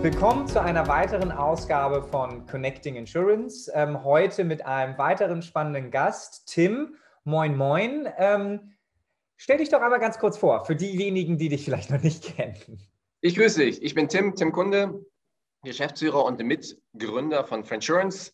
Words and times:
Willkommen 0.00 0.46
zu 0.46 0.62
einer 0.62 0.86
weiteren 0.86 1.32
Ausgabe 1.32 2.04
von 2.04 2.46
Connecting 2.46 2.94
Insurance. 2.94 3.68
Ähm, 3.74 4.04
heute 4.04 4.44
mit 4.44 4.64
einem 4.64 4.96
weiteren 4.96 5.42
spannenden 5.42 5.90
Gast, 5.90 6.46
Tim. 6.46 6.94
Moin, 7.24 7.56
moin. 7.56 8.08
Ähm, 8.16 8.74
stell 9.36 9.58
dich 9.58 9.70
doch 9.70 9.80
einmal 9.80 9.98
ganz 9.98 10.20
kurz 10.20 10.38
vor, 10.38 10.64
für 10.64 10.76
diejenigen, 10.76 11.36
die 11.36 11.48
dich 11.48 11.64
vielleicht 11.64 11.90
noch 11.90 12.00
nicht 12.00 12.22
kennen. 12.36 12.54
Ich 13.22 13.34
grüße 13.34 13.58
dich. 13.58 13.82
Ich 13.82 13.96
bin 13.96 14.08
Tim, 14.08 14.36
Tim 14.36 14.52
Kunde, 14.52 15.04
Geschäftsführer 15.64 16.24
und 16.24 16.38
Mitgründer 16.38 17.44
von 17.44 17.64
Frensurance. 17.64 18.32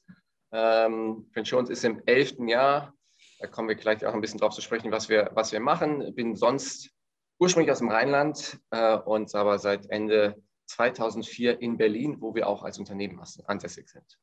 Ähm, 0.52 1.30
Frensurance 1.32 1.72
ist 1.72 1.82
im 1.82 2.02
elften 2.04 2.46
Jahr. 2.46 2.92
Da 3.38 3.46
kommen 3.46 3.68
wir 3.68 3.74
gleich 3.74 4.04
auch 4.04 4.12
ein 4.12 4.20
bisschen 4.20 4.38
drauf 4.38 4.52
zu 4.52 4.60
sprechen, 4.60 4.92
was 4.92 5.08
wir, 5.08 5.30
was 5.32 5.50
wir 5.50 5.60
machen. 5.60 6.14
Bin 6.14 6.36
sonst 6.36 6.90
ursprünglich 7.38 7.72
aus 7.72 7.78
dem 7.78 7.88
Rheinland 7.88 8.60
äh, 8.70 8.98
und 8.98 9.34
aber 9.34 9.58
seit 9.58 9.88
Ende 9.88 10.43
2004 10.66 11.60
in 11.60 11.77
Berlin, 11.77 12.16
wo 12.20 12.34
wir 12.34 12.48
auch 12.48 12.62
als 12.62 12.78
Unternehmen 12.78 13.20
ansässig 13.46 13.88
sind. 13.88 14.18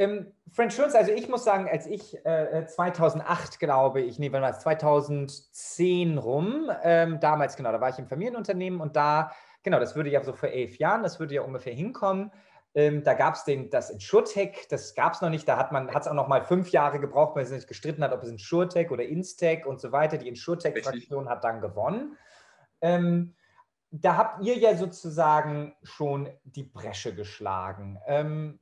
Ähm, 0.00 0.32
French 0.52 0.74
Schulz, 0.74 0.94
also 0.94 1.10
ich 1.10 1.28
muss 1.28 1.42
sagen, 1.42 1.68
als 1.68 1.86
ich 1.86 2.24
äh, 2.24 2.64
2008, 2.66 3.58
glaube 3.58 4.00
ich, 4.00 4.20
nee, 4.20 4.30
wann 4.30 4.42
war 4.42 4.50
es, 4.50 4.60
2010 4.60 6.18
rum, 6.18 6.70
ähm, 6.84 7.18
damals 7.18 7.56
genau, 7.56 7.72
da 7.72 7.80
war 7.80 7.88
ich 7.88 7.98
im 7.98 8.06
Familienunternehmen 8.06 8.80
und 8.80 8.94
da, 8.94 9.32
genau, 9.64 9.80
das 9.80 9.96
würde 9.96 10.10
ja 10.10 10.22
so 10.22 10.32
vor 10.32 10.50
elf 10.50 10.78
Jahren, 10.78 11.02
das 11.02 11.18
würde 11.18 11.34
ja 11.34 11.42
ungefähr 11.42 11.74
hinkommen. 11.74 12.30
Ähm, 12.74 13.02
da 13.02 13.14
gab 13.14 13.34
es 13.34 13.44
das 13.70 13.90
Insurtech, 13.90 14.68
das 14.70 14.94
gab 14.94 15.14
es 15.14 15.20
noch 15.20 15.30
nicht, 15.30 15.48
da 15.48 15.56
hat 15.56 15.72
man 15.72 15.92
hat 15.92 16.02
es 16.02 16.08
auch 16.08 16.14
noch 16.14 16.28
mal 16.28 16.44
fünf 16.44 16.70
Jahre 16.70 17.00
gebraucht, 17.00 17.34
weil 17.34 17.42
es 17.42 17.50
nicht 17.50 17.66
gestritten 17.66 18.04
hat, 18.04 18.12
ob 18.12 18.22
es 18.22 18.28
Insurtech 18.28 18.92
oder 18.92 19.04
Instech 19.04 19.66
und 19.66 19.80
so 19.80 19.90
weiter. 19.90 20.16
Die 20.16 20.28
Insurtech-Fraktion 20.28 21.28
hat 21.28 21.42
dann 21.42 21.60
gewonnen. 21.60 22.16
Ähm, 22.80 23.34
da 23.90 24.16
habt 24.16 24.44
ihr 24.44 24.56
ja 24.58 24.76
sozusagen 24.76 25.74
schon 25.82 26.28
die 26.44 26.64
Bresche 26.64 27.14
geschlagen. 27.14 27.98
Ähm, 28.06 28.58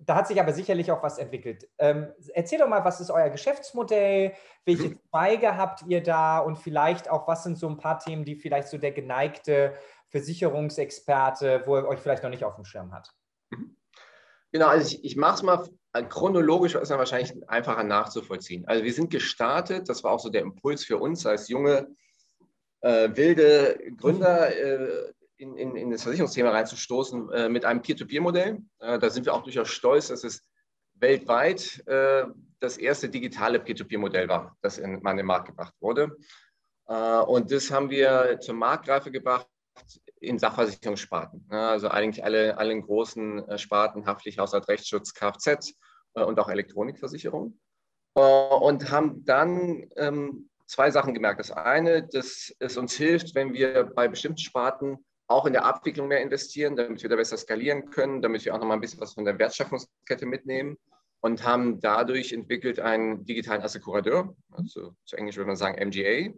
da 0.00 0.14
hat 0.14 0.28
sich 0.28 0.40
aber 0.40 0.52
sicherlich 0.52 0.90
auch 0.90 1.02
was 1.02 1.18
entwickelt. 1.18 1.68
Ähm, 1.78 2.12
erzähl 2.34 2.58
doch 2.58 2.68
mal, 2.68 2.84
was 2.84 3.00
ist 3.00 3.10
euer 3.10 3.28
Geschäftsmodell? 3.28 4.32
Welche 4.64 4.88
mhm. 4.90 5.00
Zweige 5.10 5.56
habt 5.56 5.82
ihr 5.86 6.02
da? 6.02 6.38
Und 6.38 6.56
vielleicht 6.58 7.10
auch, 7.10 7.28
was 7.28 7.44
sind 7.44 7.58
so 7.58 7.68
ein 7.68 7.76
paar 7.76 7.98
Themen, 7.98 8.24
die 8.24 8.36
vielleicht 8.36 8.68
so 8.68 8.78
der 8.78 8.92
geneigte 8.92 9.76
Versicherungsexperte, 10.08 11.62
wo 11.66 11.76
er 11.76 11.86
euch 11.86 12.00
vielleicht 12.00 12.22
noch 12.22 12.30
nicht 12.30 12.44
auf 12.44 12.54
dem 12.54 12.64
Schirm 12.64 12.92
hat? 12.92 13.12
Mhm. 13.50 13.76
Genau, 14.52 14.68
also 14.68 14.86
ich, 14.86 15.04
ich 15.04 15.16
mache 15.16 15.34
es 15.34 15.42
mal 15.42 15.68
chronologisch, 16.08 16.74
ist 16.74 16.90
dann 16.90 16.98
wahrscheinlich 16.98 17.32
einfacher 17.48 17.84
nachzuvollziehen. 17.84 18.66
Also 18.66 18.82
wir 18.82 18.92
sind 18.92 19.10
gestartet, 19.10 19.88
das 19.88 20.02
war 20.02 20.12
auch 20.12 20.20
so 20.20 20.30
der 20.30 20.42
Impuls 20.42 20.84
für 20.84 20.98
uns 20.98 21.26
als 21.26 21.48
junge 21.48 21.88
äh, 22.80 23.10
wilde 23.14 23.92
Gründer 23.96 24.54
äh, 24.54 25.12
in, 25.36 25.56
in, 25.56 25.76
in, 25.76 25.90
das 25.90 26.02
Versicherungsthema 26.02 26.50
reinzustoßen 26.50 27.32
äh, 27.32 27.48
mit 27.48 27.64
einem 27.64 27.82
Peer-to-Peer-Modell. 27.82 28.58
Äh, 28.78 28.98
da 28.98 29.10
sind 29.10 29.26
wir 29.26 29.34
auch 29.34 29.42
durchaus 29.42 29.68
stolz, 29.68 30.08
dass 30.08 30.24
es 30.24 30.42
weltweit 30.94 31.82
äh, 31.86 32.24
das 32.58 32.76
erste 32.76 33.08
digitale 33.08 33.58
Peer-to-Peer-Modell 33.58 34.28
war, 34.28 34.56
das 34.60 34.78
in, 34.78 35.00
in 35.00 35.16
den 35.16 35.26
Markt 35.26 35.48
gebracht 35.48 35.74
wurde. 35.80 36.16
Äh, 36.88 37.20
und 37.20 37.50
das 37.50 37.70
haben 37.70 37.88
wir 37.88 38.38
zur 38.40 38.54
Marktreife 38.54 39.10
gebracht 39.10 39.46
in 40.20 40.38
Sachversicherungssparten. 40.38 41.46
also 41.48 41.88
eigentlich 41.88 42.22
alle, 42.22 42.58
alle 42.58 42.78
großen 42.78 43.56
Sparten, 43.56 44.04
Haftpflicht, 44.04 44.38
Haushalt, 44.38 44.68
Rechtsschutz, 44.68 45.14
Kfz 45.14 45.72
und 46.12 46.38
auch 46.38 46.50
Elektronikversicherung. 46.50 47.58
Und 48.12 48.90
haben 48.90 49.24
dann 49.24 49.88
ähm, 49.96 50.49
zwei 50.70 50.90
Sachen 50.90 51.14
gemerkt. 51.14 51.40
Das 51.40 51.50
eine, 51.50 52.06
dass 52.06 52.54
es 52.60 52.76
uns 52.76 52.94
hilft, 52.94 53.34
wenn 53.34 53.52
wir 53.52 53.84
bei 53.84 54.06
bestimmten 54.06 54.38
Sparten 54.38 55.04
auch 55.26 55.46
in 55.46 55.52
der 55.52 55.64
Abwicklung 55.64 56.08
mehr 56.08 56.22
investieren, 56.22 56.76
damit 56.76 57.02
wir 57.02 57.10
da 57.10 57.16
besser 57.16 57.36
skalieren 57.36 57.90
können, 57.90 58.22
damit 58.22 58.44
wir 58.44 58.54
auch 58.54 58.58
noch 58.58 58.66
mal 58.66 58.74
ein 58.74 58.80
bisschen 58.80 59.00
was 59.00 59.14
von 59.14 59.24
der 59.24 59.38
Wertschöpfungskette 59.38 60.26
mitnehmen 60.26 60.76
und 61.20 61.44
haben 61.44 61.80
dadurch 61.80 62.32
entwickelt 62.32 62.80
einen 62.80 63.24
digitalen 63.24 63.62
Assekurateur, 63.62 64.34
also 64.52 64.94
zu 65.04 65.16
Englisch 65.16 65.36
würde 65.36 65.48
man 65.48 65.56
sagen 65.56 65.84
MGA, 65.84 66.34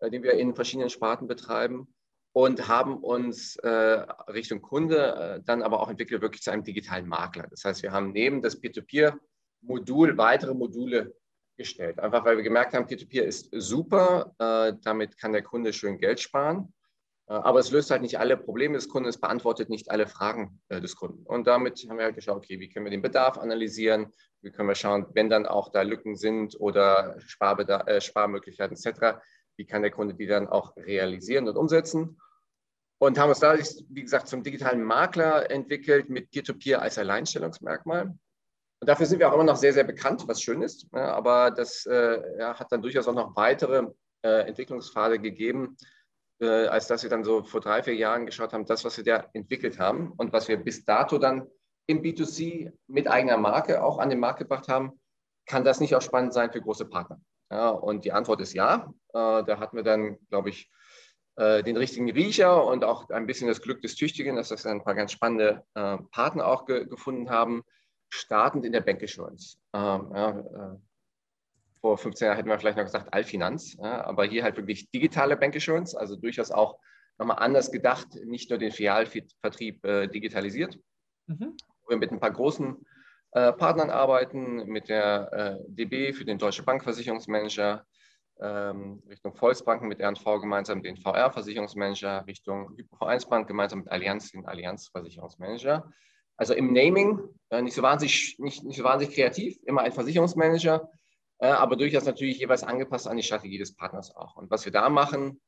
äh, 0.00 0.10
den 0.10 0.22
wir 0.22 0.34
in 0.34 0.54
verschiedenen 0.54 0.90
Sparten 0.90 1.26
betreiben 1.26 1.88
und 2.32 2.68
haben 2.68 2.98
uns 2.98 3.56
äh, 3.56 3.68
Richtung 3.68 4.62
Kunde 4.62 5.14
äh, 5.14 5.40
dann 5.44 5.62
aber 5.62 5.80
auch 5.80 5.88
entwickelt 5.88 6.22
wirklich 6.22 6.42
zu 6.42 6.50
einem 6.50 6.64
digitalen 6.64 7.08
Makler. 7.08 7.46
Das 7.50 7.64
heißt, 7.64 7.82
wir 7.82 7.92
haben 7.92 8.12
neben 8.12 8.42
das 8.42 8.60
Peer-to-Peer-Modul 8.60 10.18
weitere 10.18 10.54
Module 10.54 11.14
gestellt. 11.56 11.98
Einfach 11.98 12.24
weil 12.24 12.36
wir 12.36 12.44
gemerkt 12.44 12.74
haben, 12.74 12.86
Peer-to-Peer 12.86 13.24
ist 13.24 13.48
super, 13.52 14.34
äh, 14.38 14.74
damit 14.82 15.18
kann 15.18 15.32
der 15.32 15.42
Kunde 15.42 15.72
schön 15.72 15.98
Geld 15.98 16.20
sparen. 16.20 16.72
Äh, 17.28 17.34
aber 17.34 17.58
es 17.58 17.70
löst 17.70 17.90
halt 17.90 18.02
nicht 18.02 18.18
alle 18.18 18.36
Probleme 18.36 18.74
des 18.74 18.88
Kunden, 18.88 19.08
es 19.08 19.20
beantwortet 19.20 19.68
nicht 19.68 19.90
alle 19.90 20.06
Fragen 20.06 20.60
äh, 20.68 20.80
des 20.80 20.96
Kunden. 20.96 21.24
Und 21.26 21.46
damit 21.46 21.84
haben 21.88 21.98
wir 21.98 22.04
halt 22.04 22.14
geschaut, 22.14 22.36
okay, 22.36 22.60
wie 22.60 22.68
können 22.68 22.86
wir 22.86 22.90
den 22.90 23.02
Bedarf 23.02 23.38
analysieren, 23.38 24.12
wie 24.42 24.50
können 24.50 24.68
wir 24.68 24.74
schauen, 24.74 25.06
wenn 25.14 25.28
dann 25.28 25.46
auch 25.46 25.70
da 25.70 25.82
Lücken 25.82 26.16
sind 26.16 26.58
oder 26.60 27.16
Sparbedarf, 27.20 27.86
äh, 27.88 28.00
Sparmöglichkeiten 28.00 28.76
etc., 28.76 29.18
wie 29.56 29.66
kann 29.66 29.82
der 29.82 29.90
Kunde 29.90 30.14
die 30.14 30.26
dann 30.26 30.48
auch 30.48 30.76
realisieren 30.76 31.48
und 31.48 31.56
umsetzen. 31.56 32.20
Und 32.98 33.18
haben 33.18 33.28
uns 33.28 33.40
dadurch, 33.40 33.84
wie 33.88 34.02
gesagt, 34.02 34.28
zum 34.28 34.42
digitalen 34.42 34.82
Makler 34.82 35.50
entwickelt 35.50 36.08
mit 36.08 36.30
Peer-to-Peer 36.30 36.78
-Peer 36.78 36.82
als 36.82 36.98
Alleinstellungsmerkmal. 36.98 38.16
Und 38.80 38.88
dafür 38.88 39.06
sind 39.06 39.18
wir 39.18 39.28
auch 39.28 39.34
immer 39.34 39.44
noch 39.44 39.56
sehr, 39.56 39.72
sehr 39.72 39.84
bekannt, 39.84 40.26
was 40.28 40.42
schön 40.42 40.62
ist. 40.62 40.86
Ja, 40.92 41.14
aber 41.14 41.50
das 41.50 41.86
äh, 41.86 42.38
ja, 42.38 42.58
hat 42.58 42.70
dann 42.70 42.82
durchaus 42.82 43.08
auch 43.08 43.14
noch 43.14 43.34
weitere 43.36 43.86
äh, 44.22 44.46
Entwicklungspfade 44.46 45.18
gegeben, 45.18 45.76
äh, 46.40 46.66
als 46.66 46.86
dass 46.86 47.02
wir 47.02 47.10
dann 47.10 47.24
so 47.24 47.42
vor 47.42 47.60
drei, 47.60 47.82
vier 47.82 47.94
Jahren 47.94 48.26
geschaut 48.26 48.52
haben, 48.52 48.66
das, 48.66 48.84
was 48.84 48.96
wir 48.98 49.04
da 49.04 49.28
entwickelt 49.32 49.78
haben 49.78 50.12
und 50.16 50.32
was 50.32 50.48
wir 50.48 50.58
bis 50.58 50.84
dato 50.84 51.18
dann 51.18 51.46
im 51.86 52.02
B2C 52.02 52.72
mit 52.88 53.08
eigener 53.08 53.38
Marke 53.38 53.82
auch 53.82 53.98
an 53.98 54.10
den 54.10 54.20
Markt 54.20 54.40
gebracht 54.40 54.68
haben, 54.68 55.00
kann 55.46 55.64
das 55.64 55.80
nicht 55.80 55.94
auch 55.94 56.02
spannend 56.02 56.34
sein 56.34 56.52
für 56.52 56.60
große 56.60 56.86
Partner? 56.86 57.20
Ja, 57.50 57.70
und 57.70 58.04
die 58.04 58.12
Antwort 58.12 58.40
ist 58.40 58.52
ja. 58.52 58.92
Äh, 59.14 59.44
da 59.44 59.58
hatten 59.58 59.76
wir 59.76 59.84
dann, 59.84 60.18
glaube 60.28 60.50
ich, 60.50 60.70
äh, 61.36 61.62
den 61.62 61.76
richtigen 61.76 62.10
Riecher 62.10 62.64
und 62.64 62.84
auch 62.84 63.08
ein 63.10 63.26
bisschen 63.26 63.46
das 63.48 63.62
Glück 63.62 63.80
des 63.80 63.94
Tüchtigen, 63.94 64.36
dass 64.36 64.50
wir 64.50 64.70
ein 64.70 64.82
paar 64.82 64.94
ganz 64.94 65.12
spannende 65.12 65.64
äh, 65.74 65.98
Partner 66.10 66.46
auch 66.46 66.66
ge 66.66 66.86
gefunden 66.86 67.30
haben 67.30 67.62
startend 68.08 68.64
in 68.64 68.72
der 68.72 68.80
Bank 68.80 69.02
Insurance. 69.02 69.58
Ähm, 69.72 70.10
ja, 70.14 70.38
äh, 70.38 70.76
vor 71.80 71.98
15 71.98 72.26
Jahren 72.26 72.36
hätten 72.36 72.48
wir 72.48 72.58
vielleicht 72.58 72.78
noch 72.78 72.84
gesagt 72.84 73.12
Allfinanz, 73.12 73.76
ja, 73.80 74.04
aber 74.04 74.24
hier 74.24 74.42
halt 74.42 74.56
wirklich 74.56 74.90
digitale 74.90 75.36
Bank 75.36 75.54
Insurance, 75.54 75.98
also 75.98 76.16
durchaus 76.16 76.50
auch 76.50 76.78
nochmal 77.18 77.38
anders 77.38 77.70
gedacht, 77.70 78.08
nicht 78.24 78.50
nur 78.50 78.58
den 78.58 78.72
Filialvertrieb 78.72 79.84
äh, 79.84 80.06
digitalisiert. 80.08 80.78
Mhm. 81.26 81.56
Wo 81.82 81.90
wir 81.90 81.96
mit 81.96 82.10
ein 82.12 82.20
paar 82.20 82.32
großen 82.32 82.76
äh, 83.32 83.52
Partnern 83.52 83.90
arbeiten, 83.90 84.66
mit 84.66 84.88
der 84.88 85.32
äh, 85.32 85.64
DB 85.68 86.12
für 86.12 86.24
den 86.24 86.38
Deutsche 86.38 86.62
Bankversicherungsmanager, 86.62 87.86
ähm, 88.40 89.02
Richtung 89.08 89.34
Volksbanken 89.34 89.88
mit 89.88 90.00
RNV 90.00 90.24
gemeinsam 90.40 90.82
den 90.82 90.96
VR-Versicherungsmanager, 90.96 92.26
Richtung 92.26 92.76
Hypo 92.76 93.04
1 93.04 93.26
Bank 93.26 93.48
gemeinsam 93.48 93.80
mit 93.80 93.90
Allianz 93.90 94.32
den 94.32 94.46
Allianz-Versicherungsmanager. 94.46 95.90
Also 96.36 96.54
im 96.54 96.72
Naming 96.72 97.20
äh, 97.50 97.62
nicht, 97.62 97.74
so 97.74 97.82
wahnsinnig, 97.82 98.36
nicht, 98.38 98.64
nicht 98.64 98.76
so 98.76 98.84
wahnsinnig 98.84 99.14
kreativ, 99.14 99.58
immer 99.64 99.82
ein 99.82 99.92
Versicherungsmanager, 99.92 100.90
äh, 101.38 101.46
aber 101.46 101.76
durchaus 101.76 102.04
natürlich 102.04 102.38
jeweils 102.38 102.62
angepasst 102.62 103.06
an 103.06 103.16
die 103.16 103.22
Strategie 103.22 103.58
des 103.58 103.74
Partners 103.74 104.14
auch. 104.14 104.36
Und 104.36 104.50
was 104.50 104.64
wir 104.64 104.72
da 104.72 104.88
machen, 104.88 105.40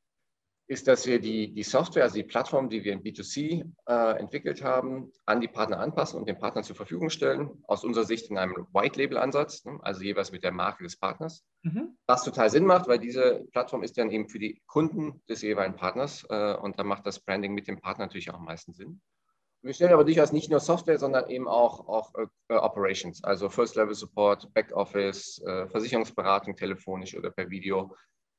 ist, 0.68 0.86
dass 0.86 1.06
wir 1.06 1.18
die, 1.18 1.52
die 1.54 1.62
Software, 1.62 2.02
also 2.02 2.16
die 2.16 2.24
Plattform, 2.24 2.68
die 2.68 2.84
wir 2.84 2.92
im 2.92 3.02
B2C 3.02 3.64
äh, 3.86 4.18
entwickelt 4.20 4.62
haben, 4.62 5.10
an 5.24 5.40
die 5.40 5.48
Partner 5.48 5.80
anpassen 5.80 6.18
und 6.18 6.28
den 6.28 6.38
Partnern 6.38 6.62
zur 6.62 6.76
Verfügung 6.76 7.08
stellen. 7.08 7.50
Aus 7.66 7.84
unserer 7.84 8.04
Sicht 8.04 8.30
in 8.30 8.36
einem 8.36 8.66
White-Label-Ansatz, 8.74 9.64
ne, 9.64 9.78
also 9.80 10.02
jeweils 10.02 10.30
mit 10.30 10.44
der 10.44 10.52
Marke 10.52 10.84
des 10.84 10.98
Partners. 10.98 11.42
Mhm. 11.62 11.96
Was 12.06 12.22
total 12.22 12.50
Sinn 12.50 12.66
macht, 12.66 12.86
weil 12.86 12.98
diese 12.98 13.46
Plattform 13.52 13.82
ist 13.82 13.96
dann 13.96 14.10
eben 14.10 14.28
für 14.28 14.38
die 14.38 14.60
Kunden 14.66 15.22
des 15.26 15.40
jeweiligen 15.40 15.76
Partners 15.76 16.26
äh, 16.28 16.54
und 16.56 16.78
da 16.78 16.84
macht 16.84 17.06
das 17.06 17.18
Branding 17.18 17.54
mit 17.54 17.66
dem 17.66 17.80
Partner 17.80 18.04
natürlich 18.04 18.30
auch 18.30 18.34
am 18.34 18.44
meisten 18.44 18.74
Sinn. 18.74 19.00
Wir 19.62 19.74
stellen 19.74 19.92
aber 19.92 20.04
durchaus 20.04 20.32
nicht 20.32 20.50
nur 20.50 20.60
Software, 20.60 20.98
sondern 20.98 21.28
eben 21.28 21.48
auch, 21.48 21.88
auch 21.88 22.12
äh, 22.14 22.54
Operations, 22.54 23.24
also 23.24 23.48
First-Level-Support, 23.48 24.54
Backoffice, 24.54 25.42
äh, 25.44 25.66
Versicherungsberatung 25.66 26.54
telefonisch 26.54 27.16
oder 27.16 27.30
per 27.30 27.50
Video, 27.50 27.94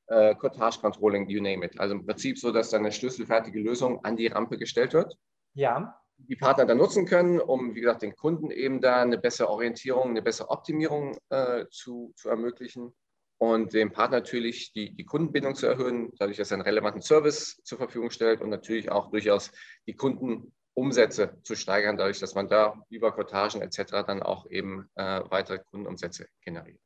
äh, 0.07 0.33
Cottage-Controlling, 0.35 1.27
you 1.27 1.41
name 1.41 1.65
it. 1.65 1.77
Also 1.79 1.95
im 1.95 2.05
Prinzip 2.05 2.37
so, 2.39 2.51
dass 2.51 2.69
dann 2.69 2.81
eine 2.81 2.91
schlüsselfertige 2.91 3.59
Lösung 3.59 4.03
an 4.05 4.15
die 4.15 4.27
Rampe 4.27 4.57
gestellt 4.57 4.93
wird. 4.93 5.17
Ja. 5.55 5.99
Die 6.17 6.35
Partner 6.35 6.65
dann 6.65 6.77
nutzen 6.77 7.05
können, 7.05 7.39
um, 7.39 7.75
wie 7.75 7.81
gesagt, 7.81 8.01
den 8.01 8.15
Kunden 8.15 8.49
eben 8.51 8.81
da 8.81 9.01
eine 9.01 9.17
bessere 9.17 9.49
Orientierung, 9.49 10.09
eine 10.09 10.21
bessere 10.21 10.49
Optimierung 10.49 11.17
äh, 11.29 11.65
zu, 11.69 12.13
zu 12.15 12.29
ermöglichen 12.29 12.93
und 13.39 13.73
dem 13.73 13.91
Partner 13.91 14.17
natürlich 14.17 14.73
die, 14.73 14.93
die 14.93 15.05
Kundenbindung 15.05 15.55
zu 15.55 15.65
erhöhen, 15.65 16.11
dadurch, 16.19 16.37
dass 16.37 16.51
er 16.51 16.55
einen 16.55 16.63
relevanten 16.63 17.01
Service 17.01 17.61
zur 17.63 17.77
Verfügung 17.77 18.09
stellt 18.11 18.41
und 18.41 18.49
natürlich 18.49 18.91
auch 18.91 19.09
durchaus 19.11 19.51
die 19.87 19.95
Kunden 19.95 20.53
Umsätze 20.79 21.37
zu 21.43 21.55
steigern, 21.55 21.97
dadurch, 21.97 22.19
dass 22.19 22.35
man 22.35 22.47
da 22.47 22.73
über 22.89 23.11
Cottagen 23.11 23.61
etc. 23.61 24.03
dann 24.05 24.23
auch 24.23 24.49
eben 24.49 24.89
äh, 24.95 25.21
weitere 25.29 25.59
Kundenumsätze 25.59 26.27
generiert. 26.41 26.79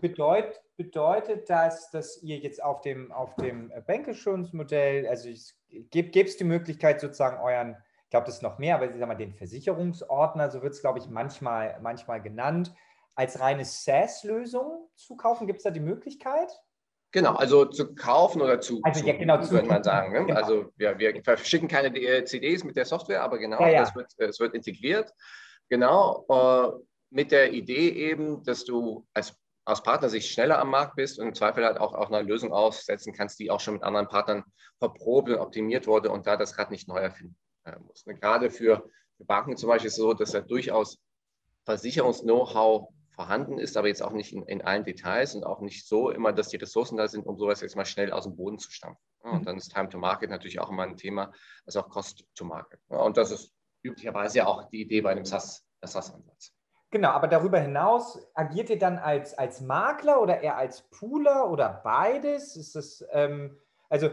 Bedeut, 0.00 0.60
bedeutet 0.76 1.50
das, 1.50 1.90
dass 1.90 2.22
ihr 2.22 2.38
jetzt 2.38 2.62
auf 2.62 2.80
dem, 2.82 3.10
auf 3.10 3.34
dem 3.36 3.72
Bankassurance-Modell, 3.86 5.06
also 5.08 5.28
gibt 5.68 6.16
es 6.16 6.36
die 6.36 6.44
Möglichkeit, 6.44 7.00
sozusagen 7.00 7.38
euren 7.38 7.76
Ich 8.04 8.10
glaube, 8.10 8.26
das 8.26 8.36
ist 8.36 8.42
noch 8.42 8.58
mehr, 8.58 8.76
aber 8.76 8.90
ich 8.90 8.96
sag 8.96 9.08
mal, 9.08 9.14
den 9.14 9.34
Versicherungsordner, 9.34 10.50
so 10.50 10.62
wird 10.62 10.74
es, 10.74 10.80
glaube 10.80 10.98
ich, 10.98 11.08
manchmal, 11.08 11.78
manchmal 11.80 12.22
genannt, 12.22 12.72
als 13.14 13.40
reine 13.40 13.64
SaaS-Lösung 13.64 14.88
zu 14.94 15.16
kaufen. 15.16 15.46
Gibt 15.46 15.58
es 15.58 15.64
da 15.64 15.70
die 15.70 15.80
Möglichkeit? 15.80 16.50
Genau, 17.12 17.34
also 17.34 17.64
zu 17.64 17.94
kaufen 17.94 18.40
oder 18.40 18.60
zu, 18.60 18.80
also, 18.84 19.04
ja, 19.04 19.16
genau, 19.16 19.40
zu, 19.40 19.50
würde 19.50 19.66
man 19.66 19.82
sagen. 19.82 20.12
Ne? 20.12 20.26
Genau. 20.26 20.40
Also 20.40 20.72
ja, 20.78 20.96
wir 20.98 21.20
verschicken 21.24 21.68
keine 21.68 21.92
CDs 22.24 22.62
mit 22.62 22.76
der 22.76 22.84
Software, 22.84 23.22
aber 23.22 23.38
genau, 23.38 23.60
ja. 23.66 23.80
Das, 23.80 23.94
wird, 23.94 24.12
das 24.18 24.38
wird 24.38 24.54
integriert. 24.54 25.12
Genau, 25.68 26.24
äh, 26.28 26.82
mit 27.10 27.32
der 27.32 27.52
Idee 27.52 27.90
eben, 27.90 28.44
dass 28.44 28.64
du 28.64 29.06
als 29.12 29.34
aus 29.64 29.82
Partnersicht 29.82 30.28
schneller 30.28 30.58
am 30.58 30.70
Markt 30.70 30.96
bist 30.96 31.18
und 31.18 31.28
im 31.28 31.34
Zweifel 31.34 31.64
halt 31.64 31.78
auch, 31.78 31.94
auch 31.94 32.10
eine 32.10 32.22
Lösung 32.22 32.52
aufsetzen 32.52 33.12
kannst, 33.12 33.38
die 33.38 33.50
auch 33.50 33.60
schon 33.60 33.74
mit 33.74 33.82
anderen 33.82 34.08
Partnern 34.08 34.44
verprobt 34.78 35.28
und 35.28 35.38
optimiert 35.38 35.86
wurde 35.86 36.10
und 36.10 36.26
da 36.26 36.36
das 36.36 36.58
Rad 36.58 36.70
nicht 36.70 36.88
neu 36.88 36.98
erfinden 36.98 37.36
äh, 37.64 37.78
muss. 37.78 38.06
Ne? 38.06 38.14
Gerade 38.14 38.50
für, 38.50 38.84
für, 39.16 39.24
Banken 39.24 39.56
zum 39.56 39.68
Beispiel 39.68 39.88
ist 39.88 39.94
es 39.94 39.98
so, 39.98 40.14
dass 40.14 40.32
da 40.32 40.40
durchaus 40.40 40.98
Versicherungs-Know-how 41.66 42.88
vorhanden 43.20 43.58
ist, 43.58 43.76
aber 43.76 43.88
jetzt 43.88 44.02
auch 44.02 44.12
nicht 44.12 44.32
in, 44.32 44.44
in, 44.44 44.62
allen 44.62 44.82
Details 44.82 45.34
und 45.34 45.44
auch 45.44 45.60
nicht 45.60 45.86
so 45.86 46.08
immer, 46.08 46.32
dass 46.32 46.48
die 46.48 46.56
Ressourcen 46.56 46.96
da 46.96 47.06
sind, 47.06 47.26
um 47.26 47.36
sowas 47.36 47.60
jetzt 47.60 47.76
mal 47.76 47.84
schnell 47.84 48.12
aus 48.12 48.24
dem 48.24 48.34
Boden 48.34 48.58
zu 48.58 48.70
stampfen. 48.70 49.04
Und 49.20 49.40
mhm. 49.40 49.44
dann 49.44 49.56
ist 49.58 49.74
Time 49.74 49.90
to 49.90 49.98
Market 49.98 50.30
natürlich 50.30 50.58
auch 50.58 50.70
immer 50.70 50.84
ein 50.84 50.96
Thema, 50.96 51.30
also 51.66 51.80
auch 51.80 51.90
Cost 51.90 52.24
to 52.34 52.46
Market. 52.46 52.80
Und 52.88 53.18
das 53.18 53.30
ist 53.30 53.52
üblicherweise 53.82 54.38
ja 54.38 54.46
auch 54.46 54.70
die 54.70 54.80
Idee 54.80 55.02
bei 55.02 55.14
dem 55.14 55.26
SaaS-Ansatz. 55.26 56.54
Genau, 56.90 57.10
aber 57.10 57.28
darüber 57.28 57.60
hinaus 57.60 58.26
agiert 58.32 58.70
ihr 58.70 58.78
dann 58.78 58.96
als, 58.96 59.36
als 59.36 59.60
Makler 59.60 60.22
oder 60.22 60.40
eher 60.40 60.56
als 60.56 60.88
Pooler 60.88 61.50
oder 61.50 61.82
beides? 61.84 62.56
Ist 62.56 62.74
das, 62.74 63.04
ähm, 63.12 63.58
also 63.90 64.08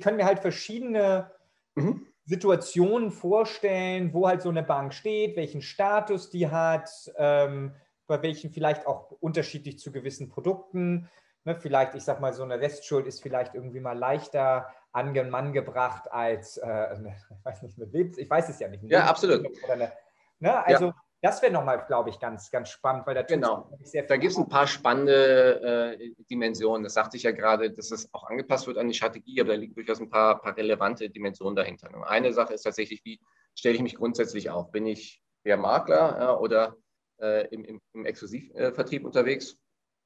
kann 0.00 0.16
mir 0.16 0.24
halt 0.24 0.40
verschiedene 0.40 1.30
mhm. 1.76 2.04
Situationen 2.24 3.12
vorstellen, 3.12 4.12
wo 4.12 4.26
halt 4.26 4.42
so 4.42 4.48
eine 4.48 4.64
Bank 4.64 4.92
steht, 4.92 5.36
welchen 5.36 5.62
Status 5.62 6.30
die 6.30 6.50
hat, 6.50 6.90
ähm, 7.16 7.76
bei 8.10 8.22
welchen 8.22 8.50
vielleicht 8.50 8.88
auch 8.88 9.12
unterschiedlich 9.20 9.78
zu 9.78 9.92
gewissen 9.92 10.28
Produkten. 10.28 11.08
Ne, 11.44 11.54
vielleicht, 11.54 11.94
ich 11.94 12.02
sag 12.02 12.20
mal, 12.20 12.32
so 12.32 12.42
eine 12.42 12.60
Restschuld 12.60 13.06
ist 13.06 13.22
vielleicht 13.22 13.54
irgendwie 13.54 13.78
mal 13.78 13.96
leichter 13.96 14.66
an 14.90 15.14
den 15.14 15.30
Mann 15.30 15.52
gebracht 15.52 16.10
als, 16.10 16.56
äh, 16.56 16.94
ich 17.38 17.44
weiß 17.44 17.62
nicht, 17.62 17.78
mit 17.78 17.92
Lebens, 17.92 18.18
ich 18.18 18.28
weiß 18.28 18.48
es 18.48 18.58
ja 18.58 18.66
nicht. 18.66 18.82
Ja, 18.82 19.04
absolut. 19.04 19.46
Eine, 19.70 19.92
ne, 20.40 20.66
also 20.66 20.86
ja. 20.86 20.94
Das 21.22 21.42
wäre 21.42 21.52
nochmal, 21.52 21.84
glaube 21.86 22.08
ich, 22.08 22.18
ganz, 22.18 22.50
ganz 22.50 22.70
spannend, 22.70 23.06
weil 23.06 23.14
da 23.14 23.22
genau. 23.22 23.70
sehr 23.82 24.04
Da 24.04 24.16
gibt 24.16 24.32
es 24.32 24.38
ein 24.38 24.48
paar 24.48 24.66
spannende 24.66 25.96
äh, 26.00 26.14
Dimensionen. 26.30 26.82
Das 26.82 26.94
sagte 26.94 27.18
ich 27.18 27.24
ja 27.24 27.30
gerade, 27.30 27.70
dass 27.70 27.90
es 27.90 28.08
auch 28.14 28.24
angepasst 28.24 28.66
wird 28.66 28.78
an 28.78 28.88
die 28.88 28.94
Strategie, 28.94 29.38
aber 29.40 29.50
da 29.50 29.56
liegen 29.56 29.74
durchaus 29.74 30.00
ein 30.00 30.08
paar, 30.08 30.40
paar 30.40 30.56
relevante 30.56 31.10
Dimensionen 31.10 31.54
dahinter. 31.54 31.90
Eine 32.08 32.32
Sache 32.32 32.54
ist 32.54 32.62
tatsächlich, 32.62 33.04
wie 33.04 33.20
stelle 33.54 33.74
ich 33.74 33.82
mich 33.82 33.96
grundsätzlich 33.96 34.48
auf? 34.48 34.72
Bin 34.72 34.86
ich 34.86 35.22
der 35.44 35.58
Makler 35.58 36.16
ja, 36.18 36.38
oder 36.38 36.74
äh, 37.20 37.46
im, 37.48 37.64
im, 37.64 37.80
im 37.92 38.06
Exklusivvertrieb 38.06 39.04
unterwegs 39.04 39.56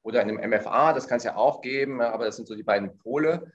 oder 0.03 0.21
in 0.21 0.37
einem 0.37 0.51
MFA? 0.51 0.93
Das 0.93 1.07
kann 1.07 1.17
es 1.17 1.23
ja 1.23 1.35
auch 1.35 1.61
geben, 1.61 2.01
aber 2.01 2.25
das 2.25 2.35
sind 2.35 2.47
so 2.47 2.55
die 2.55 2.63
beiden 2.63 2.97
Pole. 2.97 3.51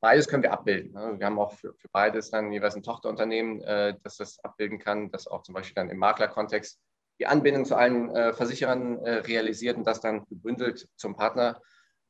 Beides 0.00 0.26
können 0.26 0.42
wir 0.42 0.52
abbilden. 0.52 0.92
Ne? 0.92 1.18
Wir 1.18 1.26
haben 1.26 1.38
auch 1.38 1.52
für, 1.52 1.74
für 1.74 1.88
beides 1.90 2.30
dann 2.30 2.50
jeweils 2.50 2.74
ein 2.74 2.82
Tochterunternehmen, 2.82 3.60
äh, 3.62 3.94
das 4.02 4.16
das 4.16 4.42
abbilden 4.42 4.78
kann, 4.78 5.10
das 5.10 5.26
auch 5.26 5.42
zum 5.42 5.54
Beispiel 5.54 5.74
dann 5.74 5.90
im 5.90 5.98
Maklerkontext 5.98 6.80
die 7.18 7.26
Anbindung 7.26 7.64
zu 7.64 7.76
allen 7.76 8.10
äh, 8.10 8.32
Versicherern 8.32 8.98
äh, 9.04 9.10
realisiert 9.18 9.76
und 9.76 9.86
das 9.86 10.00
dann 10.00 10.24
gebündelt 10.26 10.88
zum 10.96 11.14
Partner 11.14 11.60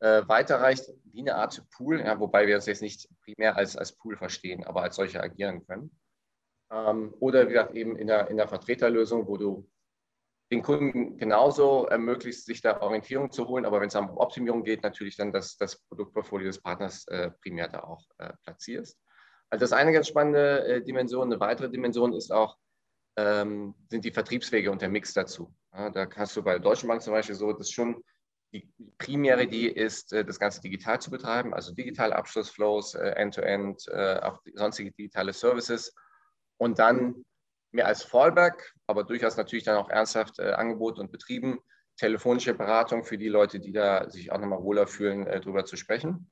äh, 0.01 0.23
weiterreicht, 0.27 0.91
wie 1.13 1.21
eine 1.21 1.37
Art 1.37 1.63
Pool, 1.71 2.01
ja, 2.01 2.19
wobei 2.19 2.47
wir 2.47 2.57
das 2.57 2.67
jetzt 2.67 2.83
nicht 2.83 3.09
primär 3.25 3.57
als, 3.57 3.77
als 3.77 3.93
Pool 3.93 4.17
verstehen, 4.17 4.65
aber 4.65 4.83
als 4.83 4.97
solche 4.97 5.23
agieren 5.23 5.67
können. 5.67 5.91
Ähm, 6.71 7.15
oder 7.21 7.47
wie 7.47 7.53
gesagt, 7.53 7.75
eben 7.75 7.97
in 7.97 8.07
der, 8.07 8.29
in 8.29 8.37
der 8.37 8.49
Vertreterlösung, 8.49 9.29
wo 9.29 9.37
du 9.37 9.69
den 10.53 10.63
Kunden 10.63 11.17
genauso 11.17 11.87
ermöglicht, 11.87 12.45
sich 12.45 12.61
da 12.61 12.83
Orientierung 12.83 13.33
zu 13.33 13.49
holen, 13.49 13.65
aber 13.65 13.81
wenn 13.81 13.89
es 13.89 13.97
um 13.97 14.11
Optimierung 14.19 14.65
geht, 14.65 14.83
natürlich 14.83 15.17
dann 15.17 15.33
das, 15.33 15.57
das 15.57 15.81
Produktportfolio 15.89 16.47
des 16.47 16.61
Partners 16.61 17.07
äh, 17.09 17.31
primär 17.41 17.69
da 17.69 17.81
auch 17.85 18.05
äh, 18.19 18.35
platzierst. 18.45 18.99
Also 19.49 19.63
das 19.63 19.71
ist 19.71 19.77
eine 19.77 19.93
ganz 19.93 20.09
spannende 20.09 20.67
äh, 20.67 20.83
Dimension. 20.83 21.33
Eine 21.33 21.41
weitere 21.41 21.71
Dimension 21.71 22.13
ist 22.13 22.31
auch, 22.31 22.59
ähm, 23.17 23.75
sind 23.91 24.05
die 24.05 24.13
Vertriebswege 24.13 24.71
und 24.71 24.83
der 24.83 24.91
Mix 24.91 25.15
dazu. 25.15 25.55
Ja, 25.73 25.89
da 25.89 26.05
kannst 26.05 26.37
du 26.37 26.43
bei 26.43 26.53
der 26.53 26.61
Deutschen 26.61 26.87
Bank 26.87 27.01
zum 27.01 27.15
Beispiel 27.15 27.35
so, 27.35 27.55
dass 27.55 27.71
schon 27.71 28.05
die 28.53 28.71
primäre 28.99 29.45
Idee 29.45 29.69
ist, 29.69 30.13
äh, 30.13 30.23
das 30.23 30.39
Ganze 30.39 30.61
digital 30.61 31.01
zu 31.01 31.11
betreiben, 31.11 31.55
also 31.55 31.73
digitale 31.73 32.15
Abschlussflows, 32.15 32.95
äh, 32.95 33.09
End-to-End, 33.13 33.89
äh, 33.89 34.21
auch 34.21 34.43
sonstige 34.53 34.93
digitale 34.93 35.33
Services 35.33 35.95
und 36.59 36.79
dann 36.79 37.25
mehr 37.73 37.87
als 37.87 38.03
Fallback, 38.03 38.75
aber 38.87 39.05
durchaus 39.05 39.37
natürlich 39.37 39.65
dann 39.65 39.77
auch 39.77 39.91
ernsthaft 39.91 40.39
äh, 40.39 40.53
angeboten 40.53 41.01
und 41.01 41.13
betrieben, 41.13 41.59
telefonische 41.97 42.55
Beratung 42.55 43.05
für 43.05 43.19
die 43.19 43.29
Leute, 43.29 43.61
die 43.61 43.73
da 43.73 44.09
sich 44.09 44.33
auch 44.33 44.39
nochmal 44.39 44.63
wohler 44.63 44.87
fühlen, 44.87 45.27
äh, 45.27 45.41
darüber 45.41 45.65
zu 45.65 45.77
sprechen. 45.77 46.31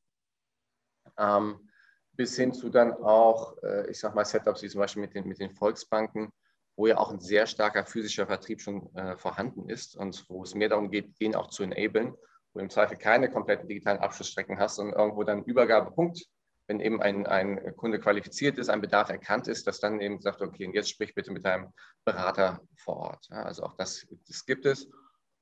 Ähm, 1.19 1.71
bis 2.13 2.37
hin 2.37 2.53
zu 2.53 2.69
dann 2.69 2.93
auch, 2.93 3.57
äh, 3.63 3.91
ich 3.91 3.99
sag 3.99 4.15
mal, 4.15 4.25
Setups 4.25 4.63
wie 4.63 4.69
zum 4.69 4.81
Beispiel 4.81 5.03
mit 5.03 5.15
den, 5.15 5.27
mit 5.27 5.41
den 5.41 5.51
Volksbanken, 5.51 6.31
wo 6.77 6.87
ja 6.87 6.99
auch 6.99 7.11
ein 7.11 7.21
sehr 7.21 7.47
starker 7.47 7.85
physischer 7.85 8.27
Vertrieb 8.27 8.61
schon 8.61 8.95
äh, 8.95 9.17
vorhanden 9.17 9.69
ist 9.69 9.97
und 9.97 10.25
wo 10.29 10.43
es 10.43 10.55
mehr 10.55 10.69
darum 10.69 10.91
geht, 10.91 11.21
den 11.21 11.35
auch 11.35 11.49
zu 11.49 11.63
enablen, 11.63 12.13
wo 12.53 12.59
du 12.59 12.61
im 12.61 12.71
Zweifel 12.71 12.97
keine 12.97 13.31
kompletten 13.31 13.69
digitalen 13.69 14.01
Abschlussstrecken 14.01 14.59
hast, 14.59 14.77
sondern 14.77 14.99
irgendwo 14.99 15.25
dann 15.25 15.45
Übergabepunkt, 15.45 16.27
wenn 16.71 16.79
eben 16.79 17.03
ein, 17.03 17.27
ein 17.27 17.77
Kunde 17.77 17.99
qualifiziert 17.99 18.57
ist, 18.57 18.69
ein 18.69 18.81
Bedarf 18.81 19.11
erkannt 19.11 19.49
ist, 19.49 19.67
dass 19.67 19.81
dann 19.81 20.01
eben 20.01 20.21
sagt, 20.21 20.41
okay, 20.41 20.67
und 20.67 20.73
jetzt 20.73 20.89
sprich 20.89 21.17
bitte 21.17 21.33
mit 21.33 21.45
deinem 21.45 21.73
Berater 22.05 22.61
vor 22.77 22.97
Ort. 22.97 23.27
Ja, 23.29 23.43
also 23.43 23.65
auch 23.65 23.75
das, 23.75 24.07
das 24.29 24.47
gibt 24.47 24.67
es. 24.67 24.89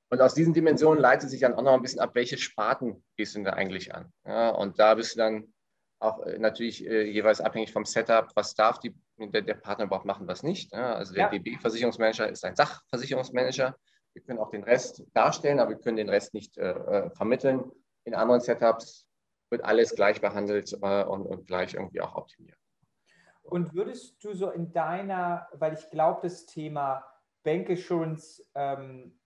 Und 0.08 0.22
aus 0.22 0.32
diesen 0.32 0.54
Dimensionen 0.54 1.02
leitet 1.02 1.28
sich 1.28 1.40
dann 1.40 1.52
auch 1.52 1.60
noch 1.60 1.74
ein 1.74 1.82
bisschen 1.82 2.00
ab, 2.00 2.14
welche 2.14 2.38
Sparten 2.38 3.04
gehst 3.18 3.34
du 3.34 3.40
denn 3.40 3.44
da 3.44 3.52
eigentlich 3.52 3.94
an? 3.94 4.10
Ja, 4.24 4.48
und 4.48 4.78
da 4.78 4.94
bist 4.94 5.16
du 5.16 5.18
dann 5.18 5.52
auch 5.98 6.20
äh, 6.20 6.38
natürlich 6.38 6.86
äh, 6.86 7.02
jeweils 7.02 7.42
abhängig 7.42 7.74
vom 7.74 7.84
Setup, 7.84 8.30
was 8.34 8.54
darf 8.54 8.80
die, 8.80 8.94
der, 9.18 9.42
der 9.42 9.54
Partner 9.54 9.84
überhaupt 9.84 10.06
machen, 10.06 10.26
was 10.26 10.42
nicht. 10.42 10.72
Ja, 10.72 10.94
also 10.94 11.12
der 11.12 11.24
ja. 11.24 11.28
DB-Versicherungsmanager 11.28 12.26
ist 12.30 12.42
ein 12.46 12.56
Sachversicherungsmanager. 12.56 13.76
Wir 14.14 14.22
können 14.22 14.38
auch 14.38 14.50
den 14.50 14.64
Rest 14.64 15.04
darstellen, 15.12 15.60
aber 15.60 15.72
wir 15.72 15.78
können 15.78 15.98
den 15.98 16.08
Rest 16.08 16.32
nicht 16.32 16.56
äh, 16.56 16.70
äh 16.70 17.10
vermitteln. 17.10 17.70
In 18.04 18.14
anderen 18.14 18.40
Setups 18.40 19.07
wird 19.50 19.64
alles 19.64 19.94
gleich 19.94 20.20
behandelt 20.20 20.72
äh, 20.82 21.04
und, 21.04 21.26
und 21.26 21.46
gleich 21.46 21.74
irgendwie 21.74 22.00
auch 22.00 22.14
optimiert. 22.14 22.58
Und 23.42 23.74
würdest 23.74 24.22
du 24.22 24.34
so 24.34 24.50
in 24.50 24.72
deiner, 24.72 25.48
weil 25.52 25.74
ich 25.74 25.88
glaube, 25.90 26.20
das 26.22 26.46
Thema 26.46 27.04
Bank 27.44 27.70
Assurance, 27.70 28.44
ähm, 28.54 29.18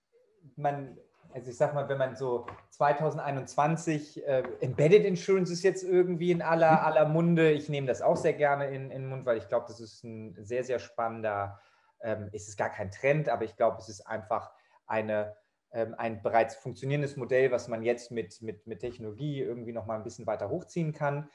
man 0.55 0.97
also 1.33 1.49
ich 1.49 1.57
sag 1.57 1.73
mal, 1.73 1.89
wenn 1.89 1.97
man 1.97 2.15
so 2.15 2.45
2021, 2.69 4.25
äh, 4.25 4.43
Embedded 4.61 5.03
Insurance 5.03 5.51
ist 5.51 5.63
jetzt 5.63 5.83
irgendwie 5.83 6.31
in 6.31 6.41
aller, 6.41 6.71
mhm. 6.71 6.85
aller 6.85 7.05
Munde. 7.05 7.51
Ich 7.51 7.69
nehme 7.69 7.87
das 7.87 8.01
auch 8.01 8.17
sehr 8.17 8.33
gerne 8.33 8.67
in, 8.67 8.91
in 8.91 9.03
den 9.03 9.09
Mund, 9.09 9.25
weil 9.25 9.37
ich 9.37 9.47
glaube, 9.47 9.65
das 9.67 9.79
ist 9.79 10.03
ein 10.03 10.35
sehr, 10.45 10.63
sehr 10.63 10.79
spannender, 10.79 11.59
ähm, 12.01 12.29
es 12.33 12.47
ist 12.47 12.57
gar 12.57 12.69
kein 12.69 12.91
Trend, 12.91 13.29
aber 13.29 13.45
ich 13.45 13.55
glaube, 13.55 13.77
es 13.79 13.89
ist 13.89 14.01
einfach 14.01 14.51
eine, 14.85 15.35
ein 15.73 16.21
bereits 16.21 16.55
funktionierendes 16.55 17.17
Modell, 17.17 17.51
was 17.51 17.67
man 17.67 17.83
jetzt 17.83 18.11
mit, 18.11 18.41
mit, 18.41 18.67
mit 18.67 18.79
Technologie 18.79 19.41
irgendwie 19.41 19.73
noch 19.73 19.85
mal 19.85 19.97
ein 19.97 20.03
bisschen 20.03 20.27
weiter 20.27 20.49
hochziehen 20.49 20.93
kann. 20.93 21.29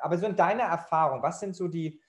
Aber 0.00 0.16
so 0.16 0.26
in 0.26 0.36
deiner 0.36 0.64
Erfahrung, 0.64 1.22
was 1.22 1.40
sind 1.40 1.56
so 1.56 1.68
die, 1.68 2.00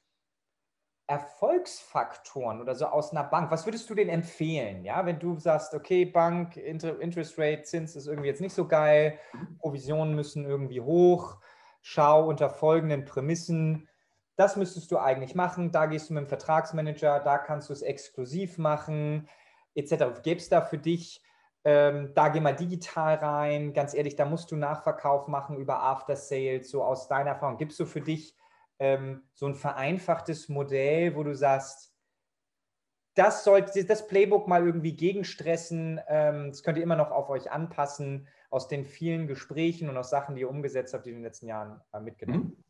Erfolgsfaktoren 1.11 2.61
oder 2.61 2.73
so 2.73 2.85
aus 2.85 3.11
einer 3.11 3.25
Bank, 3.25 3.51
was 3.51 3.65
würdest 3.65 3.89
du 3.89 3.95
denn 3.95 4.07
empfehlen? 4.07 4.85
Ja, 4.85 5.05
wenn 5.05 5.19
du 5.19 5.37
sagst, 5.37 5.73
okay, 5.73 6.05
Bank, 6.05 6.55
Interest 6.55 7.37
Rate, 7.37 7.63
Zins 7.63 7.97
ist 7.97 8.07
irgendwie 8.07 8.29
jetzt 8.29 8.39
nicht 8.39 8.55
so 8.55 8.65
geil, 8.65 9.19
Provisionen 9.59 10.15
müssen 10.15 10.45
irgendwie 10.45 10.79
hoch, 10.79 11.41
schau 11.81 12.29
unter 12.29 12.49
folgenden 12.49 13.03
Prämissen, 13.03 13.89
das 14.37 14.55
müsstest 14.55 14.89
du 14.89 14.99
eigentlich 14.99 15.35
machen, 15.35 15.73
da 15.73 15.85
gehst 15.85 16.09
du 16.09 16.13
mit 16.13 16.23
dem 16.23 16.29
Vertragsmanager, 16.29 17.19
da 17.19 17.37
kannst 17.37 17.67
du 17.67 17.73
es 17.73 17.81
exklusiv 17.81 18.57
machen, 18.57 19.27
etc. 19.75 20.21
Gäbe 20.23 20.39
es 20.39 20.47
da 20.47 20.61
für 20.61 20.77
dich, 20.77 21.21
ähm, 21.63 22.11
da 22.15 22.29
geh 22.29 22.39
mal 22.39 22.55
digital 22.55 23.15
rein, 23.15 23.73
ganz 23.73 23.93
ehrlich, 23.93 24.15
da 24.15 24.25
musst 24.25 24.51
du 24.51 24.55
Nachverkauf 24.55 25.27
machen 25.27 25.57
über 25.57 25.83
After 25.83 26.15
Sales, 26.15 26.69
so 26.69 26.83
aus 26.83 27.07
deiner 27.07 27.31
Erfahrung. 27.31 27.57
Gibst 27.57 27.79
du 27.79 27.85
für 27.85 28.01
dich 28.01 28.35
ähm, 28.79 29.23
so 29.33 29.45
ein 29.45 29.55
vereinfachtes 29.55 30.49
Modell, 30.49 31.15
wo 31.15 31.23
du 31.23 31.35
sagst, 31.35 31.93
das 33.13 33.43
sollte 33.43 33.85
das 33.85 34.07
Playbook 34.07 34.47
mal 34.47 34.65
irgendwie 34.65 34.95
gegenstressen, 34.95 35.99
ähm, 36.07 36.49
das 36.49 36.63
könnt 36.63 36.77
ihr 36.77 36.83
immer 36.83 36.95
noch 36.95 37.11
auf 37.11 37.29
euch 37.29 37.51
anpassen, 37.51 38.27
aus 38.49 38.67
den 38.67 38.85
vielen 38.85 39.27
Gesprächen 39.27 39.89
und 39.89 39.97
aus 39.97 40.09
Sachen, 40.09 40.35
die 40.35 40.41
ihr 40.41 40.49
umgesetzt 40.49 40.93
habt, 40.93 41.05
die 41.05 41.09
in 41.09 41.17
den 41.17 41.23
letzten 41.23 41.47
Jahren 41.47 41.79
äh, 41.93 41.99
mitgenommen? 41.99 42.55
Mhm. 42.57 42.63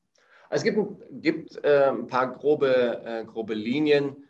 Also 0.49 0.67
es 0.67 0.75
gibt, 0.75 1.23
gibt 1.23 1.63
äh, 1.63 1.89
ein 1.89 2.07
paar 2.07 2.33
grobe, 2.33 3.01
äh, 3.05 3.23
grobe 3.23 3.53
Linien, 3.53 4.27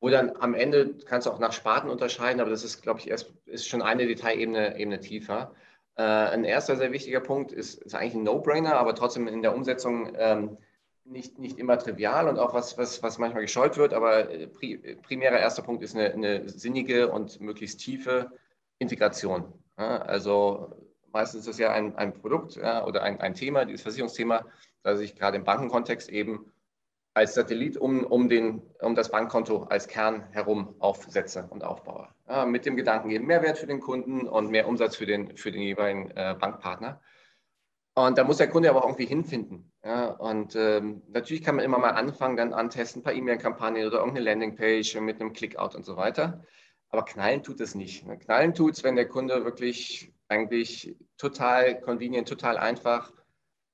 wo 0.00 0.08
dann 0.08 0.36
am 0.38 0.54
Ende 0.54 0.94
kannst 1.04 1.26
du 1.26 1.30
auch 1.30 1.38
nach 1.38 1.52
Sparten 1.52 1.90
unterscheiden, 1.90 2.40
aber 2.40 2.50
das 2.50 2.64
ist, 2.64 2.82
glaube 2.82 3.00
ich, 3.00 3.10
erst 3.10 3.32
ist 3.46 3.68
schon 3.68 3.82
eine 3.82 4.06
Detailebene 4.06 4.78
Ebene 4.78 5.00
tiefer. 5.00 5.54
Äh, 5.96 6.02
ein 6.02 6.44
erster 6.44 6.76
sehr 6.76 6.92
wichtiger 6.92 7.20
Punkt 7.20 7.52
ist, 7.52 7.82
ist 7.82 7.94
eigentlich 7.94 8.14
ein 8.14 8.22
No-Brainer, 8.22 8.76
aber 8.76 8.94
trotzdem 8.94 9.28
in 9.28 9.42
der 9.42 9.54
Umsetzung 9.54 10.12
ähm, 10.16 10.56
nicht, 11.04 11.38
nicht 11.38 11.58
immer 11.58 11.78
trivial 11.78 12.28
und 12.28 12.38
auch 12.38 12.54
was, 12.54 12.78
was, 12.78 13.02
was 13.02 13.18
manchmal 13.18 13.42
gescheut 13.42 13.76
wird, 13.76 13.92
aber 13.92 14.30
äh, 14.30 14.46
primärer 15.02 15.38
erster 15.38 15.62
Punkt 15.62 15.82
ist 15.82 15.94
eine, 15.94 16.12
eine 16.12 16.48
sinnige 16.48 17.10
und 17.10 17.40
möglichst 17.40 17.80
tiefe 17.80 18.30
Integration. 18.78 19.52
Ja, 19.78 19.98
also 19.98 20.74
meistens 21.12 21.42
ist 21.42 21.54
es 21.54 21.58
ja 21.58 21.72
ein, 21.72 21.96
ein 21.96 22.14
Produkt 22.14 22.56
ja, 22.56 22.84
oder 22.86 23.02
ein, 23.02 23.20
ein 23.20 23.34
Thema, 23.34 23.64
dieses 23.64 23.82
Versicherungsthema, 23.82 24.46
das 24.82 25.00
ich 25.00 25.14
gerade 25.16 25.36
im 25.36 25.44
Bankenkontext 25.44 26.08
eben 26.08 26.50
als 27.14 27.34
Satellit 27.34 27.76
um, 27.76 28.04
um, 28.04 28.28
den, 28.28 28.62
um 28.80 28.94
das 28.94 29.10
Bankkonto 29.10 29.64
als 29.64 29.88
Kern 29.88 30.28
herum 30.30 30.74
aufsetze 30.78 31.48
und 31.50 31.64
aufbaue. 31.64 32.08
Ja, 32.28 32.44
mit 32.44 32.66
dem 32.66 32.76
Gedanken 32.76 33.10
eben 33.10 33.26
Mehrwert 33.26 33.58
für 33.58 33.66
den 33.66 33.80
Kunden 33.80 34.28
und 34.28 34.50
mehr 34.50 34.68
Umsatz 34.68 34.96
für 34.96 35.06
den, 35.06 35.36
für 35.36 35.50
den 35.50 35.62
jeweiligen 35.62 36.10
äh, 36.12 36.36
Bankpartner. 36.38 37.00
Und 37.94 38.18
da 38.18 38.24
muss 38.24 38.36
der 38.36 38.48
Kunde 38.48 38.70
aber 38.70 38.84
auch 38.84 38.88
irgendwie 38.88 39.06
hinfinden. 39.06 39.72
Ja, 39.84 40.10
und 40.10 40.54
ähm, 40.54 41.02
natürlich 41.08 41.42
kann 41.42 41.56
man 41.56 41.64
immer 41.64 41.78
mal 41.78 41.90
anfangen, 41.90 42.36
dann 42.36 42.52
antesten, 42.52 43.00
ein 43.00 43.02
paar 43.02 43.12
E-Mail-Kampagnen 43.12 43.86
oder 43.86 43.98
irgendeine 43.98 44.26
Landingpage 44.26 44.94
mit 45.00 45.20
einem 45.20 45.32
Clickout 45.32 45.74
und 45.74 45.84
so 45.84 45.96
weiter. 45.96 46.44
Aber 46.90 47.04
knallen 47.04 47.42
tut 47.42 47.60
es 47.60 47.74
nicht. 47.74 48.06
Ne? 48.06 48.18
Knallen 48.18 48.54
tut 48.54 48.74
es, 48.74 48.84
wenn 48.84 48.96
der 48.96 49.08
Kunde 49.08 49.44
wirklich 49.44 50.12
eigentlich 50.28 50.96
total 51.16 51.80
convenient, 51.80 52.28
total 52.28 52.56
einfach, 52.56 53.12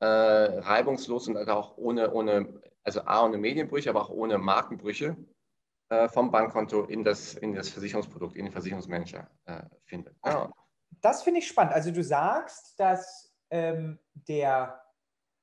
äh, 0.01 0.07
reibungslos 0.07 1.29
und 1.29 1.37
auch 1.49 1.77
ohne, 1.77 2.13
ohne, 2.13 2.61
also 2.87 3.03
A, 3.05 3.25
ohne 3.25 3.37
Medienbrüche, 3.37 3.91
aber 3.91 4.03
auch 4.03 4.11
ohne 4.11 4.39
Markenbrüche 4.39 5.17
äh, 5.89 6.09
vom 6.09 6.31
Bankkonto 6.31 6.85
in 6.85 7.05
das, 7.05 7.35
in 7.35 7.53
das 7.55 7.69
Versicherungsprodukt, 7.69 8.37
in 8.37 8.45
den 8.45 8.53
Versicherungsmanager 8.53 9.29
äh, 9.45 9.63
findet. 9.85 10.17
Ja. 10.25 10.51
Das 11.01 11.23
finde 11.25 11.41
ich 11.41 11.49
spannend. 11.49 11.75
Also 11.75 11.91
du 11.91 12.03
sagst, 12.03 12.79
dass 12.79 13.35
ähm, 13.51 13.99
der 14.15 14.81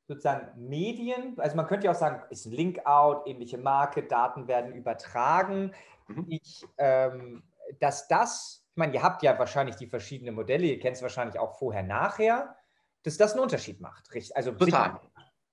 sozusagen 0.08 0.68
Medien, 0.68 1.38
also 1.38 1.56
man 1.56 1.68
könnte 1.68 1.86
ja 1.86 1.92
auch 1.92 1.98
sagen, 2.00 2.24
ist 2.30 2.46
ein 2.46 2.54
Link-out, 2.54 3.28
ähnliche 3.28 3.58
Marke, 3.58 4.04
Daten 4.04 4.48
werden 4.48 4.74
übertragen. 4.74 5.74
Mhm. 6.08 6.26
Ich, 6.30 6.66
ähm, 6.78 7.44
dass 7.80 8.08
das, 8.08 8.66
ich 8.72 8.78
meine, 8.78 8.94
ihr 8.94 9.04
habt 9.04 9.22
ja 9.22 9.38
wahrscheinlich 9.38 9.76
die 9.76 9.88
verschiedenen 9.88 10.36
Modelle, 10.36 10.66
ihr 10.66 10.80
kennt 10.80 10.96
es 10.96 11.02
wahrscheinlich 11.02 11.40
auch 11.40 11.58
vorher, 11.58 11.84
nachher, 11.84 12.56
dass 13.04 13.18
das 13.18 13.34
einen 13.34 13.42
Unterschied 13.42 13.82
macht. 13.82 14.10
Also 14.34 14.54
Total. 14.54 15.00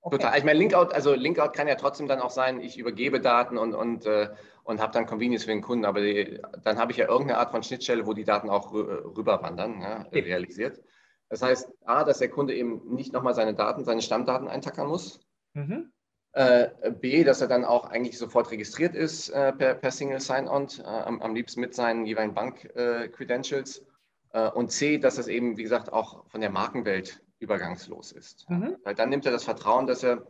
Okay. 0.03 0.17
Total. 0.17 0.39
Ich 0.39 0.45
meine, 0.45 0.59
Linkout, 0.59 0.95
also 0.95 1.15
Linkout 1.15 1.53
kann 1.53 1.69
ja 1.69 1.75
trotzdem 1.75 2.09
dann 2.09 2.21
auch 2.21 2.31
sein, 2.31 2.61
ich 2.61 2.79
übergebe 2.79 3.21
Daten 3.21 3.59
und, 3.59 3.75
und, 3.75 4.07
äh, 4.07 4.31
und 4.65 4.81
habe 4.81 4.93
dann 4.93 5.07
Convenience 5.07 5.45
für 5.45 5.51
den 5.51 5.61
Kunden, 5.61 5.85
aber 5.85 6.01
die, 6.01 6.41
dann 6.65 6.79
habe 6.79 6.93
ich 6.93 6.99
ja 6.99 7.07
irgendeine 7.07 7.39
Art 7.39 7.51
von 7.51 7.63
Schnittstelle, 7.63 8.07
wo 8.07 8.15
die 8.15 8.25
Daten 8.25 8.49
auch 8.49 8.73
rüberwandern, 8.73 9.81
ja, 9.83 10.03
realisiert. 10.13 10.81
Das 11.29 11.43
heißt, 11.43 11.69
A, 11.85 12.05
dass 12.05 12.19
der 12.19 12.31
Kunde 12.31 12.55
eben 12.55 12.95
nicht 12.95 13.13
nochmal 13.13 13.35
seine 13.35 13.55
Daten, 13.55 13.85
seine 13.85 14.01
Stammdaten 14.01 14.49
eintackern 14.49 14.89
muss. 14.89 15.21
Mhm. 15.53 15.93
Äh, 16.33 16.69
B, 16.93 17.25
dass 17.25 17.41
er 17.41 17.49
dann 17.49 17.65
auch 17.65 17.85
eigentlich 17.91 18.17
sofort 18.17 18.51
registriert 18.51 18.95
ist 18.95 19.31
äh, 19.31 19.53
per, 19.53 19.75
per, 19.75 19.91
Single 19.91 20.21
Sign-On, 20.21 20.69
äh, 20.79 20.83
am, 20.85 21.21
am, 21.21 21.35
liebsten 21.35 21.61
mit 21.61 21.75
seinen 21.75 22.07
jeweiligen 22.07 22.35
Bank-Credentials. 22.35 23.85
Äh, 24.33 24.49
und 24.51 24.71
C, 24.71 24.99
dass 24.99 25.17
das 25.17 25.29
eben, 25.29 25.57
wie 25.57 25.65
gesagt, 25.65 25.93
auch 25.93 26.29
von 26.29 26.41
der 26.41 26.51
Markenwelt 26.51 27.21
übergangslos 27.41 28.13
ist. 28.13 28.49
Mhm. 28.49 28.77
Weil 28.85 28.95
dann 28.95 29.09
nimmt 29.09 29.27
er 29.27 29.33
das 29.33 29.45
Vertrauen, 29.45 29.87
dass 29.87 30.03
er 30.03 30.27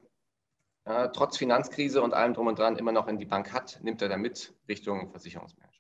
trotz 1.13 1.37
Finanzkrise 1.37 2.03
und 2.03 2.15
allem 2.15 2.35
drum 2.35 2.47
und 2.49 2.59
dran 2.59 2.77
immer 2.77 2.91
noch 2.91 3.07
in 3.07 3.19
die 3.19 3.27
Bank 3.27 3.53
hat, 3.53 3.79
nimmt 3.83 4.03
er 4.03 4.09
dann 4.09 4.23
mit 4.23 4.55
Richtung 4.67 5.11
Versicherungsmanager. 5.11 5.79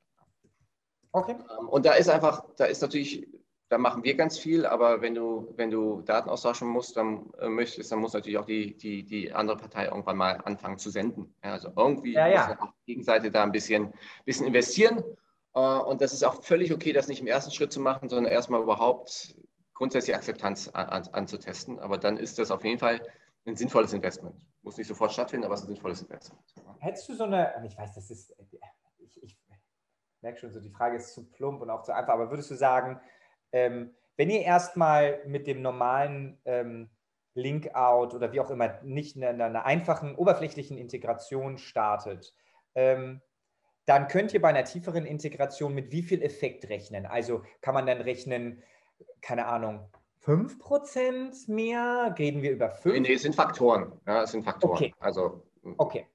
Okay. 1.13 1.33
Ähm, 1.59 1.69
und 1.69 1.87
da 1.87 1.95
ist 1.95 2.09
einfach, 2.09 2.45
da 2.57 2.67
ist 2.67 2.83
natürlich 2.83 3.27
da 3.71 3.79
machen 3.79 4.03
wir 4.03 4.17
ganz 4.17 4.37
viel, 4.37 4.67
aber 4.67 5.01
wenn 5.01 5.15
du, 5.15 5.55
wenn 5.57 5.71
du 5.71 6.03
Daten 6.03 6.29
austauschen 6.29 6.67
musst, 6.67 6.97
dann 6.97 7.31
äh, 7.39 7.49
möchtest, 7.49 7.93
dann 7.93 8.01
muss 8.01 8.13
natürlich 8.13 8.37
auch 8.37 8.45
die, 8.45 8.77
die, 8.77 9.05
die 9.05 9.33
andere 9.33 9.57
Partei 9.57 9.87
irgendwann 9.87 10.17
mal 10.17 10.41
anfangen 10.45 10.77
zu 10.77 10.91
senden. 10.91 11.33
Ja, 11.45 11.53
also 11.53 11.71
irgendwie 11.77 12.15
ja, 12.15 12.27
ja. 12.27 12.49
muss 12.49 12.59
auch 12.59 12.73
die 12.81 12.93
Gegenseite 12.93 13.31
da 13.31 13.45
ein 13.45 13.53
bisschen, 13.53 13.93
bisschen 14.25 14.47
investieren. 14.47 15.05
Äh, 15.55 15.61
und 15.61 16.01
das 16.01 16.13
ist 16.13 16.25
auch 16.25 16.43
völlig 16.43 16.73
okay, 16.73 16.93
das 16.93 17.07
nicht 17.07 17.21
im 17.21 17.29
ersten 17.29 17.53
Schritt 17.53 17.73
zu 17.73 17.81
machen, 17.81 18.09
sondern 18.09 18.33
erstmal 18.33 18.61
überhaupt 18.61 19.37
grundsätzlich 19.81 20.15
Akzeptanz 20.15 20.69
an, 20.69 20.91
an, 20.91 21.09
anzutesten. 21.13 21.79
Aber 21.79 21.97
dann 21.97 22.19
ist 22.19 22.39
das 22.39 22.51
auf 22.51 22.63
jeden 22.65 22.79
Fall 22.79 23.01
ein 23.47 23.57
sinnvolles 23.57 23.95
Investment. 23.95 24.37
Muss 24.61 24.77
nicht 24.77 24.89
sofort 24.89 25.11
stattfinden, 25.11 25.47
aber 25.47 25.55
es 25.55 25.63
ist 25.63 25.69
ein 25.69 25.73
sinnvolles 25.73 26.03
Investment. 26.03 26.43
Hättest 26.81 27.09
du 27.09 27.15
so 27.15 27.25
eine, 27.25 27.65
ich 27.67 27.79
weiß, 27.79 27.95
das 27.95 28.11
ist, 28.11 28.37
ich, 28.99 29.23
ich 29.23 29.39
merke 30.21 30.39
schon 30.39 30.51
so, 30.53 30.61
die 30.61 30.69
Frage 30.69 30.99
ist 30.99 31.15
zu 31.15 31.31
plump 31.31 31.63
und 31.63 31.71
auch 31.71 31.83
zu 31.83 31.95
einfach, 31.95 32.13
aber 32.13 32.29
würdest 32.29 32.51
du 32.51 32.57
sagen, 32.57 33.01
ähm, 33.53 33.95
wenn 34.19 34.29
ihr 34.29 34.43
erstmal 34.43 35.25
mit 35.25 35.47
dem 35.47 35.63
normalen 35.63 36.39
ähm, 36.45 36.91
Link-out 37.33 38.13
oder 38.13 38.33
wie 38.33 38.41
auch 38.41 38.51
immer 38.51 38.83
nicht 38.83 39.17
in 39.17 39.25
einer, 39.25 39.47
einer 39.47 39.65
einfachen, 39.65 40.15
oberflächlichen 40.15 40.77
Integration 40.77 41.57
startet, 41.57 42.35
ähm, 42.75 43.23
dann 43.87 44.09
könnt 44.09 44.35
ihr 44.35 44.43
bei 44.43 44.51
einer 44.51 44.65
tieferen 44.65 45.07
Integration 45.07 45.75
mit 45.75 45.91
wie 45.91 46.03
viel 46.03 46.21
Effekt 46.21 46.69
rechnen? 46.69 47.07
Also 47.07 47.45
kann 47.63 47.73
man 47.73 47.87
dann 47.87 48.03
rechnen, 48.03 48.63
keine 49.21 49.47
Ahnung, 49.47 49.89
5% 50.25 51.51
mehr? 51.51 52.15
Reden 52.19 52.43
wir 52.43 52.53
über 52.53 52.71
5? 52.71 53.01
Nee, 53.01 53.15
es 53.15 53.23
sind 53.23 53.35
Faktoren. 53.35 53.93
Ja, 54.07 54.23
es 54.23 54.33
sind 54.33 54.45
Faktoren. 54.45 54.75
Okay. 54.75 54.95
Also 55.01 55.43
okay. 55.79 56.07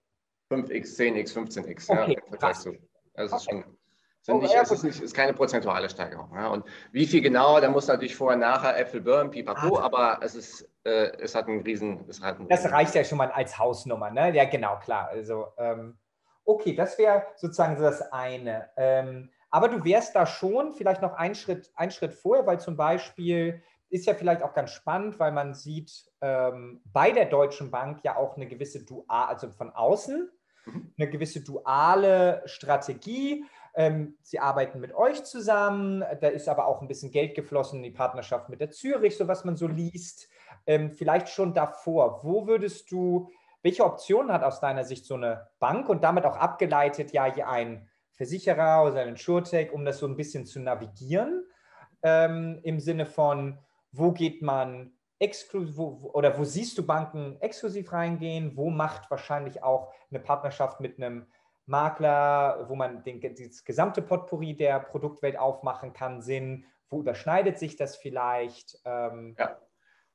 5x, 0.51 0.95
10x, 0.95 1.33
15x. 1.33 1.89
Okay, 1.89 2.13
ja, 2.13 2.19
im 2.19 2.29
Vergleich 2.29 2.59
zu. 2.59 2.77
Also 3.15 3.35
okay. 3.35 3.43
ist 3.43 3.49
schon 3.49 3.77
sind 4.25 4.41
nicht, 4.41 4.55
es 4.55 4.71
ist, 4.71 4.83
nicht, 4.83 5.01
ist 5.01 5.15
keine 5.15 5.33
prozentuale 5.33 5.87
Steigerung. 5.87 6.31
Ja. 6.33 6.47
Und 6.47 6.65
wie 6.91 7.05
viel 7.05 7.21
genau, 7.21 7.59
da 7.59 7.69
muss 7.69 7.85
natürlich 7.85 8.15
vorher, 8.15 8.39
nachher 8.39 8.75
Äpfel, 8.75 9.01
Birnen, 9.01 9.29
pipapo, 9.29 9.77
ah. 9.77 9.83
aber 9.83 10.17
es, 10.23 10.33
ist, 10.33 10.67
äh, 10.83 11.11
es 11.19 11.35
hat 11.35 11.47
einen 11.47 11.61
riesen... 11.61 12.03
Es 12.07 12.21
hat 12.21 12.39
einen 12.39 12.49
das 12.49 12.71
reicht 12.71 12.95
ja 12.95 13.03
schon 13.03 13.19
mal 13.19 13.29
als 13.29 13.59
Hausnummer, 13.59 14.09
ne? 14.09 14.35
Ja, 14.35 14.45
genau, 14.45 14.79
klar. 14.79 15.09
Also, 15.09 15.49
ähm, 15.59 15.99
okay, 16.43 16.73
das 16.73 16.97
wäre 16.97 17.23
sozusagen 17.35 17.77
so 17.77 17.83
das 17.83 18.01
eine. 18.11 18.71
Ähm, 18.77 19.29
aber 19.55 19.69
du 19.69 19.85
wärst 19.85 20.13
da 20.17 20.25
schon 20.25 20.73
vielleicht 20.73 21.01
noch 21.01 21.13
einen 21.13 21.33
Schritt, 21.33 21.71
einen 21.75 21.89
Schritt 21.89 22.13
vorher, 22.13 22.45
weil 22.45 22.59
zum 22.59 22.75
Beispiel 22.75 23.63
ist 23.89 24.05
ja 24.05 24.13
vielleicht 24.13 24.43
auch 24.43 24.53
ganz 24.53 24.71
spannend, 24.71 25.17
weil 25.17 25.31
man 25.31 25.53
sieht 25.53 26.11
ähm, 26.19 26.81
bei 26.83 27.11
der 27.11 27.23
Deutschen 27.23 27.71
Bank 27.71 28.01
ja 28.03 28.17
auch 28.17 28.35
eine 28.35 28.47
gewisse 28.47 28.83
Dual, 28.83 29.05
also 29.07 29.49
von 29.49 29.69
außen, 29.69 30.29
mhm. 30.65 30.93
eine 30.97 31.09
gewisse 31.09 31.41
duale 31.41 32.41
Strategie. 32.43 33.45
Ähm, 33.75 34.17
sie 34.23 34.39
arbeiten 34.39 34.81
mit 34.81 34.93
euch 34.93 35.23
zusammen. 35.23 36.03
Da 36.19 36.27
ist 36.27 36.49
aber 36.49 36.67
auch 36.67 36.81
ein 36.81 36.89
bisschen 36.89 37.11
Geld 37.11 37.33
geflossen 37.33 37.77
in 37.77 37.83
die 37.83 37.97
Partnerschaft 37.97 38.49
mit 38.49 38.59
der 38.59 38.71
Zürich, 38.71 39.15
so 39.15 39.29
was 39.29 39.45
man 39.45 39.55
so 39.55 39.67
liest. 39.67 40.27
Ähm, 40.65 40.91
vielleicht 40.91 41.29
schon 41.29 41.53
davor. 41.53 42.25
Wo 42.25 42.45
würdest 42.45 42.91
du, 42.91 43.29
welche 43.63 43.85
Optionen 43.85 44.33
hat 44.33 44.43
aus 44.43 44.59
deiner 44.59 44.83
Sicht 44.83 45.05
so 45.05 45.13
eine 45.13 45.47
Bank 45.59 45.87
und 45.87 46.03
damit 46.03 46.25
auch 46.25 46.35
abgeleitet 46.35 47.13
ja 47.13 47.23
hier 47.33 47.47
ein 47.47 47.87
Versicherer 48.15 48.83
oder 48.83 49.01
ein 49.01 49.09
InsurTech, 49.09 49.71
um 49.71 49.85
das 49.85 49.99
so 49.99 50.07
ein 50.07 50.15
bisschen 50.15 50.45
zu 50.45 50.59
navigieren? 50.59 51.45
Ähm, 52.03 52.59
Im 52.63 52.79
Sinne 52.79 53.05
von, 53.05 53.59
wo 53.91 54.11
geht 54.11 54.41
man 54.41 54.91
exklusiv 55.19 55.77
oder 55.79 56.37
wo 56.37 56.43
siehst 56.43 56.77
du 56.77 56.85
Banken 56.85 57.37
exklusiv 57.41 57.91
reingehen? 57.91 58.55
Wo 58.55 58.69
macht 58.69 59.09
wahrscheinlich 59.09 59.63
auch 59.63 59.93
eine 60.09 60.19
Partnerschaft 60.19 60.79
mit 60.79 60.97
einem 60.97 61.27
Makler, 61.65 62.65
wo 62.67 62.75
man 62.75 63.03
den, 63.03 63.19
das 63.21 63.63
gesamte 63.63 64.01
Potpourri 64.01 64.55
der 64.55 64.79
Produktwelt 64.79 65.37
aufmachen 65.37 65.93
kann, 65.93 66.21
Sinn? 66.21 66.65
Wo 66.89 66.99
überschneidet 66.99 67.57
sich 67.57 67.75
das 67.75 67.95
vielleicht? 67.95 68.77
Ähm 68.85 69.35
ja, 69.39 69.57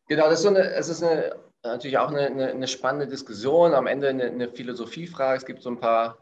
genau, 0.06 0.24
das 0.24 0.40
ist, 0.40 0.42
so 0.42 0.48
eine, 0.50 0.60
es 0.60 0.88
ist 0.88 1.02
eine, 1.02 1.34
natürlich 1.64 1.98
auch 1.98 2.10
eine, 2.10 2.26
eine, 2.26 2.48
eine, 2.50 2.68
spannende 2.68 3.08
Diskussion, 3.08 3.74
am 3.74 3.86
Ende 3.86 4.08
eine, 4.08 4.24
eine, 4.26 4.48
Philosophiefrage. 4.48 5.38
Es 5.38 5.46
gibt 5.46 5.62
so 5.62 5.70
ein 5.70 5.80
paar 5.80 6.18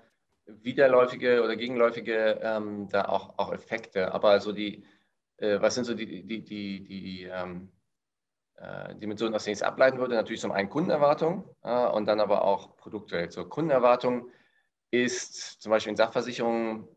widerläufige 0.48 1.42
oder 1.42 1.56
gegenläufige 1.56 2.40
ähm, 2.42 2.88
da 2.88 3.04
auch, 3.04 3.38
auch 3.38 3.52
Effekte, 3.52 4.12
aber 4.12 4.40
so 4.40 4.52
die, 4.52 4.84
äh, 5.36 5.60
was 5.60 5.74
sind 5.74 5.84
so 5.84 5.94
die, 5.94 6.24
die, 6.26 6.42
die, 6.42 6.84
die 6.84 7.24
ähm, 7.24 7.70
äh, 8.56 8.94
Dimensionen, 8.96 9.34
aus 9.34 9.44
denen 9.44 9.52
ich 9.52 9.58
es 9.58 9.62
ableiten 9.62 9.98
würde? 9.98 10.14
Natürlich 10.14 10.40
zum 10.40 10.52
einen 10.52 10.70
Kundenerwartung 10.70 11.44
äh, 11.62 11.86
und 11.86 12.06
dann 12.06 12.20
aber 12.20 12.42
auch 12.42 12.76
Produktwelt. 12.76 13.32
So 13.32 13.44
Kundenerwartung 13.46 14.30
ist 14.90 15.60
zum 15.62 15.70
Beispiel 15.70 15.90
in 15.90 15.96
Sachversicherungen, 15.96 16.88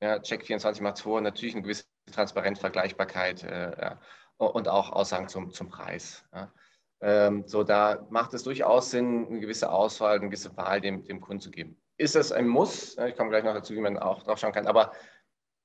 ja, 0.00 0.18
Check 0.20 0.44
24 0.44 0.82
macht 0.82 0.98
vor, 1.00 1.20
natürlich 1.20 1.54
eine 1.54 1.62
gewisse 1.62 1.84
Transparenz, 2.12 2.58
Vergleichbarkeit 2.58 3.44
äh, 3.44 3.70
ja, 3.80 4.00
und 4.38 4.68
auch 4.68 4.90
Aussagen 4.90 5.28
zum, 5.28 5.50
zum 5.52 5.68
Preis. 5.68 6.24
Ja. 6.34 6.52
Ähm, 7.00 7.44
so, 7.46 7.62
da 7.62 8.06
macht 8.10 8.32
es 8.34 8.42
durchaus 8.42 8.90
Sinn, 8.90 9.26
eine 9.28 9.40
gewisse 9.40 9.70
Auswahl, 9.70 10.16
eine 10.16 10.26
gewisse 10.26 10.56
Wahl 10.56 10.80
dem, 10.80 11.04
dem 11.04 11.20
Kunden 11.20 11.40
zu 11.40 11.50
geben. 11.50 11.76
Ist 11.98 12.14
das 12.14 12.32
ein 12.32 12.46
Muss? 12.46 12.96
Ich 12.98 13.16
komme 13.16 13.30
gleich 13.30 13.44
noch 13.44 13.54
dazu, 13.54 13.74
wie 13.74 13.80
man 13.80 13.98
auch 13.98 14.22
drauf 14.22 14.38
schauen 14.38 14.52
kann, 14.52 14.66
aber 14.66 14.92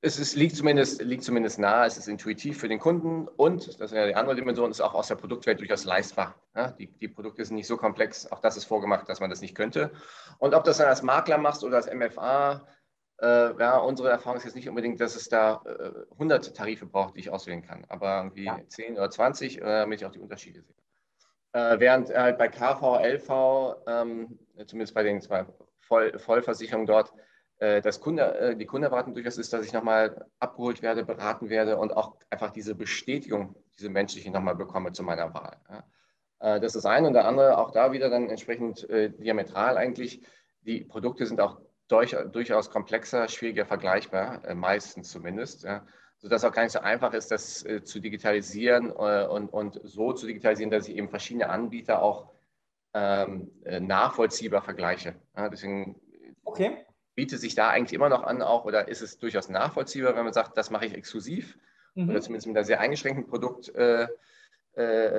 es 0.03 0.17
ist, 0.17 0.35
liegt, 0.35 0.55
zumindest, 0.55 1.01
liegt 1.03 1.23
zumindest 1.23 1.59
nahe, 1.59 1.85
es 1.85 1.95
ist 1.95 2.07
intuitiv 2.07 2.59
für 2.59 2.67
den 2.67 2.79
Kunden 2.79 3.27
und, 3.27 3.67
das 3.67 3.91
ist 3.91 3.93
ja 3.93 4.07
die 4.07 4.15
andere 4.15 4.35
Dimension, 4.35 4.71
ist 4.71 4.81
auch 4.81 4.95
aus 4.95 5.09
der 5.09 5.15
Produktwelt 5.15 5.59
durchaus 5.59 5.85
leistbar. 5.85 6.35
Ja, 6.55 6.71
die, 6.71 6.88
die, 6.88 7.07
Produkte 7.07 7.45
sind 7.45 7.55
nicht 7.55 7.67
so 7.67 7.77
komplex, 7.77 8.29
auch 8.31 8.39
das 8.39 8.57
ist 8.57 8.65
vorgemacht, 8.65 9.07
dass 9.07 9.19
man 9.19 9.29
das 9.29 9.41
nicht 9.41 9.53
könnte. 9.53 9.91
Und 10.39 10.55
ob 10.55 10.63
das 10.63 10.77
dann 10.77 10.88
als 10.88 11.03
Makler 11.03 11.38
machst 11.38 11.63
oder 11.63 11.77
als 11.77 11.93
MFA, 11.93 12.65
äh, 13.21 13.55
ja, 13.59 13.77
unsere 13.77 14.09
Erfahrung 14.09 14.38
ist 14.38 14.45
jetzt 14.45 14.55
nicht 14.55 14.67
unbedingt, 14.67 15.00
dass 15.00 15.15
es 15.15 15.29
da 15.29 15.61
äh, 15.65 15.91
100 16.13 16.55
Tarife 16.55 16.88
braucht, 16.88 17.15
die 17.15 17.19
ich 17.19 17.29
auswählen 17.29 17.61
kann, 17.61 17.85
aber 17.88 18.17
irgendwie 18.17 18.45
ja. 18.45 18.59
10 18.67 18.93
oder 18.93 19.11
20, 19.11 19.59
äh, 19.59 19.61
damit 19.61 20.01
ich 20.01 20.07
auch 20.07 20.11
die 20.11 20.19
Unterschiede 20.19 20.63
sehe. 20.63 20.75
Äh, 21.53 21.79
während 21.79 22.10
halt 22.10 22.38
bei 22.38 22.48
KV, 22.48 23.00
LV 23.03 23.75
ähm, 23.88 24.39
zumindest 24.65 24.93
bei 24.93 25.03
den 25.03 25.22
zwei 25.22 25.46
Voll 25.79 26.17
Vollversicherungen 26.17 26.88
dort, 26.88 27.13
dass 27.60 28.00
Kunde, 28.00 28.55
die 28.58 28.65
Kundenerwartung 28.65 29.13
durchaus 29.13 29.38
ist, 29.38 29.53
dass 29.53 29.63
ich 29.63 29.72
nochmal 29.72 30.25
abgeholt 30.39 30.81
werde, 30.81 31.03
beraten 31.03 31.50
werde 31.50 31.77
und 31.77 31.96
auch 31.96 32.15
einfach 32.31 32.50
diese 32.50 32.74
Bestätigung, 32.74 33.55
diese 33.77 33.89
menschliche 33.89 34.31
nochmal 34.31 34.55
bekomme 34.55 34.93
zu 34.93 35.03
meiner 35.03 35.31
Wahl. 35.36 35.58
Das 36.39 36.63
ist 36.63 36.75
das 36.77 36.86
eine 36.88 37.05
und 37.05 37.13
der 37.13 37.25
andere, 37.25 37.60
auch 37.60 37.70
da 37.70 37.91
wieder 37.91 38.10
dann 38.10 38.29
entsprechend 38.29 38.88
diametral 38.89 39.77
eigentlich. 39.77 40.25
Die 40.62 40.86
Produkte 40.86 41.27
sind 41.27 41.39
auch 41.39 41.60
durch, 41.91 42.15
durchaus 42.31 42.70
komplexer, 42.70 43.27
schwieriger 43.27 43.65
vergleichbar, 43.65 44.43
äh, 44.46 44.55
meistens 44.55 45.12
zumindest. 45.12 45.63
Ja. 45.63 45.86
Sodass 46.21 46.43
auch 46.43 46.51
gar 46.51 46.63
nicht 46.63 46.73
so 46.73 46.79
einfach 46.79 47.13
ist, 47.13 47.31
das 47.31 47.65
äh, 47.65 47.83
zu 47.83 47.99
digitalisieren 47.99 48.89
äh, 48.89 49.25
und, 49.25 49.49
und 49.49 49.79
so 49.83 50.13
zu 50.13 50.27
digitalisieren, 50.27 50.69
dass 50.69 50.87
ich 50.87 50.95
eben 50.95 51.09
verschiedene 51.09 51.49
Anbieter 51.49 52.01
auch 52.01 52.29
ähm, 52.93 53.51
äh, 53.63 53.79
nachvollziehbar 53.79 54.61
vergleiche. 54.61 55.15
Ja, 55.35 55.49
deswegen 55.49 55.99
okay. 56.43 56.85
bietet 57.15 57.39
sich 57.39 57.55
da 57.55 57.69
eigentlich 57.69 57.93
immer 57.93 58.09
noch 58.09 58.23
an, 58.23 58.41
auch 58.41 58.65
oder 58.65 58.87
ist 58.87 59.01
es 59.01 59.17
durchaus 59.17 59.49
nachvollziehbar, 59.49 60.15
wenn 60.15 60.25
man 60.25 60.33
sagt, 60.33 60.57
das 60.57 60.69
mache 60.69 60.85
ich 60.85 60.93
exklusiv 60.93 61.57
mhm. 61.95 62.09
oder 62.09 62.21
zumindest 62.21 62.47
mit 62.47 62.57
einer 62.57 62.65
sehr 62.65 62.81
eingeschränkten 62.81 63.27
Produktvielfalt. 63.27 64.09
Äh, 64.75 65.15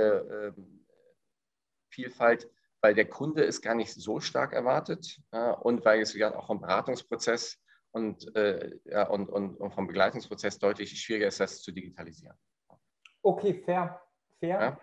äh, 1.96 2.38
weil 2.82 2.94
der 2.94 3.08
Kunde 3.08 3.44
es 3.44 3.62
gar 3.62 3.76
nicht 3.76 3.94
so 3.94 4.20
stark 4.20 4.52
erwartet 4.52 5.20
äh, 5.30 5.52
und 5.52 5.84
weil 5.84 6.00
es 6.00 6.12
ja 6.14 6.34
auch 6.34 6.48
vom 6.48 6.60
Beratungsprozess 6.60 7.58
und, 7.92 8.34
äh, 8.34 8.78
ja, 8.84 9.06
und, 9.08 9.28
und, 9.28 9.56
und, 9.56 9.72
vom 9.72 9.86
Begleitungsprozess 9.86 10.58
deutlich 10.58 10.98
schwieriger 11.00 11.28
ist, 11.28 11.40
das 11.40 11.62
zu 11.62 11.72
digitalisieren. 11.72 12.36
Okay, 13.22 13.54
fair. 13.54 14.00
fair. 14.40 14.60
Ja. 14.60 14.80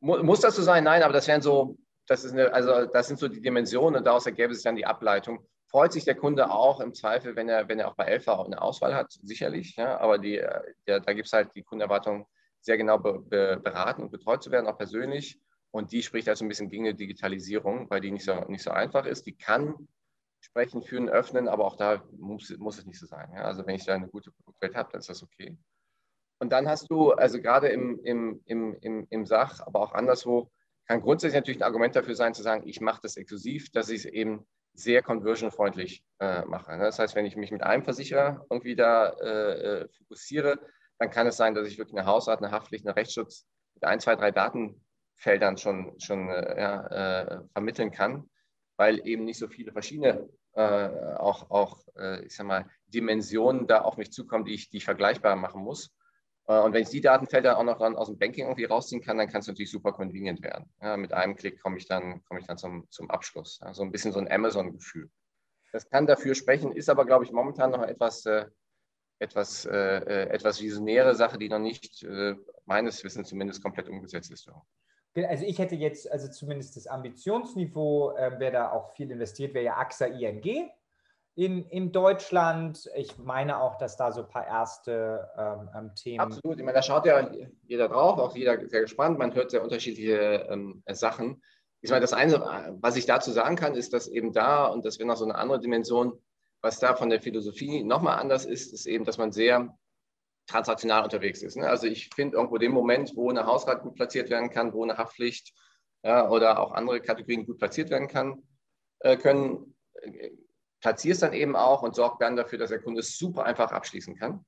Muss 0.00 0.40
das 0.40 0.56
so 0.56 0.62
sein? 0.62 0.84
Nein, 0.84 1.02
aber 1.02 1.12
das 1.12 1.28
wären 1.28 1.42
so, 1.42 1.76
das 2.06 2.24
ist 2.24 2.32
eine, 2.32 2.52
also 2.52 2.86
das 2.86 3.08
sind 3.08 3.18
so 3.18 3.28
die 3.28 3.40
Dimensionen 3.40 3.96
und 3.98 4.04
daraus 4.04 4.26
ergäbe 4.26 4.54
sich 4.54 4.64
dann 4.64 4.76
die 4.76 4.86
Ableitung. 4.86 5.46
Freut 5.68 5.92
sich 5.92 6.04
der 6.04 6.16
Kunde 6.16 6.50
auch 6.50 6.80
im 6.80 6.92
Zweifel, 6.92 7.34
wenn 7.34 7.48
er, 7.48 7.68
wenn 7.68 7.78
er 7.78 7.88
auch 7.88 7.94
bei 7.94 8.04
Elfa 8.04 8.42
eine 8.42 8.60
Auswahl 8.60 8.94
hat, 8.94 9.12
sicherlich. 9.22 9.76
Ja, 9.76 9.98
aber 9.98 10.18
die, 10.18 10.44
der, 10.86 11.00
da 11.00 11.12
gibt 11.12 11.26
es 11.26 11.32
halt 11.32 11.54
die 11.54 11.62
Kundenerwartung, 11.62 12.26
sehr 12.60 12.76
genau 12.76 12.98
be, 12.98 13.18
be, 13.20 13.60
beraten 13.62 14.02
und 14.02 14.10
betreut 14.10 14.42
zu 14.42 14.50
werden, 14.50 14.66
auch 14.66 14.76
persönlich. 14.76 15.40
Und 15.70 15.92
die 15.92 16.02
spricht 16.02 16.28
also 16.28 16.44
ein 16.44 16.48
bisschen 16.48 16.68
gegen 16.68 16.84
eine 16.84 16.94
Digitalisierung, 16.94 17.88
weil 17.88 18.00
die 18.00 18.10
nicht 18.10 18.24
so, 18.24 18.34
nicht 18.48 18.62
so 18.62 18.70
einfach 18.70 19.06
ist. 19.06 19.26
Die 19.26 19.36
kann 19.36 19.88
sprechen, 20.42 20.82
führen, 20.82 21.08
öffnen, 21.08 21.48
aber 21.48 21.64
auch 21.64 21.76
da 21.76 22.02
muss, 22.12 22.50
muss 22.58 22.78
es 22.78 22.86
nicht 22.86 22.98
so 22.98 23.06
sein. 23.06 23.30
Ja? 23.34 23.42
Also 23.42 23.66
wenn 23.66 23.76
ich 23.76 23.84
da 23.84 23.94
eine 23.94 24.08
gute 24.08 24.32
Produktwelt 24.32 24.74
habe, 24.74 24.90
dann 24.92 25.00
ist 25.00 25.08
das 25.08 25.22
okay. 25.22 25.56
Und 26.40 26.50
dann 26.52 26.68
hast 26.68 26.90
du, 26.90 27.12
also 27.12 27.40
gerade 27.40 27.68
im, 27.68 28.00
im, 28.02 28.42
im, 28.46 28.76
im, 28.80 29.06
im 29.08 29.26
Sach, 29.26 29.60
aber 29.60 29.80
auch 29.80 29.92
anderswo, 29.92 30.50
kann 30.88 31.00
grundsätzlich 31.00 31.38
natürlich 31.38 31.60
ein 31.60 31.66
Argument 31.66 31.94
dafür 31.94 32.16
sein, 32.16 32.34
zu 32.34 32.42
sagen, 32.42 32.66
ich 32.66 32.80
mache 32.80 33.00
das 33.02 33.16
exklusiv, 33.16 33.70
dass 33.70 33.88
ich 33.88 34.04
es 34.04 34.06
eben 34.06 34.44
sehr 34.74 35.02
conversionfreundlich 35.02 36.02
äh, 36.18 36.44
mache. 36.44 36.76
Das 36.78 36.98
heißt, 36.98 37.14
wenn 37.14 37.26
ich 37.26 37.36
mich 37.36 37.52
mit 37.52 37.62
einem 37.62 37.84
Versicherer 37.84 38.44
irgendwie 38.50 38.74
da 38.74 39.10
äh, 39.10 39.82
äh 39.82 39.88
fokussiere, 39.88 40.58
dann 40.98 41.10
kann 41.10 41.26
es 41.26 41.36
sein, 41.36 41.54
dass 41.54 41.68
ich 41.68 41.78
wirklich 41.78 41.96
eine 41.96 42.06
Hausart, 42.06 42.42
eine 42.42 42.50
Haftpflicht, 42.50 42.86
einen 42.86 42.94
Rechtsschutz 42.94 43.46
mit 43.74 43.84
ein, 43.84 44.00
zwei, 44.00 44.16
drei 44.16 44.32
Daten 44.32 44.84
Feldern 45.16 45.56
schon, 45.56 45.98
schon 46.00 46.28
äh, 46.28 46.60
ja, 46.60 46.86
äh, 46.88 47.40
vermitteln 47.52 47.92
kann, 47.92 48.28
weil 48.76 49.06
eben 49.06 49.24
nicht 49.24 49.38
so 49.38 49.48
viele 49.48 49.72
verschiedene 49.72 50.28
äh, 50.54 51.14
auch, 51.16 51.50
auch 51.50 51.78
äh, 51.96 52.24
ich 52.24 52.36
sag 52.36 52.46
mal, 52.46 52.68
Dimensionen 52.86 53.66
da 53.66 53.82
auf 53.82 53.96
mich 53.96 54.12
zukommen, 54.12 54.44
die 54.44 54.54
ich, 54.54 54.70
die 54.70 54.78
ich 54.78 54.84
vergleichbar 54.84 55.36
machen 55.36 55.62
muss. 55.62 55.94
Äh, 56.46 56.60
und 56.60 56.72
wenn 56.72 56.82
ich 56.82 56.90
die 56.90 57.00
Datenfelder 57.00 57.58
auch 57.58 57.64
noch 57.64 57.78
dann 57.78 57.96
aus 57.96 58.08
dem 58.08 58.18
Banking 58.18 58.46
irgendwie 58.46 58.64
rausziehen 58.64 59.02
kann, 59.02 59.16
dann 59.18 59.28
kann 59.28 59.40
es 59.40 59.46
natürlich 59.46 59.70
super 59.70 59.92
convenient 59.92 60.42
werden. 60.42 60.66
Ja, 60.80 60.96
mit 60.96 61.12
einem 61.12 61.36
Klick 61.36 61.62
komme 61.62 61.78
ich 61.78 61.86
dann, 61.86 62.22
komme 62.24 62.40
ich 62.40 62.46
dann 62.46 62.58
zum, 62.58 62.86
zum 62.90 63.10
Abschluss. 63.10 63.60
Ja, 63.62 63.72
so 63.72 63.82
ein 63.82 63.92
bisschen 63.92 64.12
so 64.12 64.18
ein 64.18 64.30
Amazon-Gefühl. 64.30 65.10
Das 65.72 65.88
kann 65.88 66.06
dafür 66.06 66.34
sprechen, 66.34 66.72
ist 66.72 66.90
aber, 66.90 67.06
glaube 67.06 67.24
ich, 67.24 67.32
momentan 67.32 67.70
noch 67.70 67.82
etwas, 67.82 68.26
äh, 68.26 68.46
etwas, 69.18 69.64
äh, 69.64 70.28
etwas 70.28 70.60
visionäre 70.60 71.14
Sache, 71.14 71.38
die 71.38 71.48
noch 71.48 71.60
nicht, 71.60 72.02
äh, 72.02 72.34
meines 72.66 73.02
Wissens 73.04 73.28
zumindest, 73.28 73.62
komplett 73.62 73.88
umgesetzt 73.88 74.30
ist. 74.30 74.50
Also 75.14 75.44
ich 75.44 75.58
hätte 75.58 75.74
jetzt, 75.74 76.10
also 76.10 76.28
zumindest 76.28 76.76
das 76.76 76.86
Ambitionsniveau, 76.86 78.16
äh, 78.16 78.32
wer 78.38 78.50
da 78.50 78.72
auch 78.72 78.92
viel 78.92 79.10
investiert, 79.10 79.52
wäre 79.52 79.64
ja 79.66 79.76
AXA 79.76 80.06
ING 80.06 80.70
in, 81.34 81.64
in 81.66 81.92
Deutschland. 81.92 82.90
Ich 82.96 83.18
meine 83.18 83.60
auch, 83.60 83.76
dass 83.76 83.96
da 83.96 84.12
so 84.12 84.22
ein 84.22 84.28
paar 84.28 84.46
erste 84.46 85.28
ähm, 85.36 85.70
ähm, 85.74 85.94
Themen. 85.94 86.20
Absolut, 86.20 86.58
ich 86.58 86.64
meine, 86.64 86.76
da 86.76 86.82
schaut 86.82 87.06
ja 87.06 87.30
jeder 87.66 87.88
drauf, 87.88 88.18
auch 88.18 88.34
jeder 88.34 88.58
sehr 88.68 88.82
gespannt. 88.82 89.18
Man 89.18 89.34
hört 89.34 89.50
sehr 89.50 89.62
unterschiedliche 89.62 90.46
ähm, 90.50 90.82
Sachen. 90.90 91.42
Ich 91.80 91.90
meine, 91.90 92.02
das 92.02 92.12
eine, 92.12 92.78
was 92.80 92.96
ich 92.96 93.06
dazu 93.06 93.32
sagen 93.32 93.56
kann, 93.56 93.74
ist, 93.74 93.92
dass 93.92 94.06
eben 94.06 94.32
da, 94.32 94.66
und 94.66 94.84
das 94.84 94.98
wäre 94.98 95.08
noch 95.08 95.16
so 95.16 95.24
eine 95.24 95.34
andere 95.34 95.58
Dimension, 95.58 96.18
was 96.60 96.78
da 96.78 96.94
von 96.94 97.10
der 97.10 97.20
Philosophie 97.20 97.82
nochmal 97.82 98.18
anders 98.18 98.44
ist, 98.44 98.72
ist 98.72 98.86
eben, 98.86 99.04
dass 99.04 99.18
man 99.18 99.32
sehr 99.32 99.76
transaktional 100.46 101.04
unterwegs 101.04 101.42
ist. 101.42 101.56
Ne? 101.56 101.68
Also 101.68 101.86
ich 101.86 102.10
finde 102.14 102.36
irgendwo 102.36 102.58
den 102.58 102.72
Moment, 102.72 103.12
wo 103.14 103.30
eine 103.30 103.46
Hausrat 103.46 103.82
gut 103.82 103.94
platziert 103.94 104.30
werden 104.30 104.50
kann, 104.50 104.72
wo 104.72 104.82
eine 104.82 104.98
Haftpflicht 104.98 105.52
ja, 106.04 106.28
oder 106.28 106.60
auch 106.60 106.72
andere 106.72 107.00
Kategorien 107.00 107.46
gut 107.46 107.58
platziert 107.58 107.90
werden 107.90 108.08
kann, 108.08 108.42
äh, 109.00 109.16
können, 109.16 109.76
äh, 109.94 110.30
platziere 110.80 111.12
es 111.12 111.20
dann 111.20 111.32
eben 111.32 111.56
auch 111.56 111.82
und 111.82 111.94
sorge 111.94 112.16
dann 112.20 112.36
dafür, 112.36 112.58
dass 112.58 112.70
der 112.70 112.80
Kunde 112.80 113.00
es 113.00 113.16
super 113.16 113.44
einfach 113.44 113.70
abschließen 113.70 114.16
kann. 114.16 114.44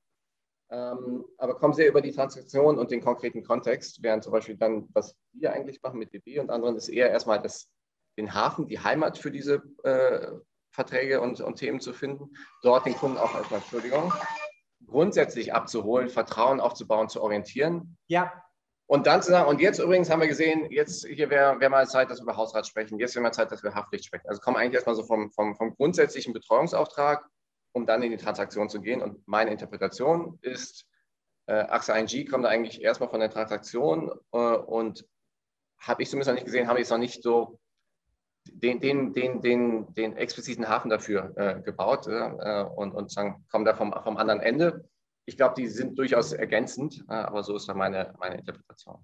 Ähm, 0.71 1.25
aber 1.37 1.55
kommen 1.55 1.73
sehr 1.73 1.87
über 1.87 2.01
die 2.01 2.11
Transaktion 2.11 2.77
und 2.77 2.91
den 2.91 3.01
konkreten 3.01 3.43
Kontext, 3.43 4.01
während 4.01 4.23
zum 4.23 4.33
Beispiel 4.33 4.57
dann, 4.57 4.89
was 4.93 5.15
wir 5.33 5.53
eigentlich 5.53 5.81
machen 5.81 5.99
mit 5.99 6.11
DB 6.11 6.39
und 6.39 6.49
anderen, 6.49 6.75
ist 6.75 6.89
eher 6.89 7.11
erstmal 7.11 7.41
das, 7.41 7.69
den 8.17 8.33
Hafen, 8.33 8.67
die 8.67 8.79
Heimat 8.79 9.17
für 9.17 9.31
diese 9.31 9.61
äh, 9.83 10.31
Verträge 10.71 11.21
und, 11.21 11.39
und 11.39 11.55
Themen 11.55 11.79
zu 11.79 11.93
finden, 11.93 12.35
dort 12.63 12.85
den 12.85 12.95
Kunden 12.95 13.17
auch 13.17 13.33
erstmal, 13.35 13.61
Entschuldigung, 13.61 14.11
grundsätzlich 14.87 15.53
abzuholen, 15.53 16.09
Vertrauen 16.09 16.59
aufzubauen, 16.59 17.09
zu 17.09 17.21
orientieren. 17.21 17.97
Ja. 18.07 18.31
Und 18.87 19.07
dann 19.07 19.23
zu 19.23 19.31
sagen, 19.31 19.49
und 19.49 19.61
jetzt 19.61 19.79
übrigens 19.79 20.11
haben 20.11 20.21
wir 20.21 20.27
gesehen, 20.27 20.69
jetzt 20.69 21.07
hier 21.07 21.29
wäre 21.31 21.59
wär 21.59 21.69
mal 21.69 21.87
Zeit, 21.87 22.11
dass 22.11 22.19
wir 22.19 22.23
über 22.23 22.37
Hausrat 22.37 22.67
sprechen, 22.67 22.99
jetzt 22.99 23.15
wäre 23.15 23.23
mal 23.23 23.31
Zeit, 23.31 23.51
dass 23.51 23.63
wir 23.63 23.73
Haftpflicht 23.73 24.05
sprechen. 24.05 24.27
Also 24.27 24.41
kommen 24.41 24.57
eigentlich 24.57 24.75
erstmal 24.75 24.95
so 24.95 25.03
vom, 25.03 25.31
vom, 25.31 25.55
vom 25.55 25.75
grundsätzlichen 25.75 26.33
Betreuungsauftrag, 26.33 27.25
um 27.71 27.87
dann 27.87 28.03
in 28.03 28.11
die 28.11 28.17
Transaktion 28.17 28.69
zu 28.69 28.81
gehen. 28.81 29.01
Und 29.01 29.27
meine 29.27 29.49
Interpretation 29.49 30.37
ist, 30.41 30.85
äh, 31.47 31.53
AXA 31.53 31.95
ING 31.95 32.29
kommt 32.29 32.45
eigentlich 32.45 32.81
erstmal 32.81 33.09
von 33.09 33.19
der 33.19 33.31
Transaktion 33.31 34.11
äh, 34.31 34.37
und 34.37 35.07
habe 35.79 36.03
ich 36.03 36.09
zumindest 36.09 36.29
noch 36.29 36.35
nicht 36.35 36.45
gesehen, 36.45 36.67
habe 36.67 36.79
ich 36.79 36.85
es 36.85 36.91
noch 36.91 36.97
nicht 36.99 37.23
so 37.23 37.59
den, 38.51 38.79
den, 38.79 39.13
den, 39.13 39.41
den, 39.41 39.93
den 39.93 40.17
expliziten 40.17 40.67
Hafen 40.67 40.89
dafür 40.89 41.33
äh, 41.35 41.61
gebaut 41.61 42.07
äh, 42.07 42.63
und, 42.75 42.93
und 42.93 43.11
sagen, 43.11 43.45
kommen 43.51 43.65
da 43.65 43.73
vom, 43.73 43.93
vom 44.03 44.17
anderen 44.17 44.39
Ende. 44.39 44.87
Ich 45.25 45.37
glaube, 45.37 45.55
die 45.57 45.67
sind 45.67 45.97
durchaus 45.97 46.33
ergänzend, 46.33 47.03
äh, 47.09 47.13
aber 47.13 47.43
so 47.43 47.55
ist 47.55 47.67
dann 47.67 47.77
meine, 47.77 48.13
meine 48.19 48.37
Interpretation. 48.37 48.97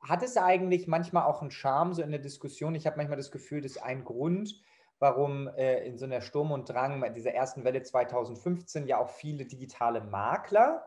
Hat 0.00 0.22
es 0.22 0.36
eigentlich 0.36 0.86
manchmal 0.86 1.24
auch 1.24 1.42
einen 1.42 1.50
Charme 1.50 1.92
so 1.92 2.02
in 2.02 2.10
der 2.10 2.20
Diskussion? 2.20 2.74
Ich 2.74 2.86
habe 2.86 2.96
manchmal 2.96 3.16
das 3.16 3.30
Gefühl, 3.30 3.60
dass 3.60 3.76
ein 3.76 4.04
Grund, 4.04 4.54
warum 4.98 5.48
äh, 5.48 5.84
in 5.84 5.98
so 5.98 6.04
einer 6.04 6.20
Sturm 6.20 6.52
und 6.52 6.68
Drang 6.68 7.12
dieser 7.14 7.32
ersten 7.32 7.64
Welle 7.64 7.82
2015 7.82 8.86
ja 8.86 8.98
auch 8.98 9.10
viele 9.10 9.44
digitale 9.44 10.00
Makler. 10.00 10.84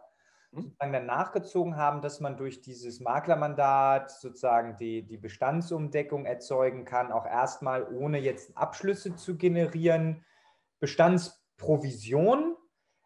Sozusagen 0.52 0.94
dann 0.94 1.06
nachgezogen 1.06 1.76
haben, 1.76 2.02
dass 2.02 2.20
man 2.20 2.38
durch 2.38 2.62
dieses 2.62 3.00
Maklermandat 3.00 4.12
sozusagen 4.12 4.78
die, 4.78 5.04
die 5.04 5.18
Bestandsumdeckung 5.18 6.26
erzeugen 6.26 6.86
kann, 6.86 7.12
auch 7.12 7.26
erstmal 7.26 7.84
ohne 7.94 8.20
jetzt 8.20 8.58
Abschlüsse 8.58 9.16
zu 9.16 9.38
generieren, 9.38 10.26
Bestandsprovision 10.80 12.56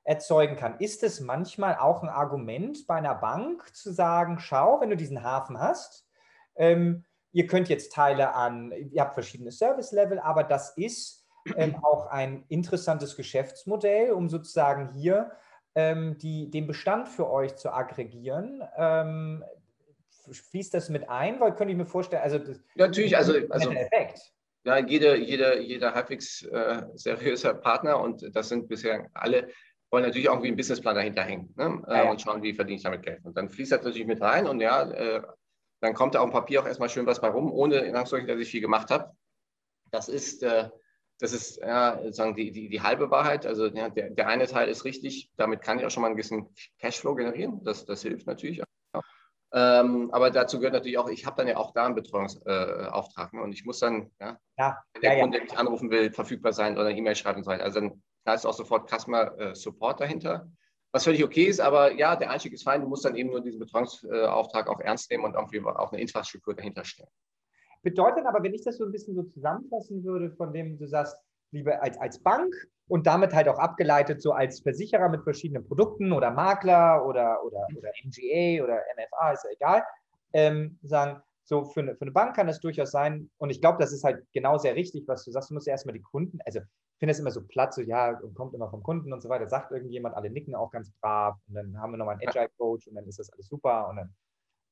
erzeugen 0.03 0.55
kann. 0.55 0.79
Ist 0.79 1.03
es 1.03 1.21
manchmal 1.21 1.77
auch 1.77 2.03
ein 2.03 2.09
Argument 2.09 2.85
bei 2.87 2.95
einer 2.95 3.15
Bank 3.15 3.75
zu 3.75 3.91
sagen, 3.91 4.39
schau, 4.39 4.79
wenn 4.81 4.89
du 4.89 4.97
diesen 4.97 5.23
Hafen 5.23 5.59
hast, 5.59 6.07
ähm, 6.55 7.05
ihr 7.31 7.47
könnt 7.47 7.69
jetzt 7.69 7.93
Teile 7.93 8.35
an, 8.35 8.71
ihr 8.71 9.01
habt 9.01 9.15
verschiedene 9.15 9.51
Service-Level, 9.51 10.19
aber 10.19 10.43
das 10.43 10.77
ist 10.77 11.25
ähm, 11.55 11.75
auch 11.83 12.07
ein 12.07 12.45
interessantes 12.47 13.15
Geschäftsmodell, 13.15 14.11
um 14.11 14.29
sozusagen 14.29 14.93
hier 14.93 15.31
ähm, 15.75 16.17
die, 16.17 16.49
den 16.49 16.67
Bestand 16.67 17.09
für 17.09 17.29
euch 17.29 17.55
zu 17.55 17.71
aggregieren. 17.71 18.63
Ähm, 18.77 19.43
fließt 20.31 20.73
das 20.73 20.89
mit 20.89 21.09
ein? 21.09 21.39
Weil 21.39 21.55
könnte 21.55 21.71
ich 21.71 21.77
mir 21.77 21.85
vorstellen, 21.85 22.23
also 22.23 22.37
das 22.37 22.57
ja, 22.75 22.87
natürlich, 22.87 23.17
also, 23.17 23.33
also 23.49 23.71
Effekt. 23.71 24.19
Ja, 24.65 24.77
jeder, 24.77 25.15
jeder, 25.15 25.59
jeder 25.59 25.93
halbwegs 25.93 26.43
äh, 26.43 26.83
seriöser 26.95 27.53
Partner 27.53 27.99
und 27.99 28.33
das 28.33 28.47
sind 28.47 28.69
bisher 28.69 29.09
alle, 29.13 29.49
wollen 29.91 30.05
natürlich 30.05 30.27
irgendwie 30.27 30.47
einen 30.47 30.57
Businessplan 30.57 30.95
dahinter 30.95 31.23
hängen 31.23 31.53
ne? 31.57 31.83
äh, 31.87 31.91
ja, 31.91 32.03
ja. 32.05 32.11
und 32.11 32.21
schauen, 32.21 32.41
wie 32.41 32.53
verdiene 32.53 32.77
ich 32.77 32.83
damit 32.83 33.03
Geld. 33.03 33.25
Und 33.25 33.35
dann 33.35 33.49
fließt 33.49 33.73
das 33.73 33.83
natürlich 33.83 34.07
mit 34.07 34.21
rein 34.21 34.47
und 34.47 34.61
ja, 34.61 34.89
äh, 34.89 35.21
dann 35.81 35.93
kommt 35.93 36.15
da 36.15 36.19
auf 36.21 36.29
dem 36.29 36.33
Papier 36.33 36.61
auch 36.61 36.65
erstmal 36.65 36.87
schön 36.87 37.05
was 37.05 37.19
bei 37.19 37.27
rum, 37.27 37.51
ohne 37.51 37.79
in 37.79 37.95
Anführungszeichen, 37.95 38.27
dass 38.27 38.39
ich 38.39 38.49
viel 38.49 38.61
gemacht 38.61 38.89
habe. 38.89 39.11
Das 39.91 40.07
ist, 40.07 40.41
äh, 40.43 40.69
das 41.23 41.31
ist 41.31 41.55
ja, 41.55 41.97
sozusagen 42.03 42.35
die, 42.35 42.51
die, 42.51 42.67
die 42.67 42.81
halbe 42.81 43.09
Wahrheit. 43.09 43.45
Also 43.45 43.67
ja, 43.67 43.87
der, 43.87 44.09
der 44.09 44.27
eine 44.27 44.45
Teil 44.45 44.67
ist 44.67 44.83
richtig, 44.83 45.31
damit 45.37 45.61
kann 45.61 45.79
ich 45.79 45.85
auch 45.85 45.89
schon 45.89 46.03
mal 46.03 46.09
ein 46.09 46.17
bisschen 46.17 46.49
Cashflow 46.79 47.15
generieren. 47.15 47.63
Das, 47.63 47.85
das 47.85 48.01
hilft 48.01 48.27
natürlich. 48.27 48.61
Auch. 48.61 49.01
Ähm, 49.53 50.09
aber 50.11 50.31
dazu 50.31 50.59
gehört 50.59 50.73
natürlich 50.73 50.97
auch, 50.97 51.07
ich 51.07 51.25
habe 51.25 51.37
dann 51.37 51.47
ja 51.47 51.55
auch 51.55 51.71
da 51.71 51.85
einen 51.85 51.95
Betreuungsauftrag. 51.95 53.31
Äh, 53.31 53.35
ne? 53.37 53.41
Und 53.41 53.53
ich 53.53 53.63
muss 53.63 53.79
dann, 53.79 54.11
ja, 54.19 54.37
ja 54.57 54.83
wenn 54.91 55.01
der 55.01 55.13
ja, 55.13 55.21
Kunde 55.21 55.37
ja. 55.37 55.43
mich 55.45 55.57
anrufen 55.57 55.91
will, 55.91 56.11
verfügfügbar 56.11 56.51
sein 56.51 56.73
oder 56.73 56.87
eine 56.87 56.97
E-Mail 56.97 57.15
schreiben 57.15 57.37
und 57.37 57.45
so 57.45 57.51
weiter. 57.51 57.63
Also 57.63 57.79
dann, 57.79 58.03
da 58.25 58.33
ist 58.33 58.45
auch 58.45 58.53
sofort 58.53 58.89
Customer 58.89 59.39
äh, 59.39 59.55
Support 59.55 60.01
dahinter. 60.01 60.51
Was 60.91 61.05
völlig 61.05 61.23
okay 61.23 61.45
ist, 61.45 61.61
aber 61.61 61.93
ja, 61.93 62.17
der 62.17 62.31
Einstieg 62.31 62.51
ist 62.51 62.63
fein. 62.63 62.81
Du 62.81 62.87
musst 62.87 63.05
dann 63.05 63.15
eben 63.15 63.29
nur 63.29 63.39
diesen 63.39 63.59
Betreuungsauftrag 63.59 64.67
auch 64.67 64.81
ernst 64.81 65.09
nehmen 65.09 65.23
und 65.23 65.35
irgendwie 65.35 65.61
auch 65.61 65.93
eine 65.93 66.01
Infrastruktur 66.01 66.53
dahinter 66.53 66.83
stellen. 66.83 67.09
Bedeutet 67.83 68.25
aber, 68.25 68.41
wenn 68.43 68.53
ich 68.53 68.63
das 68.63 68.77
so 68.77 68.85
ein 68.85 68.91
bisschen 68.91 69.15
so 69.15 69.23
zusammenfassen 69.23 70.03
würde, 70.03 70.31
von 70.31 70.53
dem 70.53 70.77
du 70.79 70.87
sagst, 70.87 71.15
lieber 71.51 71.81
als, 71.83 71.97
als 71.99 72.19
Bank 72.19 72.53
und 72.87 73.05
damit 73.05 73.33
halt 73.33 73.47
auch 73.47 73.59
abgeleitet 73.59 74.21
so 74.21 74.31
als 74.31 74.61
Versicherer 74.61 75.09
mit 75.09 75.23
verschiedenen 75.23 75.65
Produkten 75.65 76.11
oder 76.11 76.31
Makler 76.31 77.05
oder, 77.05 77.43
oder, 77.45 77.67
oder 77.77 77.91
MGA 78.03 78.63
oder 78.63 78.81
MFA, 78.97 79.31
ist 79.31 79.43
ja 79.43 79.51
egal, 79.51 79.83
ähm, 80.33 80.79
sagen, 80.81 81.21
so 81.45 81.65
für 81.65 81.81
eine, 81.81 81.95
für 81.95 82.03
eine 82.03 82.11
Bank 82.11 82.35
kann 82.35 82.47
das 82.47 82.59
durchaus 82.59 82.91
sein. 82.91 83.29
Und 83.37 83.49
ich 83.49 83.61
glaube, 83.61 83.77
das 83.79 83.91
ist 83.91 84.03
halt 84.03 84.25
genau 84.33 84.57
sehr 84.57 84.75
richtig, 84.75 85.07
was 85.07 85.25
du 85.25 85.31
sagst. 85.31 85.49
Du 85.49 85.53
musst 85.53 85.67
ja 85.67 85.71
erstmal 85.71 85.93
die 85.93 86.01
Kunden, 86.01 86.39
also 86.45 86.59
ich 86.59 86.99
finde 86.99 87.11
es 87.11 87.19
immer 87.19 87.31
so 87.31 87.41
platt, 87.41 87.73
so 87.73 87.81
ja, 87.81 88.13
kommt 88.33 88.53
immer 88.53 88.69
vom 88.69 88.81
Kunden 88.81 89.11
und 89.11 89.21
so 89.21 89.27
weiter, 89.27 89.47
sagt 89.47 89.71
irgendjemand, 89.71 90.15
alle 90.15 90.29
nicken 90.29 90.55
auch 90.55 90.71
ganz 90.71 90.89
brav 91.01 91.37
und 91.49 91.55
dann 91.55 91.77
haben 91.77 91.91
wir 91.91 91.97
nochmal 91.97 92.15
einen 92.15 92.27
Agile-Coach 92.29 92.87
und 92.87 92.95
dann 92.95 93.05
ist 93.05 93.19
das 93.19 93.29
alles 93.31 93.47
super 93.47 93.89
und 93.89 93.97
dann. 93.97 94.13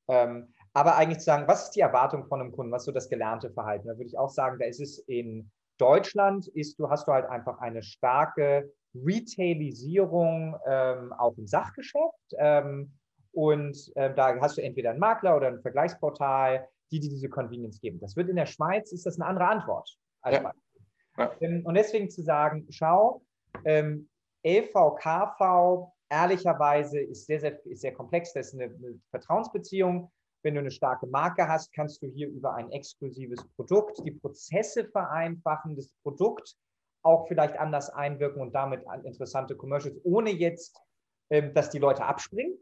Ähm, 0.08 0.52
aber 0.72 0.96
eigentlich 0.96 1.18
zu 1.18 1.26
sagen, 1.26 1.46
was 1.46 1.64
ist 1.64 1.76
die 1.76 1.80
Erwartung 1.80 2.26
von 2.26 2.40
einem 2.40 2.52
Kunden, 2.52 2.72
was 2.72 2.82
ist 2.82 2.86
so 2.86 2.92
das 2.92 3.08
gelernte 3.08 3.50
Verhalten? 3.50 3.88
Da 3.88 3.94
würde 3.94 4.06
ich 4.06 4.18
auch 4.18 4.30
sagen, 4.30 4.58
da 4.58 4.66
ist 4.66 4.80
es 4.80 4.98
in 5.06 5.50
Deutschland 5.78 6.48
ist, 6.48 6.78
du 6.78 6.88
hast 6.88 7.08
du 7.08 7.12
halt 7.12 7.26
einfach 7.26 7.58
eine 7.58 7.82
starke 7.82 8.70
Retailisierung 8.94 10.56
ähm, 10.66 11.12
auch 11.14 11.36
im 11.36 11.46
Sachgeschäft. 11.46 12.34
Ähm, 12.38 12.92
und 13.32 13.90
äh, 13.96 14.14
da 14.14 14.38
hast 14.40 14.58
du 14.58 14.62
entweder 14.62 14.90
einen 14.90 15.00
Makler 15.00 15.36
oder 15.36 15.48
ein 15.48 15.62
Vergleichsportal, 15.62 16.68
die 16.90 17.00
dir 17.00 17.08
diese 17.08 17.28
Convenience 17.28 17.80
geben. 17.80 17.98
Das 18.00 18.16
wird 18.16 18.28
in 18.28 18.36
der 18.36 18.46
Schweiz, 18.46 18.92
ist 18.92 19.06
das 19.06 19.18
eine 19.18 19.28
andere 19.28 19.48
Antwort. 19.48 19.96
Ja. 20.24 20.52
Ja. 21.18 21.32
Ähm, 21.40 21.64
und 21.64 21.74
deswegen 21.74 22.10
zu 22.10 22.22
sagen, 22.22 22.66
schau, 22.70 23.22
ähm, 23.64 24.08
LV, 24.44 24.96
KV, 24.96 25.92
ehrlicherweise 26.12 27.00
ist 27.00 27.26
sehr, 27.26 27.40
sehr, 27.40 27.64
ist 27.66 27.80
sehr 27.80 27.94
komplex. 27.94 28.32
Das 28.34 28.48
ist 28.48 28.54
eine, 28.54 28.64
eine 28.64 29.00
Vertrauensbeziehung. 29.10 30.12
Wenn 30.42 30.54
du 30.54 30.60
eine 30.60 30.70
starke 30.70 31.06
Marke 31.06 31.48
hast, 31.48 31.72
kannst 31.72 32.02
du 32.02 32.06
hier 32.08 32.28
über 32.28 32.54
ein 32.54 32.70
exklusives 32.70 33.42
Produkt 33.56 34.04
die 34.04 34.10
Prozesse 34.10 34.84
vereinfachen, 34.88 35.76
das 35.76 35.88
Produkt 36.02 36.54
auch 37.02 37.26
vielleicht 37.28 37.58
anders 37.58 37.90
einwirken 37.90 38.42
und 38.42 38.54
damit 38.54 38.86
an 38.86 39.04
interessante 39.04 39.56
Commercials, 39.56 39.98
ohne 40.04 40.30
jetzt, 40.30 40.78
ähm, 41.30 41.54
dass 41.54 41.70
die 41.70 41.78
Leute 41.78 42.04
abspringen. 42.04 42.58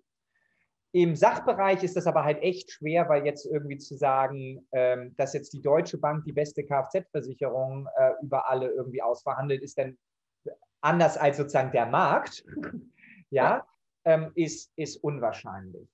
Im 0.92 1.14
Sachbereich 1.14 1.82
ist 1.82 1.96
das 1.96 2.06
aber 2.06 2.24
halt 2.24 2.42
echt 2.42 2.70
schwer, 2.70 3.08
weil 3.08 3.24
jetzt 3.24 3.46
irgendwie 3.46 3.78
zu 3.78 3.96
sagen, 3.96 4.66
ähm, 4.72 5.14
dass 5.16 5.34
jetzt 5.34 5.52
die 5.52 5.62
Deutsche 5.62 5.98
Bank 5.98 6.24
die 6.24 6.32
beste 6.32 6.64
Kfz-Versicherung 6.64 7.88
äh, 7.96 8.12
über 8.22 8.48
alle 8.48 8.68
irgendwie 8.68 9.02
ausverhandelt, 9.02 9.62
ist 9.62 9.78
dann 9.78 9.98
anders 10.80 11.16
als 11.16 11.36
sozusagen 11.36 11.72
der 11.72 11.86
Markt, 11.86 12.44
ja, 13.30 13.66
ähm, 14.04 14.32
ist, 14.34 14.72
ist 14.76 14.96
unwahrscheinlich. 14.96 15.88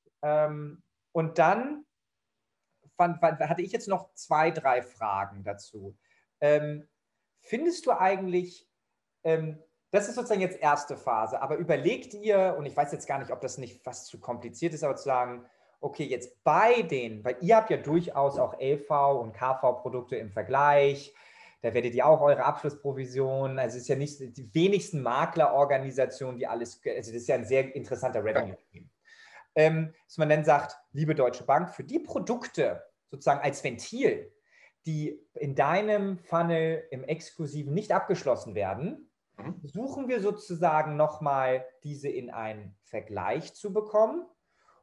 Und 1.12 1.38
dann 1.38 1.86
fand, 2.96 3.22
hatte 3.22 3.62
ich 3.62 3.72
jetzt 3.72 3.88
noch 3.88 4.12
zwei, 4.14 4.50
drei 4.50 4.82
Fragen 4.82 5.44
dazu. 5.44 5.96
Ähm, 6.40 6.88
findest 7.40 7.86
du 7.86 7.92
eigentlich, 7.92 8.68
ähm, 9.24 9.62
das 9.90 10.08
ist 10.08 10.16
sozusagen 10.16 10.40
jetzt 10.40 10.60
erste 10.60 10.96
Phase, 10.96 11.40
aber 11.40 11.56
überlegt 11.56 12.14
ihr, 12.14 12.56
und 12.58 12.66
ich 12.66 12.76
weiß 12.76 12.92
jetzt 12.92 13.06
gar 13.06 13.18
nicht, 13.18 13.30
ob 13.30 13.40
das 13.40 13.58
nicht 13.58 13.82
fast 13.82 14.06
zu 14.06 14.20
kompliziert 14.20 14.74
ist, 14.74 14.82
aber 14.82 14.96
zu 14.96 15.04
sagen, 15.04 15.46
okay, 15.80 16.04
jetzt 16.04 16.42
bei 16.42 16.82
den, 16.82 17.24
weil 17.24 17.36
ihr 17.40 17.56
habt 17.56 17.70
ja 17.70 17.76
durchaus 17.76 18.38
auch 18.38 18.58
LV 18.58 18.90
und 19.20 19.32
KV-Produkte 19.32 20.16
im 20.16 20.30
Vergleich, 20.30 21.14
da 21.66 21.74
werdet 21.74 21.94
ihr 21.94 22.06
auch 22.06 22.20
eure 22.20 22.44
Abschlussprovision, 22.44 23.58
also 23.58 23.76
es 23.76 23.82
ist 23.82 23.88
ja 23.88 23.96
nicht 23.96 24.20
die 24.20 24.54
wenigsten 24.54 25.02
Maklerorganisationen, 25.02 26.38
die 26.38 26.46
alles, 26.46 26.80
also 26.84 27.12
das 27.12 27.22
ist 27.22 27.28
ja 27.28 27.34
ein 27.34 27.44
sehr 27.44 27.74
interessanter 27.74 28.22
Revenue-Stream 28.22 28.88
ähm, 29.56 29.94
dass 30.06 30.18
man 30.18 30.28
dann 30.28 30.44
sagt, 30.44 30.76
liebe 30.92 31.14
Deutsche 31.14 31.44
Bank, 31.44 31.70
für 31.70 31.82
die 31.82 31.98
Produkte 31.98 32.84
sozusagen 33.10 33.40
als 33.40 33.64
Ventil, 33.64 34.32
die 34.86 35.18
in 35.34 35.56
deinem 35.56 36.18
Funnel 36.18 36.86
im 36.90 37.02
Exklusiven 37.02 37.74
nicht 37.74 37.90
abgeschlossen 37.90 38.54
werden, 38.54 39.10
mhm. 39.38 39.60
suchen 39.64 40.08
wir 40.08 40.20
sozusagen 40.20 40.96
nochmal 40.96 41.66
diese 41.82 42.08
in 42.08 42.30
einen 42.30 42.76
Vergleich 42.84 43.54
zu 43.54 43.72
bekommen. 43.72 44.26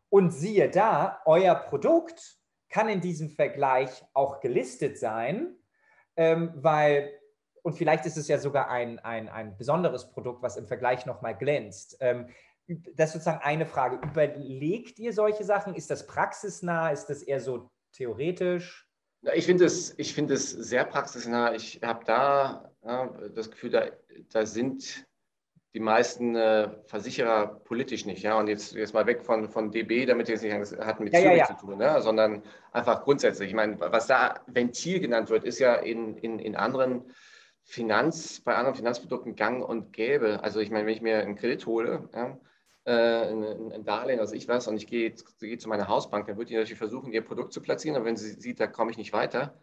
Und 0.10 0.32
siehe 0.32 0.70
da, 0.70 1.22
euer 1.26 1.56
Produkt 1.56 2.38
kann 2.70 2.90
in 2.90 3.02
diesem 3.02 3.30
Vergleich 3.30 4.04
auch 4.14 4.42
gelistet 4.42 4.98
sein, 4.98 5.56
ähm, 6.16 6.52
weil, 6.56 7.12
und 7.62 7.74
vielleicht 7.74 8.06
ist 8.06 8.18
es 8.18 8.28
ja 8.28 8.38
sogar 8.38 8.70
ein, 8.70 9.00
ein, 9.00 9.30
ein 9.30 9.58
besonderes 9.58 10.10
Produkt, 10.12 10.42
was 10.42 10.58
im 10.58 10.68
Vergleich 10.68 11.06
nochmal 11.06 11.36
glänzt. 11.36 11.98
Ähm, 12.00 12.28
das 12.68 13.10
ist 13.10 13.14
sozusagen 13.14 13.44
eine 13.44 13.66
Frage. 13.66 14.00
Überlegt 14.08 15.00
ihr 15.00 15.14
solche 15.14 15.44
Sachen? 15.44 15.76
Ist 15.76 15.90
das 15.90 16.08
praxisnah? 16.08 16.92
Ist 16.92 17.08
das 17.08 17.24
eher 17.24 17.40
so 17.40 17.70
theoretisch? 17.92 18.88
Ich 19.34 19.46
finde 19.46 19.66
es, 19.66 19.92
find 19.92 20.32
sehr 20.38 20.86
praxisnah. 20.86 21.54
Ich 21.54 21.80
habe 21.84 22.04
da 22.06 22.72
ja, 22.84 23.08
das 23.34 23.50
Gefühl, 23.50 23.70
da, 23.70 23.86
da 24.30 24.46
sind 24.46 25.06
die 25.74 25.80
meisten 25.80 26.36
äh, 26.36 26.70
Versicherer 26.86 27.48
politisch 27.64 28.06
nicht. 28.06 28.22
Ja? 28.22 28.38
Und 28.38 28.48
jetzt, 28.48 28.74
jetzt 28.74 28.94
mal 28.94 29.08
weg 29.08 29.24
von, 29.24 29.50
von 29.50 29.72
DB, 29.72 30.06
damit 30.06 30.30
jetzt 30.30 30.44
nicht 30.44 30.54
hat 30.54 31.00
mit 31.00 31.14
ja, 31.14 31.20
Zürich 31.20 31.38
ja, 31.38 31.46
ja. 31.46 31.46
zu 31.46 31.66
tun, 31.66 31.78
ne? 31.78 32.02
sondern 32.02 32.44
einfach 32.72 33.04
grundsätzlich. 33.04 33.50
Ich 33.50 33.56
meine, 33.56 33.80
was 33.80 34.08
da 34.08 34.36
Ventil 34.48 35.00
genannt 35.00 35.30
wird, 35.30 35.44
ist 35.44 35.60
ja 35.60 35.76
in, 35.76 36.18
in, 36.18 36.40
in 36.40 36.56
anderen 36.56 37.04
Finanz, 37.64 38.42
bei 38.42 38.56
anderen 38.56 38.76
Finanzprodukten 38.76 39.36
gang 39.36 39.68
und 39.68 39.94
gäbe. 39.94 40.44
Also 40.44 40.60
ich 40.60 40.70
meine, 40.70 40.86
wenn 40.86 40.94
ich 40.94 41.02
mir 41.02 41.20
einen 41.20 41.36
Kredit 41.36 41.66
hole, 41.66 42.08
ja, 42.14 42.38
äh, 42.86 43.32
ein, 43.32 43.72
ein 43.72 43.86
Darlehen, 43.86 44.20
also 44.20 44.36
ich 44.36 44.48
was, 44.48 44.68
und 44.68 44.76
ich 44.76 44.88
gehe, 44.88 45.14
gehe 45.40 45.58
zu 45.58 45.70
meiner 45.70 45.88
Hausbank, 45.88 46.28
dann 46.28 46.38
wird 46.38 46.50
die 46.50 46.56
natürlich 46.56 46.78
versuchen, 46.78 47.14
ihr 47.14 47.22
Produkt 47.22 47.54
zu 47.54 47.62
platzieren. 47.62 47.98
Und 47.98 48.06
wenn 48.06 48.18
sie 48.18 48.30
sieht, 48.32 48.60
da 48.60 48.68
komme 48.68 48.92
ich 48.92 48.98
nicht 48.98 49.14
weiter, 49.14 49.58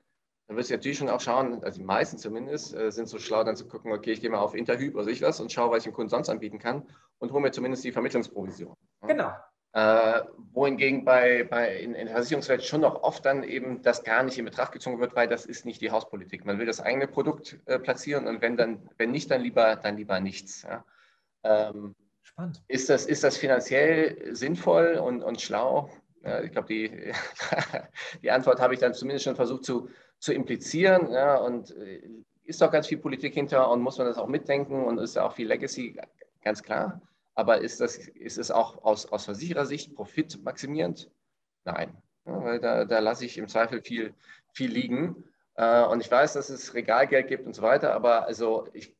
dann 0.51 0.57
wird 0.57 0.67
sie 0.67 0.75
natürlich 0.75 0.99
schon 0.99 1.09
auch 1.09 1.21
schauen, 1.21 1.63
also 1.63 1.79
die 1.79 1.85
meisten 1.85 2.19
zumindest, 2.19 2.75
äh, 2.75 2.91
sind 2.91 3.09
so 3.09 3.21
schlau, 3.21 3.45
dann 3.45 3.55
zu 3.55 3.69
gucken, 3.69 3.93
okay, 3.93 4.11
ich 4.11 4.21
gehe 4.21 4.31
mal 4.31 4.41
auf 4.41 4.57
Interhyp 4.57 4.97
oder 4.97 5.07
ich 5.07 5.23
was 5.23 5.39
und 5.39 5.53
schaue, 5.53 5.71
was 5.71 5.79
ich 5.79 5.85
dem 5.85 5.93
Kunden 5.93 6.09
sonst 6.09 6.29
anbieten 6.29 6.59
kann 6.59 6.89
und 7.19 7.31
hole 7.31 7.41
mir 7.41 7.53
zumindest 7.53 7.85
die 7.85 7.93
Vermittlungsprovision. 7.93 8.75
Genau. 9.07 9.31
Äh, 9.75 10.23
wohingegen 10.53 11.05
bei, 11.05 11.45
bei 11.45 11.77
in, 11.77 11.95
in 11.95 12.07
der 12.07 12.17
Versicherungswelt 12.17 12.65
schon 12.65 12.81
noch 12.81 13.05
oft 13.05 13.25
dann 13.25 13.45
eben 13.45 13.81
das 13.83 14.03
gar 14.03 14.25
nicht 14.25 14.39
in 14.39 14.45
Betracht 14.45 14.73
gezogen 14.73 14.99
wird, 14.99 15.15
weil 15.15 15.29
das 15.29 15.47
ist 15.47 15.67
nicht 15.67 15.81
die 15.83 15.93
Hauspolitik. 15.93 16.45
Man 16.45 16.59
will 16.59 16.67
das 16.67 16.81
eigene 16.81 17.07
Produkt 17.07 17.61
äh, 17.67 17.79
platzieren 17.79 18.27
und 18.27 18.43
wenn 18.43 18.57
dann, 18.57 18.91
wenn 18.99 19.13
nicht, 19.13 19.31
dann 19.31 19.43
lieber, 19.43 19.77
dann 19.77 19.99
lieber 19.99 20.19
nichts. 20.19 20.63
Ja. 20.63 20.85
Ähm, 21.45 21.95
Spannend. 22.23 22.61
Ist 22.67 22.91
das, 22.91 23.07
ist 23.07 23.23
das 23.23 23.37
finanziell 23.37 24.35
sinnvoll 24.35 24.95
und, 24.95 25.23
und 25.23 25.41
schlau? 25.41 25.91
Ja, 26.25 26.43
ich 26.43 26.51
glaube, 26.51 26.67
die, 26.67 27.13
die 28.23 28.33
Antwort 28.33 28.61
habe 28.61 28.75
ich 28.75 28.81
dann 28.81 28.95
zumindest 28.95 29.27
schon 29.27 29.37
versucht 29.37 29.65
zu, 29.65 29.89
zu 30.21 30.33
implizieren. 30.33 31.11
Ja, 31.11 31.37
und 31.37 31.77
äh, 31.77 32.03
ist 32.45 32.61
doch 32.61 32.71
ganz 32.71 32.87
viel 32.87 32.99
Politik 32.99 33.35
hinter 33.35 33.71
und 33.71 33.81
muss 33.81 33.99
man 33.99 34.07
das 34.07 34.19
auch 34.19 34.29
mitdenken 34.29 34.85
und 34.85 34.99
ist 34.99 35.17
ja 35.17 35.27
auch 35.27 35.35
viel 35.35 35.49
Legacy, 35.49 35.99
ganz 36.43 36.63
klar. 36.63 37.01
Aber 37.35 37.61
ist, 37.61 37.81
das, 37.81 37.97
ist 37.97 38.39
es 38.39 38.51
auch 38.51 38.85
aus, 38.85 39.07
aus 39.07 39.25
Versicherersicht 39.25 39.95
profitmaximierend? 39.95 41.11
Nein. 41.65 41.97
Ja, 42.27 42.45
weil 42.45 42.61
da, 42.61 42.85
da 42.85 42.99
lasse 42.99 43.25
ich 43.25 43.39
im 43.39 43.49
Zweifel 43.49 43.81
viel, 43.81 44.15
viel 44.53 44.71
liegen. 44.71 45.25
Äh, 45.55 45.85
und 45.85 46.01
ich 46.01 46.11
weiß, 46.11 46.35
dass 46.35 46.51
es 46.51 46.75
Regalgeld 46.75 47.29
gibt 47.29 47.47
und 47.47 47.55
so 47.55 47.63
weiter, 47.63 47.95
aber 47.95 48.27
also 48.27 48.69
ich 48.73 48.95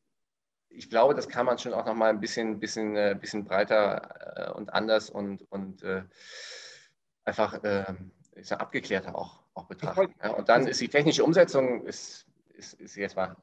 ich 0.73 0.89
glaube, 0.89 1.13
das 1.13 1.27
kann 1.27 1.45
man 1.45 1.57
schon 1.57 1.73
auch 1.73 1.85
noch 1.85 1.95
mal 1.95 2.09
ein 2.09 2.21
bisschen, 2.21 2.57
bisschen, 2.61 2.95
äh, 2.95 3.13
bisschen 3.19 3.43
breiter 3.43 4.55
und 4.55 4.73
anders 4.73 5.09
und, 5.09 5.45
und 5.51 5.83
einfach 7.25 7.59
abgeklärter 8.51 9.15
auch, 9.15 9.40
auch 9.53 9.65
betrachten. 9.65 10.13
Ja, 10.23 10.31
und 10.31 10.49
dann 10.49 10.67
ist 10.67 10.81
die 10.81 10.89
technische 10.89 11.23
Umsetzung, 11.23 11.85
ist, 11.85 12.25
ist, 12.53 12.73
ist 12.73 12.95
jetzt 12.95 13.15
mal, 13.15 13.35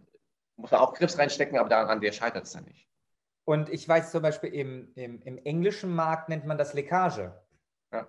muss 0.57 0.71
man 0.71 0.81
auch 0.81 0.95
Griffs 0.95 1.19
reinstecken, 1.19 1.59
aber 1.59 1.69
daran, 1.69 2.01
der 2.01 2.13
scheitert 2.13 2.45
es 2.45 2.53
dann 2.53 2.65
nicht. 2.65 2.89
Und 3.45 3.71
ich 3.71 3.89
weiß 3.89 4.11
zum 4.11 4.23
Beispiel, 4.23 4.53
im, 4.53 4.93
im, 4.95 5.23
im 5.23 5.39
englischen 5.39 5.95
Markt 5.95 6.29
nennt 6.29 6.45
man 6.45 6.59
das 6.59 6.75
Leckage. 6.75 7.33
Ja. 7.93 8.07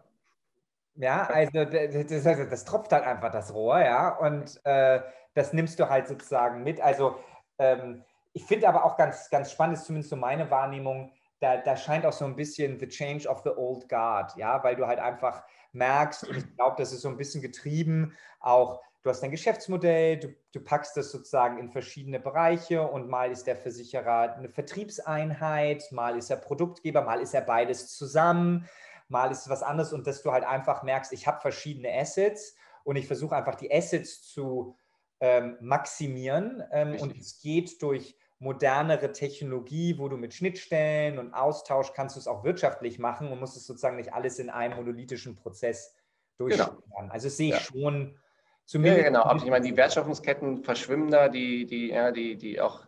Ja, 0.95 1.27
also 1.27 1.63
das, 1.63 2.07
das, 2.07 2.49
das, 2.49 2.65
tropft 2.65 2.91
halt 2.91 3.05
einfach 3.05 3.31
das 3.31 3.53
Rohr, 3.53 3.79
ja, 3.79 4.09
und 4.17 4.59
äh, 4.65 5.01
das 5.33 5.53
nimmst 5.53 5.79
du 5.79 5.87
halt 5.87 6.07
sozusagen 6.07 6.63
mit. 6.63 6.81
Also 6.81 7.17
ähm, 7.57 8.03
ich 8.33 8.43
finde 8.43 8.67
aber 8.67 8.83
auch 8.83 8.97
ganz, 8.97 9.29
ganz 9.29 9.51
spannend, 9.51 9.77
ist 9.77 9.85
zumindest 9.85 10.09
so 10.09 10.15
meine 10.15 10.51
Wahrnehmung, 10.51 11.13
da, 11.39 11.57
da 11.57 11.77
scheint 11.77 12.05
auch 12.05 12.13
so 12.13 12.25
ein 12.25 12.35
bisschen 12.35 12.79
the 12.79 12.87
change 12.87 13.27
of 13.27 13.41
the 13.43 13.49
old 13.49 13.87
guard, 13.87 14.35
ja, 14.35 14.61
weil 14.63 14.75
du 14.75 14.85
halt 14.85 14.99
einfach 14.99 15.43
merkst, 15.71 16.27
und 16.27 16.37
ich 16.37 16.55
glaube, 16.55 16.75
das 16.77 16.91
ist 16.91 17.01
so 17.01 17.09
ein 17.09 17.17
bisschen 17.17 17.41
getrieben, 17.41 18.15
auch 18.39 18.81
du 19.03 19.09
hast 19.09 19.21
dein 19.21 19.31
Geschäftsmodell, 19.31 20.19
du, 20.19 20.35
du 20.51 20.59
packst 20.59 20.97
das 20.97 21.11
sozusagen 21.11 21.57
in 21.57 21.69
verschiedene 21.69 22.19
Bereiche 22.19 22.85
und 22.85 23.07
mal 23.07 23.31
ist 23.31 23.47
der 23.47 23.55
Versicherer 23.55 24.35
eine 24.35 24.49
Vertriebseinheit, 24.49 25.89
mal 25.91 26.17
ist 26.17 26.29
er 26.29 26.37
Produktgeber, 26.37 27.03
mal 27.03 27.21
ist 27.21 27.33
er 27.33 27.41
beides 27.41 27.95
zusammen, 27.95 28.67
mal 29.07 29.31
ist 29.31 29.43
es 29.43 29.49
was 29.49 29.63
anderes 29.63 29.93
und 29.93 30.05
dass 30.05 30.21
du 30.21 30.31
halt 30.31 30.43
einfach 30.43 30.83
merkst, 30.83 31.13
ich 31.13 31.25
habe 31.25 31.39
verschiedene 31.39 31.93
Assets 31.93 32.55
und 32.83 32.97
ich 32.97 33.07
versuche 33.07 33.35
einfach 33.35 33.55
die 33.55 33.73
Assets 33.73 34.23
zu 34.23 34.75
ähm, 35.21 35.57
maximieren 35.61 36.63
ähm, 36.71 36.95
und 36.99 37.17
es 37.17 37.39
geht 37.39 37.81
durch 37.81 38.17
modernere 38.39 39.11
Technologie, 39.11 39.97
wo 39.97 40.07
du 40.07 40.17
mit 40.17 40.33
Schnittstellen 40.33 41.19
und 41.19 41.33
Austausch 41.33 41.93
kannst 41.93 42.15
du 42.15 42.19
es 42.19 42.27
auch 42.27 42.43
wirtschaftlich 42.43 42.97
machen 42.97 43.31
und 43.31 43.39
musst 43.39 43.57
es 43.57 43.67
sozusagen 43.67 43.97
nicht 43.97 44.13
alles 44.13 44.39
in 44.39 44.49
einem 44.49 44.77
monolithischen 44.77 45.35
Prozess 45.35 45.95
durchführen. 46.37 46.77
Genau. 46.95 47.11
Also 47.11 47.27
das 47.27 47.37
sehe 47.37 47.49
ich 47.49 47.55
ja. 47.55 47.59
schon 47.59 48.17
zumindest. 48.65 49.03
Ja, 49.03 49.09
genau. 49.09 49.23
Aber 49.23 49.43
ich 49.43 49.49
meine, 49.49 49.65
die 49.65 49.75
Wertschöpfungsketten 49.75 50.63
verschwimmen 50.63 51.11
da, 51.11 51.27
die, 51.27 51.65
die, 51.65 51.89
ja, 51.89 52.11
die, 52.11 52.37
die 52.37 52.61
auch 52.61 52.87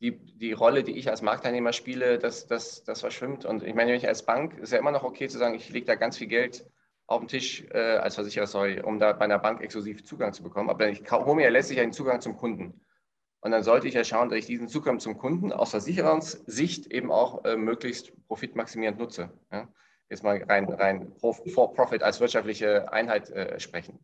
die, 0.00 0.16
die 0.16 0.52
Rolle, 0.52 0.82
die 0.82 0.96
ich 0.98 1.08
als 1.08 1.22
Marktteilnehmer 1.22 1.72
spiele, 1.72 2.18
das, 2.18 2.46
das, 2.46 2.84
das 2.84 3.00
verschwimmt. 3.00 3.44
Und 3.44 3.62
ich 3.62 3.74
meine, 3.74 3.94
ich 3.94 4.06
als 4.06 4.24
Bank, 4.24 4.58
ist 4.58 4.72
ja 4.72 4.78
immer 4.78 4.92
noch 4.92 5.04
okay 5.04 5.28
zu 5.28 5.38
sagen, 5.38 5.54
ich 5.54 5.70
lege 5.70 5.86
da 5.86 5.94
ganz 5.94 6.18
viel 6.18 6.28
Geld 6.28 6.66
auf 7.06 7.20
den 7.20 7.28
Tisch 7.28 7.64
äh, 7.70 7.96
als 7.96 8.16
Versicherer, 8.16 8.46
sorry, 8.46 8.80
um 8.80 8.98
da 8.98 9.12
bei 9.12 9.24
einer 9.24 9.38
Bank 9.38 9.60
exklusiv 9.60 10.04
Zugang 10.04 10.32
zu 10.32 10.42
bekommen. 10.42 10.70
Aber 10.70 10.88
ich 10.88 11.10
hole 11.10 11.34
mir 11.34 11.44
ja 11.44 11.50
letztlich 11.50 11.80
einen 11.80 11.92
Zugang 11.92 12.20
zum 12.20 12.36
Kunden. 12.36 12.80
Und 13.40 13.52
dann 13.52 13.62
sollte 13.62 13.86
ich 13.86 13.94
ja 13.94 14.04
schauen, 14.04 14.28
dass 14.28 14.38
ich 14.38 14.46
diesen 14.46 14.68
Zugang 14.68 14.98
zum 14.98 15.16
Kunden 15.16 15.52
aus 15.52 15.70
Versicherungssicht 15.70 16.92
eben 16.92 17.12
auch 17.12 17.44
äh, 17.44 17.56
möglichst 17.56 18.12
profitmaximierend 18.26 18.98
nutze. 18.98 19.30
Ja? 19.52 19.68
Jetzt 20.10 20.24
mal 20.24 20.42
rein, 20.42 20.64
rein 20.64 21.12
for 21.20 21.74
Profit 21.74 22.02
als 22.02 22.20
wirtschaftliche 22.20 22.92
Einheit 22.92 23.30
äh, 23.30 23.60
sprechen. 23.60 23.98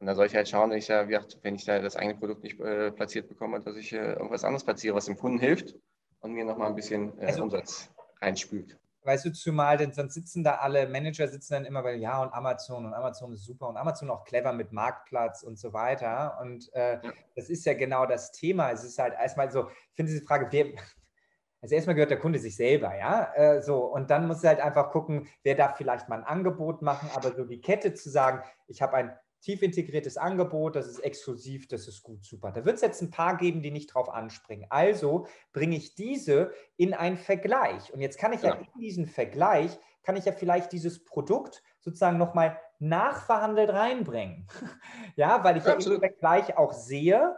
Und 0.00 0.06
dann 0.06 0.14
soll 0.14 0.26
ich 0.26 0.34
halt 0.34 0.48
schauen, 0.48 0.70
wenn 0.70 0.78
ich, 0.78 0.86
da, 0.86 1.08
wenn 1.42 1.54
ich 1.56 1.64
da 1.64 1.80
das 1.80 1.96
eigene 1.96 2.16
Produkt 2.16 2.44
nicht 2.44 2.60
äh, 2.60 2.92
platziert 2.92 3.28
bekomme, 3.28 3.60
dass 3.60 3.76
ich 3.76 3.92
äh, 3.92 4.12
irgendwas 4.12 4.44
anderes 4.44 4.64
platziere, 4.64 4.94
was 4.94 5.06
dem 5.06 5.16
Kunden 5.16 5.40
hilft 5.40 5.74
und 6.20 6.32
mir 6.32 6.44
nochmal 6.44 6.68
ein 6.68 6.76
bisschen 6.76 7.18
äh, 7.18 7.26
also, 7.26 7.42
Umsatz 7.42 7.90
reinspült. 8.20 8.78
Weißt 9.08 9.24
du, 9.24 9.32
zumal, 9.32 9.78
denn 9.78 9.94
sonst 9.94 10.12
sitzen 10.12 10.44
da 10.44 10.56
alle 10.56 10.86
Manager, 10.86 11.26
sitzen 11.28 11.54
dann 11.54 11.64
immer 11.64 11.82
bei, 11.82 11.94
ja, 11.94 12.20
und 12.20 12.30
Amazon 12.34 12.84
und 12.84 12.92
Amazon 12.92 13.32
ist 13.32 13.46
super 13.46 13.66
und 13.66 13.78
Amazon 13.78 14.10
auch 14.10 14.22
clever 14.22 14.52
mit 14.52 14.70
Marktplatz 14.70 15.42
und 15.42 15.58
so 15.58 15.72
weiter. 15.72 16.38
Und 16.42 16.70
äh, 16.74 16.96
ja. 17.02 17.12
das 17.34 17.48
ist 17.48 17.64
ja 17.64 17.72
genau 17.72 18.04
das 18.04 18.32
Thema. 18.32 18.70
Es 18.70 18.84
ist 18.84 18.98
halt 18.98 19.14
erstmal 19.14 19.50
so, 19.50 19.70
ich 19.70 19.96
finde 19.96 20.12
diese 20.12 20.26
Frage, 20.26 20.48
wer, 20.50 20.66
also 21.62 21.74
erstmal 21.74 21.94
gehört 21.94 22.10
der 22.10 22.18
Kunde 22.18 22.38
sich 22.38 22.54
selber, 22.54 22.98
ja, 22.98 23.32
äh, 23.32 23.62
so 23.62 23.78
und 23.86 24.10
dann 24.10 24.26
muss 24.26 24.44
er 24.44 24.50
halt 24.50 24.60
einfach 24.60 24.90
gucken, 24.90 25.26
wer 25.42 25.54
darf 25.54 25.78
vielleicht 25.78 26.10
mal 26.10 26.16
ein 26.16 26.24
Angebot 26.24 26.82
machen, 26.82 27.08
aber 27.14 27.34
so 27.34 27.46
die 27.46 27.62
Kette 27.62 27.94
zu 27.94 28.10
sagen, 28.10 28.42
ich 28.66 28.82
habe 28.82 28.94
ein 28.94 29.18
tief 29.40 29.62
integriertes 29.62 30.16
Angebot, 30.16 30.76
das 30.76 30.86
ist 30.86 31.00
exklusiv, 31.00 31.68
das 31.68 31.86
ist 31.88 32.02
gut, 32.02 32.24
super. 32.24 32.50
Da 32.50 32.64
wird 32.64 32.76
es 32.76 32.82
jetzt 32.82 33.02
ein 33.02 33.10
paar 33.10 33.36
geben, 33.36 33.62
die 33.62 33.70
nicht 33.70 33.94
drauf 33.94 34.08
anspringen. 34.08 34.66
Also 34.70 35.26
bringe 35.52 35.76
ich 35.76 35.94
diese 35.94 36.52
in 36.76 36.94
einen 36.94 37.16
Vergleich. 37.16 37.92
Und 37.92 38.00
jetzt 38.00 38.18
kann 38.18 38.32
ich 38.32 38.42
ja, 38.42 38.54
ja 38.54 38.60
in 38.60 38.80
diesen 38.80 39.06
Vergleich, 39.06 39.78
kann 40.02 40.16
ich 40.16 40.24
ja 40.24 40.32
vielleicht 40.32 40.72
dieses 40.72 41.04
Produkt 41.04 41.62
sozusagen 41.80 42.18
nochmal 42.18 42.58
nachverhandelt 42.78 43.70
reinbringen. 43.70 44.46
ja, 45.16 45.42
weil 45.44 45.56
ich 45.56 45.64
ja, 45.64 45.78
ja 45.78 45.92
im 45.92 46.00
Vergleich 46.00 46.56
auch 46.56 46.72
sehe, 46.72 47.36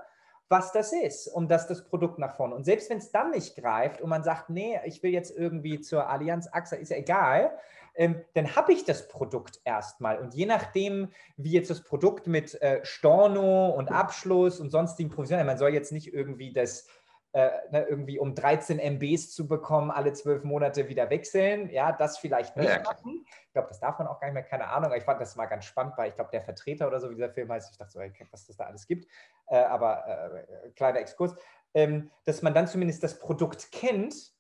was 0.50 0.72
das 0.72 0.92
ist 0.92 1.28
und 1.28 1.48
dass 1.48 1.68
das 1.68 1.84
Produkt 1.84 2.18
nach 2.18 2.36
vorne. 2.36 2.56
Und 2.56 2.64
selbst 2.64 2.90
wenn 2.90 2.98
es 2.98 3.12
dann 3.12 3.30
nicht 3.30 3.56
greift 3.56 4.00
und 4.00 4.10
man 4.10 4.24
sagt, 4.24 4.50
nee, 4.50 4.78
ich 4.84 5.02
will 5.02 5.12
jetzt 5.12 5.36
irgendwie 5.36 5.80
zur 5.80 6.08
Allianz 6.08 6.48
AXA, 6.50 6.76
ist 6.76 6.90
ja 6.90 6.96
egal, 6.96 7.56
ähm, 8.00 8.24
dann 8.32 8.56
habe 8.56 8.72
ich 8.72 8.86
das 8.86 9.08
Produkt 9.08 9.60
erstmal. 9.62 10.18
Und 10.20 10.32
je 10.32 10.46
nachdem, 10.46 11.12
wie 11.36 11.52
jetzt 11.52 11.68
das 11.68 11.84
Produkt 11.84 12.26
mit 12.26 12.54
äh, 12.62 12.80
Storno 12.82 13.68
und 13.68 13.92
Abschluss 13.92 14.58
und 14.58 14.70
sonstigen 14.70 15.10
Provisionen, 15.10 15.44
man 15.44 15.58
soll 15.58 15.74
jetzt 15.74 15.92
nicht 15.92 16.14
irgendwie 16.14 16.54
das 16.54 16.88
äh, 17.32 17.50
ne, 17.70 17.82
irgendwie 17.86 18.18
um 18.18 18.34
13 18.34 18.78
MBs 18.78 19.34
zu 19.34 19.46
bekommen, 19.46 19.90
alle 19.90 20.14
zwölf 20.14 20.44
Monate 20.44 20.88
wieder 20.88 21.10
wechseln. 21.10 21.68
Ja, 21.68 21.92
das 21.92 22.16
vielleicht 22.16 22.56
nicht 22.56 22.70
ja, 22.70 22.80
machen. 22.80 23.26
Ich 23.48 23.52
glaube, 23.52 23.68
das 23.68 23.80
darf 23.80 23.98
man 23.98 24.08
auch 24.08 24.18
gar 24.18 24.28
nicht 24.28 24.34
mehr, 24.34 24.44
keine 24.44 24.68
Ahnung. 24.68 24.94
Ich 24.96 25.04
fand 25.04 25.20
das 25.20 25.36
mal 25.36 25.44
ganz 25.44 25.66
spannend, 25.66 25.92
weil 25.98 26.08
ich 26.08 26.14
glaube, 26.14 26.30
der 26.32 26.40
Vertreter 26.40 26.86
oder 26.86 27.00
so, 27.00 27.10
wie 27.10 27.16
dieser 27.16 27.28
Film 27.28 27.52
heißt, 27.52 27.70
ich 27.70 27.76
dachte 27.76 27.92
so, 27.92 28.00
was 28.30 28.46
das 28.46 28.56
da 28.56 28.64
alles 28.64 28.86
gibt. 28.86 29.08
Äh, 29.48 29.58
aber 29.58 30.06
äh, 30.08 30.70
kleiner 30.70 31.00
Exkurs. 31.00 31.34
Ähm, 31.74 32.10
dass 32.24 32.40
man 32.40 32.54
dann 32.54 32.66
zumindest 32.66 33.02
das 33.02 33.18
Produkt 33.18 33.70
kennt, 33.70 34.32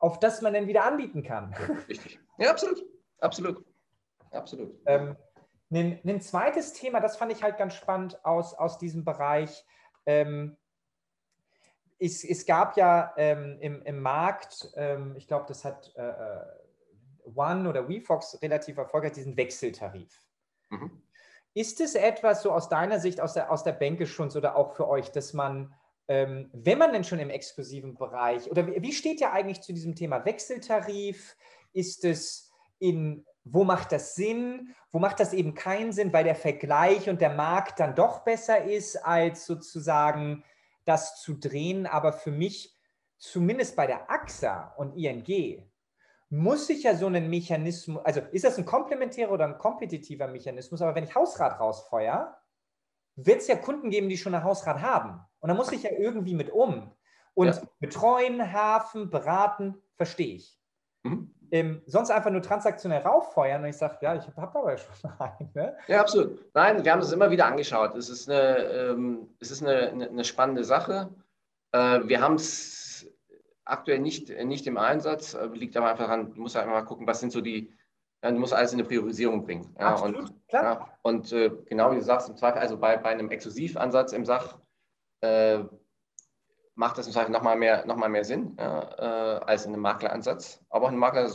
auf 0.00 0.20
das 0.20 0.42
man 0.42 0.52
dann 0.52 0.66
wieder 0.66 0.84
anbieten 0.84 1.22
kann. 1.22 1.54
richtig. 1.88 2.20
Ja, 2.36 2.50
absolut. 2.50 2.95
Absolut. 3.20 3.64
Absolut. 4.30 4.78
Ähm, 4.86 5.16
ein, 5.70 6.00
ein, 6.04 6.20
zweites 6.20 6.72
Thema, 6.72 7.00
das 7.00 7.16
fand 7.16 7.32
ich 7.32 7.42
halt 7.42 7.58
ganz 7.58 7.74
spannend 7.74 8.24
aus, 8.24 8.54
aus 8.54 8.78
diesem 8.78 9.04
Bereich. 9.04 9.64
Ähm, 10.04 10.56
es, 11.98 12.24
es 12.24 12.46
gab 12.46 12.76
ja 12.76 13.12
ähm, 13.16 13.58
im, 13.60 13.82
im 13.82 14.00
Markt, 14.00 14.70
ähm, 14.76 15.14
ich 15.16 15.26
glaube, 15.26 15.46
das 15.48 15.64
hat 15.64 15.92
äh, 15.96 16.08
äh, 16.08 16.44
One 17.34 17.68
oder 17.68 17.88
WeFox 17.88 18.40
relativ 18.42 18.76
erfolgreich, 18.76 19.12
diesen 19.12 19.36
Wechseltarif. 19.36 20.20
Mhm. 20.70 21.02
Ist 21.54 21.80
es 21.80 21.94
etwas 21.94 22.42
so 22.42 22.52
aus 22.52 22.68
deiner 22.68 23.00
Sicht, 23.00 23.20
aus 23.20 23.32
der, 23.32 23.50
aus 23.50 23.64
der 23.64 23.72
Bänkeschunz 23.72 24.36
oder 24.36 24.56
auch 24.56 24.74
für 24.74 24.88
euch, 24.88 25.10
dass 25.10 25.32
man, 25.32 25.74
ähm, 26.06 26.50
wenn 26.52 26.78
man 26.78 26.92
denn 26.92 27.02
schon 27.02 27.18
im 27.18 27.30
exklusiven 27.30 27.94
Bereich, 27.94 28.50
oder 28.50 28.66
wie, 28.66 28.82
wie 28.82 28.92
steht 28.92 29.20
ja 29.20 29.32
eigentlich 29.32 29.62
zu 29.62 29.72
diesem 29.72 29.94
Thema 29.94 30.24
Wechseltarif? 30.24 31.36
Ist 31.72 32.04
es 32.04 32.45
in, 32.78 33.24
wo 33.44 33.64
macht 33.64 33.92
das 33.92 34.14
Sinn? 34.14 34.74
Wo 34.90 34.98
macht 34.98 35.20
das 35.20 35.32
eben 35.32 35.54
keinen 35.54 35.92
Sinn, 35.92 36.12
weil 36.12 36.24
der 36.24 36.34
Vergleich 36.34 37.08
und 37.08 37.20
der 37.20 37.34
Markt 37.34 37.80
dann 37.80 37.94
doch 37.94 38.20
besser 38.20 38.64
ist, 38.64 38.96
als 38.96 39.46
sozusagen 39.46 40.44
das 40.86 41.20
zu 41.20 41.34
drehen. 41.34 41.86
Aber 41.86 42.12
für 42.12 42.30
mich, 42.30 42.74
zumindest 43.18 43.76
bei 43.76 43.86
der 43.86 44.10
AXA 44.10 44.74
und 44.76 44.96
ING, 44.96 45.62
muss 46.28 46.68
ich 46.70 46.82
ja 46.82 46.96
so 46.96 47.06
einen 47.06 47.30
Mechanismus, 47.30 48.04
also 48.04 48.20
ist 48.32 48.44
das 48.44 48.58
ein 48.58 48.64
komplementärer 48.64 49.30
oder 49.30 49.44
ein 49.44 49.58
kompetitiver 49.58 50.26
Mechanismus, 50.26 50.82
aber 50.82 50.94
wenn 50.94 51.04
ich 51.04 51.14
Hausrat 51.14 51.60
rausfeuer, 51.60 52.36
wird 53.14 53.40
es 53.40 53.48
ja 53.48 53.56
Kunden 53.56 53.90
geben, 53.90 54.08
die 54.08 54.18
schon 54.18 54.34
ein 54.34 54.44
Hausrat 54.44 54.80
haben. 54.80 55.20
Und 55.40 55.48
da 55.48 55.54
muss 55.54 55.72
ich 55.72 55.82
ja 55.82 55.90
irgendwie 55.90 56.34
mit 56.34 56.50
um. 56.50 56.92
Und 57.34 57.48
ja. 57.48 57.62
betreuen, 57.78 58.52
hafen, 58.52 59.10
beraten, 59.10 59.80
verstehe 59.94 60.36
ich. 60.36 60.58
Mhm. 61.02 61.34
Ähm, 61.50 61.82
sonst 61.86 62.10
einfach 62.10 62.30
nur 62.30 62.42
transaktionell 62.42 63.02
rauffeuern 63.02 63.62
und 63.62 63.68
ich 63.68 63.76
sage, 63.76 63.98
ja, 64.00 64.14
ich 64.14 64.26
habe 64.26 64.42
hab 64.42 64.56
aber 64.56 64.76
schon 64.76 65.10
einen. 65.18 65.50
Ne? 65.54 65.76
Ja, 65.88 66.00
absolut. 66.00 66.44
Nein, 66.54 66.84
wir 66.84 66.92
haben 66.92 67.00
es 67.00 67.12
immer 67.12 67.30
wieder 67.30 67.46
angeschaut. 67.46 67.94
Es 67.96 68.08
ist 68.08 68.28
eine, 68.28 68.58
ähm, 68.58 69.28
es 69.40 69.50
ist 69.50 69.62
eine, 69.62 69.90
eine, 69.90 70.08
eine 70.08 70.24
spannende 70.24 70.64
Sache. 70.64 71.10
Äh, 71.72 72.00
wir 72.04 72.20
haben 72.20 72.34
es 72.34 73.06
aktuell 73.64 73.98
nicht, 73.98 74.28
nicht 74.44 74.66
im 74.66 74.78
Einsatz, 74.78 75.34
äh, 75.34 75.46
liegt 75.46 75.76
aber 75.76 75.90
einfach 75.90 76.04
daran, 76.04 76.32
du 76.32 76.40
musst 76.40 76.56
einfach 76.56 76.72
mal 76.72 76.82
gucken, 76.82 77.06
was 77.06 77.20
sind 77.20 77.32
so 77.32 77.40
die, 77.40 77.72
ja, 78.22 78.30
du 78.30 78.38
musst 78.38 78.54
alles 78.54 78.72
in 78.72 78.78
eine 78.78 78.88
Priorisierung 78.88 79.44
bringen. 79.44 79.74
Ja, 79.78 79.90
absolut, 79.90 80.30
und, 80.30 80.48
klar. 80.48 80.64
Ja, 80.64 80.98
und 81.02 81.32
äh, 81.32 81.50
genau 81.66 81.90
wie 81.92 81.96
du 81.96 82.02
sagst, 82.02 82.28
im 82.28 82.36
Zweifel, 82.36 82.60
also 82.60 82.78
bei, 82.78 82.96
bei 82.96 83.10
einem 83.10 83.30
Exklusivansatz 83.30 84.12
im 84.12 84.24
Sach, 84.24 84.58
äh, 85.20 85.60
macht 86.76 86.98
das 86.98 87.06
im 87.06 87.12
Zweifel 87.12 87.32
nochmal 87.32 87.56
mehr, 87.56 87.84
noch 87.86 87.96
mal 87.96 88.08
mehr 88.08 88.24
Sinn 88.24 88.56
ja, 88.58 88.82
äh, 88.98 89.44
als 89.44 89.64
in 89.64 89.72
einem 89.72 89.82
Makleransatz. 89.82 90.60
Aber 90.68 90.86
auch 90.86 90.90
ein 90.90 90.98
Makler 90.98 91.28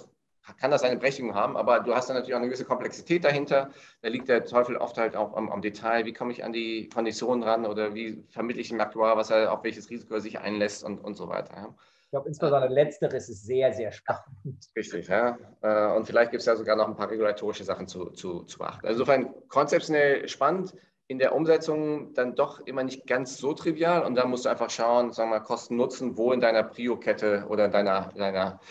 kann 0.60 0.72
das 0.72 0.82
seine 0.82 0.98
Berechtigung 0.98 1.36
haben, 1.36 1.56
aber 1.56 1.82
du 1.82 1.94
hast 1.94 2.10
dann 2.10 2.16
natürlich 2.16 2.34
auch 2.34 2.40
eine 2.40 2.48
gewisse 2.48 2.66
Komplexität 2.66 3.24
dahinter. 3.24 3.70
Da 4.02 4.10
liegt 4.10 4.28
der 4.28 4.46
Teufel 4.46 4.78
oft 4.78 4.98
halt 4.98 5.16
auch 5.16 5.36
am, 5.36 5.50
am 5.52 5.62
Detail. 5.62 6.06
Wie 6.06 6.14
komme 6.14 6.32
ich 6.32 6.44
an 6.44 6.54
die 6.54 6.90
Konditionen 6.90 7.44
ran 7.44 7.66
oder 7.66 7.94
wie 7.94 8.24
vermittle 8.30 8.62
ich 8.62 8.70
dem 8.70 8.82
Aktuar, 8.82 9.18
was 9.18 9.30
er, 9.30 9.52
auf 9.52 9.64
welches 9.64 9.90
Risiko 9.90 10.16
er 10.16 10.22
sich 10.22 10.40
einlässt 10.40 10.84
und, 10.84 11.00
und 11.04 11.16
so 11.16 11.28
weiter. 11.28 11.56
Ja. 11.56 11.76
Ich 12.04 12.10
glaube, 12.12 12.28
insbesondere 12.28 12.74
letzteres 12.74 13.30
ist 13.30 13.46
sehr, 13.46 13.72
sehr 13.72 13.92
spannend. 13.92 14.68
Richtig, 14.76 15.08
ja. 15.08 15.38
Äh, 15.62 15.96
und 15.96 16.06
vielleicht 16.06 16.32
gibt 16.32 16.42
es 16.42 16.46
ja 16.46 16.56
sogar 16.56 16.76
noch 16.76 16.88
ein 16.88 16.96
paar 16.96 17.10
regulatorische 17.10 17.64
Sachen 17.64 17.88
zu, 17.88 18.10
zu, 18.10 18.44
zu 18.44 18.58
beachten. 18.58 18.86
Also 18.86 19.04
insofern 19.04 19.34
konzeptionell 19.48 20.28
spannend 20.28 20.74
in 21.12 21.20
der 21.20 21.36
Umsetzung 21.36 22.14
dann 22.14 22.36
doch 22.36 22.62
immer 22.62 22.84
nicht 22.84 23.06
ganz 23.06 23.38
so 23.38 23.54
trivial. 23.54 24.06
Und 24.06 24.16
da 24.16 24.26
musst 24.26 24.46
du 24.46 24.50
einfach 24.50 24.70
schauen, 24.70 25.12
sagen 25.12 25.30
wir 25.30 25.40
mal, 25.40 25.46
Kosten 25.46 25.76
Nutzen, 25.76 26.16
wo 26.16 26.32
in 26.32 26.40
deiner 26.40 26.64
Prio-Kette 26.64 27.46
oder 27.50 27.66
in, 27.66 27.72
deiner, 27.72 28.10
deiner, 28.16 28.62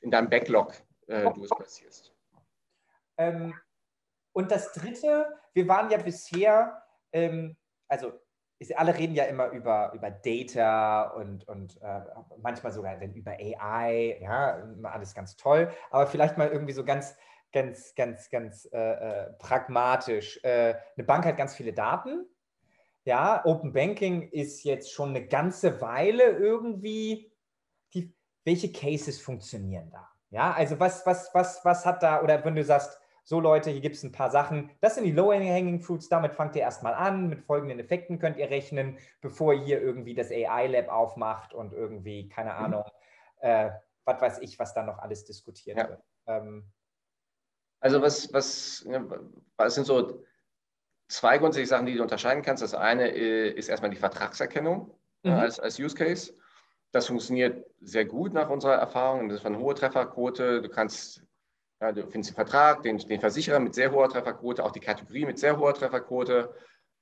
in 0.00 0.10
deinem 0.10 0.30
Backlog 0.30 0.72
äh, 1.08 1.30
du 1.30 1.44
es 1.44 1.50
platzierst. 1.50 2.14
Ähm, 3.18 3.54
und 4.32 4.50
das 4.50 4.72
Dritte, 4.72 5.26
wir 5.52 5.68
waren 5.68 5.90
ja 5.90 5.98
bisher, 5.98 6.82
ähm, 7.12 7.58
also 7.86 8.12
ist, 8.58 8.76
alle 8.78 8.96
reden 8.96 9.14
ja 9.14 9.24
immer 9.24 9.48
über, 9.50 9.92
über 9.92 10.10
Data 10.10 11.10
und, 11.10 11.46
und 11.48 11.80
äh, 11.82 12.00
manchmal 12.40 12.72
sogar 12.72 12.98
über 13.02 13.32
AI, 13.32 14.18
ja, 14.22 14.62
alles 14.84 15.14
ganz 15.14 15.36
toll, 15.36 15.70
aber 15.90 16.06
vielleicht 16.06 16.38
mal 16.38 16.48
irgendwie 16.48 16.72
so 16.72 16.84
ganz 16.84 17.14
ganz, 17.52 17.94
ganz, 17.94 18.30
ganz 18.30 18.68
äh, 18.72 18.78
äh, 18.78 19.32
pragmatisch. 19.38 20.40
Äh, 20.42 20.74
eine 20.96 21.04
Bank 21.04 21.24
hat 21.24 21.36
ganz 21.36 21.54
viele 21.54 21.72
Daten. 21.72 22.26
Ja, 23.04 23.44
Open 23.44 23.72
Banking 23.72 24.28
ist 24.30 24.62
jetzt 24.64 24.92
schon 24.92 25.10
eine 25.10 25.26
ganze 25.26 25.80
Weile 25.80 26.24
irgendwie. 26.24 27.32
Die, 27.94 28.14
welche 28.44 28.70
Cases 28.72 29.20
funktionieren 29.20 29.90
da? 29.90 30.08
Ja, 30.30 30.52
also 30.52 30.78
was, 30.78 31.04
was, 31.06 31.30
was, 31.34 31.64
was 31.64 31.84
hat 31.84 32.02
da, 32.02 32.22
oder 32.22 32.44
wenn 32.44 32.54
du 32.54 32.64
sagst, 32.64 33.00
so 33.24 33.40
Leute, 33.40 33.70
hier 33.70 33.80
gibt 33.80 33.96
es 33.96 34.02
ein 34.02 34.12
paar 34.12 34.30
Sachen, 34.30 34.70
das 34.80 34.94
sind 34.94 35.04
die 35.04 35.12
Low-Hanging 35.12 35.80
Fruits, 35.80 36.08
damit 36.08 36.34
fangt 36.34 36.56
ihr 36.56 36.62
erstmal 36.62 36.94
an, 36.94 37.28
mit 37.28 37.42
folgenden 37.42 37.78
Effekten 37.78 38.18
könnt 38.18 38.36
ihr 38.36 38.50
rechnen, 38.50 38.98
bevor 39.20 39.54
ihr 39.54 39.80
irgendwie 39.80 40.14
das 40.14 40.30
AI-Lab 40.30 40.88
aufmacht 40.88 41.52
und 41.52 41.72
irgendwie, 41.72 42.28
keine 42.28 42.50
mhm. 42.52 42.56
Ahnung, 42.56 42.84
äh, 43.40 43.70
was 44.04 44.20
weiß 44.20 44.38
ich, 44.40 44.58
was 44.58 44.74
da 44.74 44.82
noch 44.82 44.98
alles 44.98 45.24
diskutiert 45.24 45.78
ja. 45.78 45.88
wird. 45.88 46.02
Ähm, 46.26 46.72
Also 47.80 48.02
was, 48.02 48.32
was, 48.32 48.86
was 49.56 49.74
sind 49.74 49.86
so 49.86 50.22
zwei 51.10 51.38
grundsätzliche 51.38 51.68
Sachen, 51.68 51.86
die 51.86 51.96
du 51.96 52.02
unterscheiden 52.02 52.42
kannst. 52.42 52.62
Das 52.62 52.74
eine 52.74 53.10
äh, 53.10 53.50
ist 53.50 53.68
erstmal 53.68 53.90
die 53.90 53.96
Vertragserkennung 53.96 54.96
mhm. 55.22 55.32
als, 55.32 55.58
als 55.58 55.78
Use 55.78 55.94
Case. 55.94 56.32
Das 56.92 57.06
funktioniert 57.06 57.66
sehr 57.80 58.04
gut 58.04 58.32
nach 58.32 58.48
unserer 58.48 58.74
Erfahrung. 58.74 59.28
Das 59.28 59.40
ist 59.40 59.46
eine 59.46 59.58
hohe 59.58 59.74
Trefferquote. 59.74 60.62
Du 60.62 60.68
kannst, 60.68 61.22
ja, 61.80 61.92
du 61.92 62.02
findest 62.02 62.30
den 62.30 62.34
Vertrag, 62.34 62.82
den, 62.82 62.98
den 62.98 63.20
Versicherer 63.20 63.60
mit 63.60 63.74
sehr 63.74 63.92
hoher 63.92 64.08
Trefferquote, 64.08 64.64
auch 64.64 64.72
die 64.72 64.80
Kategorie 64.80 65.26
mit 65.26 65.38
sehr 65.38 65.58
hoher 65.58 65.74
Trefferquote. 65.74 66.54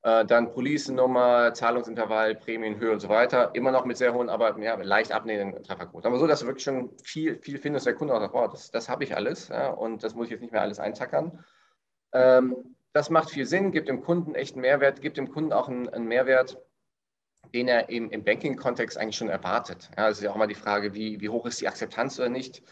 Äh, 0.03 0.25
dann 0.27 0.53
Police-Nummer, 0.53 1.53
Zahlungsintervall, 1.55 2.37
Prämienhöhe 2.37 2.93
und 2.93 3.01
so 3.01 3.09
weiter. 3.09 3.51
Immer 3.55 3.73
noch 3.73 3.85
mit 3.85 3.97
sehr 3.97 4.15
hohen, 4.15 4.29
aber 4.29 4.57
ja, 4.61 4.77
leicht 4.77 5.11
abnehmenden 5.11 5.65
Trefferquoten. 5.65 6.07
Aber 6.07 6.19
so, 6.21 6.27
dass 6.27 6.41
du 6.41 6.47
wirklich 6.47 6.65
schon 6.65 6.91
viel, 7.03 7.39
viel 7.39 7.59
findest, 7.59 7.87
der 7.87 7.95
Kunde 7.95 8.15
auch 8.15 8.21
sagt, 8.21 8.33
boah, 8.33 8.49
das, 8.49 8.71
das 8.71 8.89
habe 8.89 9.03
ich 9.05 9.17
alles 9.17 9.49
ja, 9.49 9.71
und 9.71 10.05
das 10.05 10.15
muss 10.15 10.27
ich 10.27 10.33
jetzt 10.33 10.41
nicht 10.41 10.53
mehr 10.53 10.63
alles 10.63 10.79
eintackern. 10.79 11.45
Ähm, 12.13 12.77
das 12.93 13.11
macht 13.11 13.31
viel 13.31 13.45
Sinn, 13.45 13.73
gibt 13.73 13.89
dem 13.89 14.01
Kunden 14.01 14.35
echten 14.35 14.61
Mehrwert, 14.61 15.01
gibt 15.01 15.17
dem 15.17 15.31
Kunden 15.31 15.53
auch 15.53 15.69
einen, 15.69 15.89
einen 15.89 16.07
Mehrwert, 16.07 16.59
den 17.53 17.67
er 17.67 17.89
im, 17.89 18.11
im 18.11 18.25
Banking-Kontext 18.25 18.97
eigentlich 18.99 19.17
schon 19.17 19.29
erwartet. 19.29 19.91
Ja, 19.97 20.09
das 20.09 20.19
ist 20.19 20.25
ja 20.25 20.31
auch 20.31 20.37
mal 20.37 20.47
die 20.47 20.55
Frage, 20.55 20.95
wie, 20.95 21.21
wie 21.21 21.29
hoch 21.29 21.47
ist 21.47 21.61
die 21.61 21.69
Akzeptanz 21.69 22.19
oder 22.19 22.29
nicht. 22.29 22.63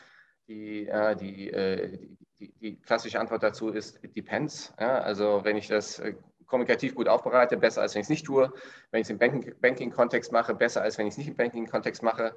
Die, 0.48 0.86
äh, 0.86 1.16
die, 1.16 1.50
äh, 1.50 1.98
die, 2.38 2.52
die, 2.52 2.76
klassische 2.76 3.18
Antwort 3.18 3.42
dazu 3.42 3.70
ist, 3.70 4.02
it 4.04 4.14
depends. 4.14 4.72
Ja, 4.78 5.00
also 5.00 5.40
wenn 5.42 5.56
ich 5.56 5.66
das 5.66 5.98
äh, 5.98 6.14
kommunikativ 6.46 6.94
gut 6.94 7.08
aufbereite, 7.08 7.56
besser 7.56 7.82
als 7.82 7.94
wenn 7.94 8.00
ich 8.00 8.06
es 8.06 8.10
nicht 8.10 8.26
tue. 8.26 8.52
Wenn 8.90 9.00
ich 9.00 9.08
es 9.08 9.10
im 9.10 9.18
Banking-Kontext 9.60 10.32
mache, 10.32 10.54
besser 10.54 10.82
als 10.82 10.98
wenn 10.98 11.06
ich 11.06 11.12
es 11.14 11.18
nicht 11.18 11.28
im 11.28 11.36
Banking-Kontext 11.36 12.02
mache. 12.02 12.34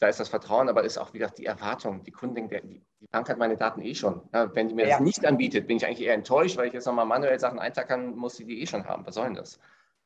Da 0.00 0.08
ist 0.08 0.20
das 0.20 0.28
Vertrauen, 0.28 0.68
aber 0.68 0.84
ist 0.84 0.96
auch 0.96 1.12
wieder 1.12 1.28
die 1.28 1.46
Erwartung. 1.46 2.04
Die 2.04 2.12
Kunden 2.12 2.36
denken, 2.36 2.68
die, 2.68 3.06
Bank 3.10 3.28
hat 3.28 3.38
meine 3.38 3.56
Daten 3.56 3.82
eh 3.82 3.94
schon. 3.94 4.28
Ja, 4.32 4.54
wenn 4.54 4.68
die 4.68 4.74
mir 4.74 4.86
ja. 4.86 4.96
das 4.96 5.00
nicht 5.00 5.26
anbietet, 5.26 5.66
bin 5.66 5.76
ich 5.76 5.86
eigentlich 5.86 6.06
eher 6.06 6.14
enttäuscht, 6.14 6.56
weil 6.56 6.68
ich 6.68 6.72
jetzt 6.72 6.86
nochmal 6.86 7.06
manuell 7.06 7.38
Sachen 7.40 7.58
eintackern 7.58 8.14
muss, 8.14 8.36
die 8.36 8.44
die 8.44 8.62
eh 8.62 8.66
schon 8.66 8.86
haben. 8.86 9.04
Was 9.06 9.16
soll 9.16 9.24
denn 9.24 9.34
das? 9.34 9.58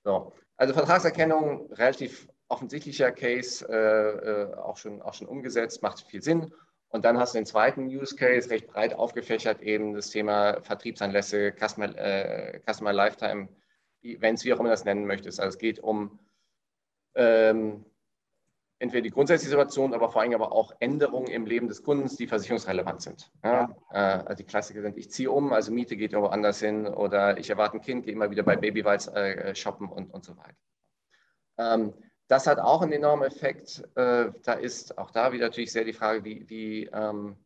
So. 0.03 0.33
Also 0.57 0.73
Vertragserkennung, 0.73 1.71
relativ 1.73 2.29
offensichtlicher 2.49 3.13
Case, 3.13 3.67
äh, 3.69 4.53
äh, 4.53 4.55
auch, 4.55 4.77
schon, 4.77 5.03
auch 5.03 5.15
schon 5.15 5.27
umgesetzt, 5.27 5.83
macht 5.83 6.01
viel 6.03 6.23
Sinn. 6.23 6.53
Und 6.93 7.07
dann 7.07 7.19
hast 7.19 7.35
du 7.35 7.39
den 7.39 7.47
zweiten 7.47 7.87
Use 7.87 8.15
Case, 8.15 8.51
recht 8.51 8.67
breit 8.67 8.95
aufgefächert, 8.95 9.63
eben 9.63 9.95
das 9.95 10.11
Thema 10.11 10.61
Vertriebsanlässe, 10.61 11.53
Customer, 11.53 11.97
äh, 11.97 12.61
Customer 12.71 12.93
Lifetime 12.93 13.49
Events, 14.03 14.45
wie 14.45 14.53
auch 14.53 14.59
immer 14.59 14.69
du 14.69 14.75
das 14.75 14.85
nennen 14.85 15.07
möchtest. 15.07 15.41
Also 15.41 15.57
es 15.57 15.59
geht 15.59 15.81
um 15.81 16.19
ähm, 17.15 17.87
entweder 18.79 19.03
die 19.03 19.11
grundsätzliche 19.11 19.51
Situation, 19.51 19.95
aber 19.95 20.11
vor 20.11 20.21
allem 20.21 20.35
aber 20.35 20.53
auch 20.53 20.75
Änderungen 20.81 21.29
im 21.29 21.47
Leben 21.47 21.67
des 21.67 21.83
Kundens, 21.83 22.17
die 22.17 22.27
versicherungsrelevant 22.27 23.01
sind. 23.01 23.33
Ja? 23.43 23.75
Ja. 23.93 24.19
Äh, 24.21 24.25
also 24.25 24.43
die 24.43 24.47
Klassiker 24.47 24.83
sind, 24.83 24.99
ich 24.99 25.11
ziehe 25.11 25.31
um, 25.31 25.55
also 25.55 25.73
Miete 25.73 25.97
geht 25.97 26.13
irgendwo 26.13 26.31
anders 26.31 26.61
hin 26.61 26.87
oder 26.87 27.39
ich 27.39 27.49
erwarte 27.49 27.79
ein 27.79 27.81
Kind, 27.81 28.05
gehe 28.05 28.13
immer 28.13 28.31
wieder 28.31 28.43
bei 28.43 28.57
Babywalz 28.57 29.07
äh, 29.07 29.55
shoppen 29.55 29.89
und, 29.89 30.13
und 30.13 30.25
so 30.27 30.37
weiter. 30.37 30.57
Ähm, 31.57 31.95
das 32.29 32.47
hat 32.47 32.59
auch 32.59 32.83
einen 32.83 32.93
enormen 32.93 33.27
Effekt. 33.27 33.83
Äh, 33.95 34.33
da 34.43 34.53
ist 34.55 34.99
auch 34.99 35.11
da 35.11 35.33
wieder 35.33 35.47
natürlich 35.47 35.73
sehr 35.73 35.85
die 35.85 35.93
Frage, 35.93 36.25
wie, 36.25 36.49
wie, 36.49 36.85
ähm, 36.93 37.37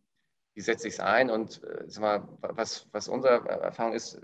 wie 0.55 0.61
setze 0.61 0.89
ich 0.89 0.95
es 0.95 1.01
ein 1.01 1.31
und 1.31 1.62
äh, 1.65 2.01
mal, 2.01 2.29
was, 2.41 2.87
was 2.93 3.09
unsere 3.09 3.49
Erfahrung 3.49 3.95
ist, 3.95 4.21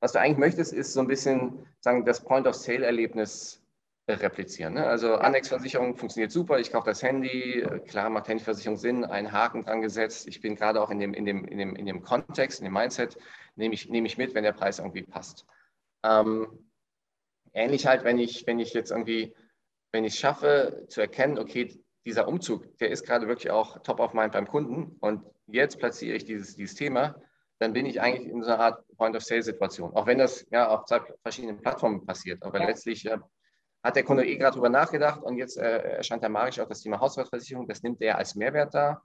was 0.00 0.12
du 0.12 0.20
eigentlich 0.20 0.38
möchtest, 0.38 0.72
ist 0.72 0.92
so 0.92 1.00
ein 1.00 1.06
bisschen 1.06 1.66
sagen, 1.80 2.04
das 2.04 2.24
Point-of-Sale-Erlebnis 2.24 3.62
replizieren. 4.08 4.74
Ne? 4.74 4.86
Also 4.86 5.14
Annex-Versicherung 5.14 5.96
funktioniert 5.96 6.32
super, 6.32 6.58
ich 6.58 6.72
kaufe 6.72 6.86
das 6.86 7.02
Handy, 7.02 7.64
klar 7.86 8.10
macht 8.10 8.28
Handyversicherung 8.28 8.76
Sinn, 8.76 9.04
einen 9.04 9.30
Haken 9.30 9.62
dran 9.62 9.80
gesetzt. 9.80 10.26
Ich 10.26 10.40
bin 10.40 10.56
gerade 10.56 10.80
auch 10.80 10.90
in 10.90 10.98
dem, 10.98 11.14
in, 11.14 11.24
dem, 11.24 11.44
in, 11.44 11.58
dem, 11.58 11.76
in 11.76 11.86
dem 11.86 12.02
Kontext, 12.02 12.60
in 12.60 12.64
dem 12.64 12.74
Mindset, 12.74 13.16
nehme 13.54 13.74
ich, 13.74 13.88
nehme 13.88 14.06
ich 14.06 14.18
mit, 14.18 14.34
wenn 14.34 14.44
der 14.44 14.52
Preis 14.52 14.80
irgendwie 14.80 15.02
passt. 15.02 15.46
Ähm, 16.04 16.48
ähnlich 17.52 17.86
halt, 17.86 18.04
wenn 18.04 18.18
ich, 18.18 18.46
wenn 18.46 18.58
ich 18.58 18.74
jetzt 18.74 18.90
irgendwie 18.90 19.34
wenn 19.92 20.04
ich 20.04 20.14
es 20.14 20.20
schaffe 20.20 20.86
zu 20.88 21.00
erkennen, 21.00 21.38
okay, 21.38 21.78
dieser 22.04 22.26
Umzug, 22.26 22.76
der 22.78 22.90
ist 22.90 23.06
gerade 23.06 23.28
wirklich 23.28 23.50
auch 23.50 23.78
top 23.82 24.00
of 24.00 24.14
mind 24.14 24.32
beim 24.32 24.48
Kunden 24.48 24.96
und 25.00 25.24
jetzt 25.46 25.78
platziere 25.78 26.16
ich 26.16 26.24
dieses, 26.24 26.56
dieses 26.56 26.74
Thema, 26.74 27.14
dann 27.58 27.72
bin 27.72 27.86
ich 27.86 28.00
eigentlich 28.00 28.28
in 28.28 28.42
so 28.42 28.50
einer 28.50 28.58
Art 28.58 28.84
Point-of-Sale-Situation. 28.96 29.94
Auch 29.94 30.06
wenn 30.06 30.18
das 30.18 30.44
ja 30.50 30.68
auf 30.68 30.84
zwei 30.86 31.00
verschiedenen 31.22 31.60
Plattformen 31.60 32.04
passiert. 32.04 32.42
Aber 32.42 32.58
ja. 32.58 32.66
letztlich 32.66 33.06
äh, 33.06 33.18
hat 33.84 33.94
der 33.94 34.02
Kunde 34.02 34.26
eh 34.26 34.36
gerade 34.36 34.54
drüber 34.54 34.68
nachgedacht 34.68 35.22
und 35.22 35.36
jetzt 35.36 35.58
äh, 35.58 35.78
erscheint 35.78 36.22
der 36.22 36.30
Marisch 36.30 36.58
auch 36.58 36.68
das 36.68 36.80
Thema 36.80 36.98
Haushaltsversicherung. 36.98 37.68
Das 37.68 37.82
nimmt 37.82 38.02
er 38.02 38.18
als 38.18 38.34
Mehrwert 38.34 38.74
da 38.74 39.00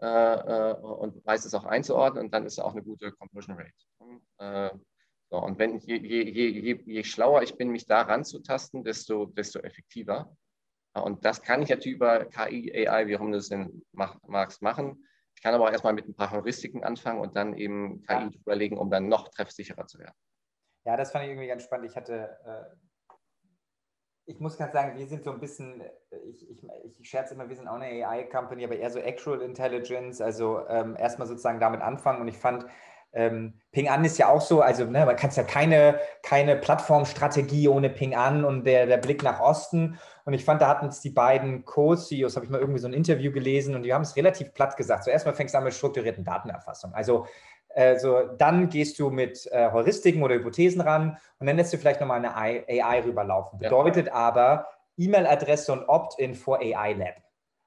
äh, 0.00 0.06
äh, 0.06 0.74
und 0.74 1.24
weiß 1.24 1.44
es 1.44 1.54
auch 1.54 1.64
einzuordnen 1.64 2.24
und 2.24 2.34
dann 2.34 2.44
ist 2.44 2.58
auch 2.58 2.72
eine 2.72 2.82
gute 2.82 3.12
Conversion 3.12 3.56
Rate. 3.56 4.80
Äh, 5.32 5.36
so, 5.36 5.38
und 5.38 5.58
wenn, 5.58 5.78
je, 5.78 5.96
je, 5.96 6.22
je, 6.22 6.82
je, 6.84 7.04
schlauer 7.04 7.42
ich 7.42 7.56
bin, 7.56 7.70
mich 7.70 7.86
da 7.86 8.02
ranzutasten, 8.02 8.84
desto, 8.84 9.26
desto 9.26 9.60
effektiver. 9.60 10.36
Und 10.94 11.24
das 11.24 11.42
kann 11.42 11.62
ich 11.62 11.70
natürlich 11.70 11.96
über 11.96 12.26
KI, 12.26 12.86
AI, 12.86 13.06
wie 13.06 13.16
auch 13.16 13.20
immer 13.20 13.32
du 13.32 13.38
es 13.38 13.48
denn 13.48 13.82
magst, 13.92 14.60
machen. 14.60 15.06
Ich 15.34 15.42
kann 15.42 15.54
aber 15.54 15.64
auch 15.64 15.70
erstmal 15.72 15.94
mit 15.94 16.06
ein 16.06 16.14
paar 16.14 16.30
Heuristiken 16.30 16.84
anfangen 16.84 17.20
und 17.20 17.34
dann 17.34 17.56
eben 17.56 18.02
KI 18.02 18.14
ja. 18.14 18.30
überlegen, 18.40 18.76
um 18.76 18.90
dann 18.90 19.08
noch 19.08 19.28
treffsicherer 19.28 19.86
zu 19.86 19.98
werden. 19.98 20.14
Ja, 20.84 20.96
das 20.96 21.12
fand 21.12 21.24
ich 21.24 21.30
irgendwie 21.30 21.48
ganz 21.48 21.62
spannend. 21.62 21.86
Ich 21.86 21.96
hatte, 21.96 22.36
äh, 22.44 23.14
ich 24.26 24.38
muss 24.38 24.58
ganz 24.58 24.74
sagen, 24.74 24.98
wir 24.98 25.06
sind 25.06 25.24
so 25.24 25.32
ein 25.32 25.40
bisschen, 25.40 25.82
ich, 26.26 26.48
ich, 26.50 26.62
ich 26.98 27.08
scherze 27.08 27.34
immer, 27.34 27.48
wir 27.48 27.56
sind 27.56 27.68
auch 27.68 27.80
eine 27.80 28.06
AI-Company, 28.06 28.64
aber 28.64 28.76
eher 28.76 28.90
so 28.90 28.98
Actual 28.98 29.40
Intelligence, 29.40 30.20
also 30.20 30.66
ähm, 30.68 30.94
erstmal 30.98 31.26
sozusagen 31.26 31.58
damit 31.58 31.80
anfangen. 31.80 32.20
Und 32.20 32.28
ich 32.28 32.36
fand, 32.36 32.66
ähm, 33.12 33.54
Ping 33.72 33.88
An 33.88 34.04
ist 34.04 34.18
ja 34.18 34.28
auch 34.28 34.40
so, 34.40 34.60
also 34.60 34.84
ne, 34.84 35.04
man 35.04 35.16
kann 35.16 35.30
ja 35.30 35.42
keine, 35.42 35.98
keine 36.22 36.56
Plattformstrategie 36.56 37.68
ohne 37.68 37.90
Ping 37.90 38.14
An 38.14 38.44
und 38.44 38.64
der, 38.64 38.86
der 38.86 38.98
Blick 38.98 39.22
nach 39.22 39.40
Osten. 39.40 39.98
Und 40.24 40.34
ich 40.34 40.44
fand, 40.44 40.62
da 40.62 40.68
hatten 40.68 40.86
es 40.86 41.00
die 41.00 41.10
beiden 41.10 41.64
Co-CEOs, 41.64 42.36
habe 42.36 42.46
ich 42.46 42.50
mal 42.50 42.60
irgendwie 42.60 42.80
so 42.80 42.86
ein 42.86 42.92
Interview 42.92 43.32
gelesen 43.32 43.74
und 43.74 43.82
die 43.82 43.92
haben 43.92 44.02
es 44.02 44.16
relativ 44.16 44.54
platt 44.54 44.76
gesagt. 44.76 45.04
So 45.04 45.10
erstmal 45.10 45.34
fängst 45.34 45.54
du 45.54 45.58
an 45.58 45.64
mit 45.64 45.74
strukturierten 45.74 46.24
Datenerfassung. 46.24 46.94
Also 46.94 47.26
also 47.74 48.28
dann 48.38 48.68
gehst 48.68 48.98
du 48.98 49.10
mit 49.10 49.48
äh, 49.50 49.70
Heuristiken 49.70 50.22
oder 50.22 50.34
Hypothesen 50.34 50.80
ran 50.80 51.16
und 51.38 51.46
dann 51.46 51.56
lässt 51.56 51.72
du 51.72 51.78
vielleicht 51.78 52.00
nochmal 52.00 52.24
eine 52.24 52.36
AI 52.36 53.00
rüberlaufen. 53.00 53.58
Bedeutet 53.58 54.08
ja. 54.08 54.14
aber 54.14 54.68
E-Mail-Adresse 54.98 55.72
und 55.72 55.88
Opt-in 55.88 56.34
vor 56.34 56.58
AI 56.58 56.92
Lab. 56.92 57.14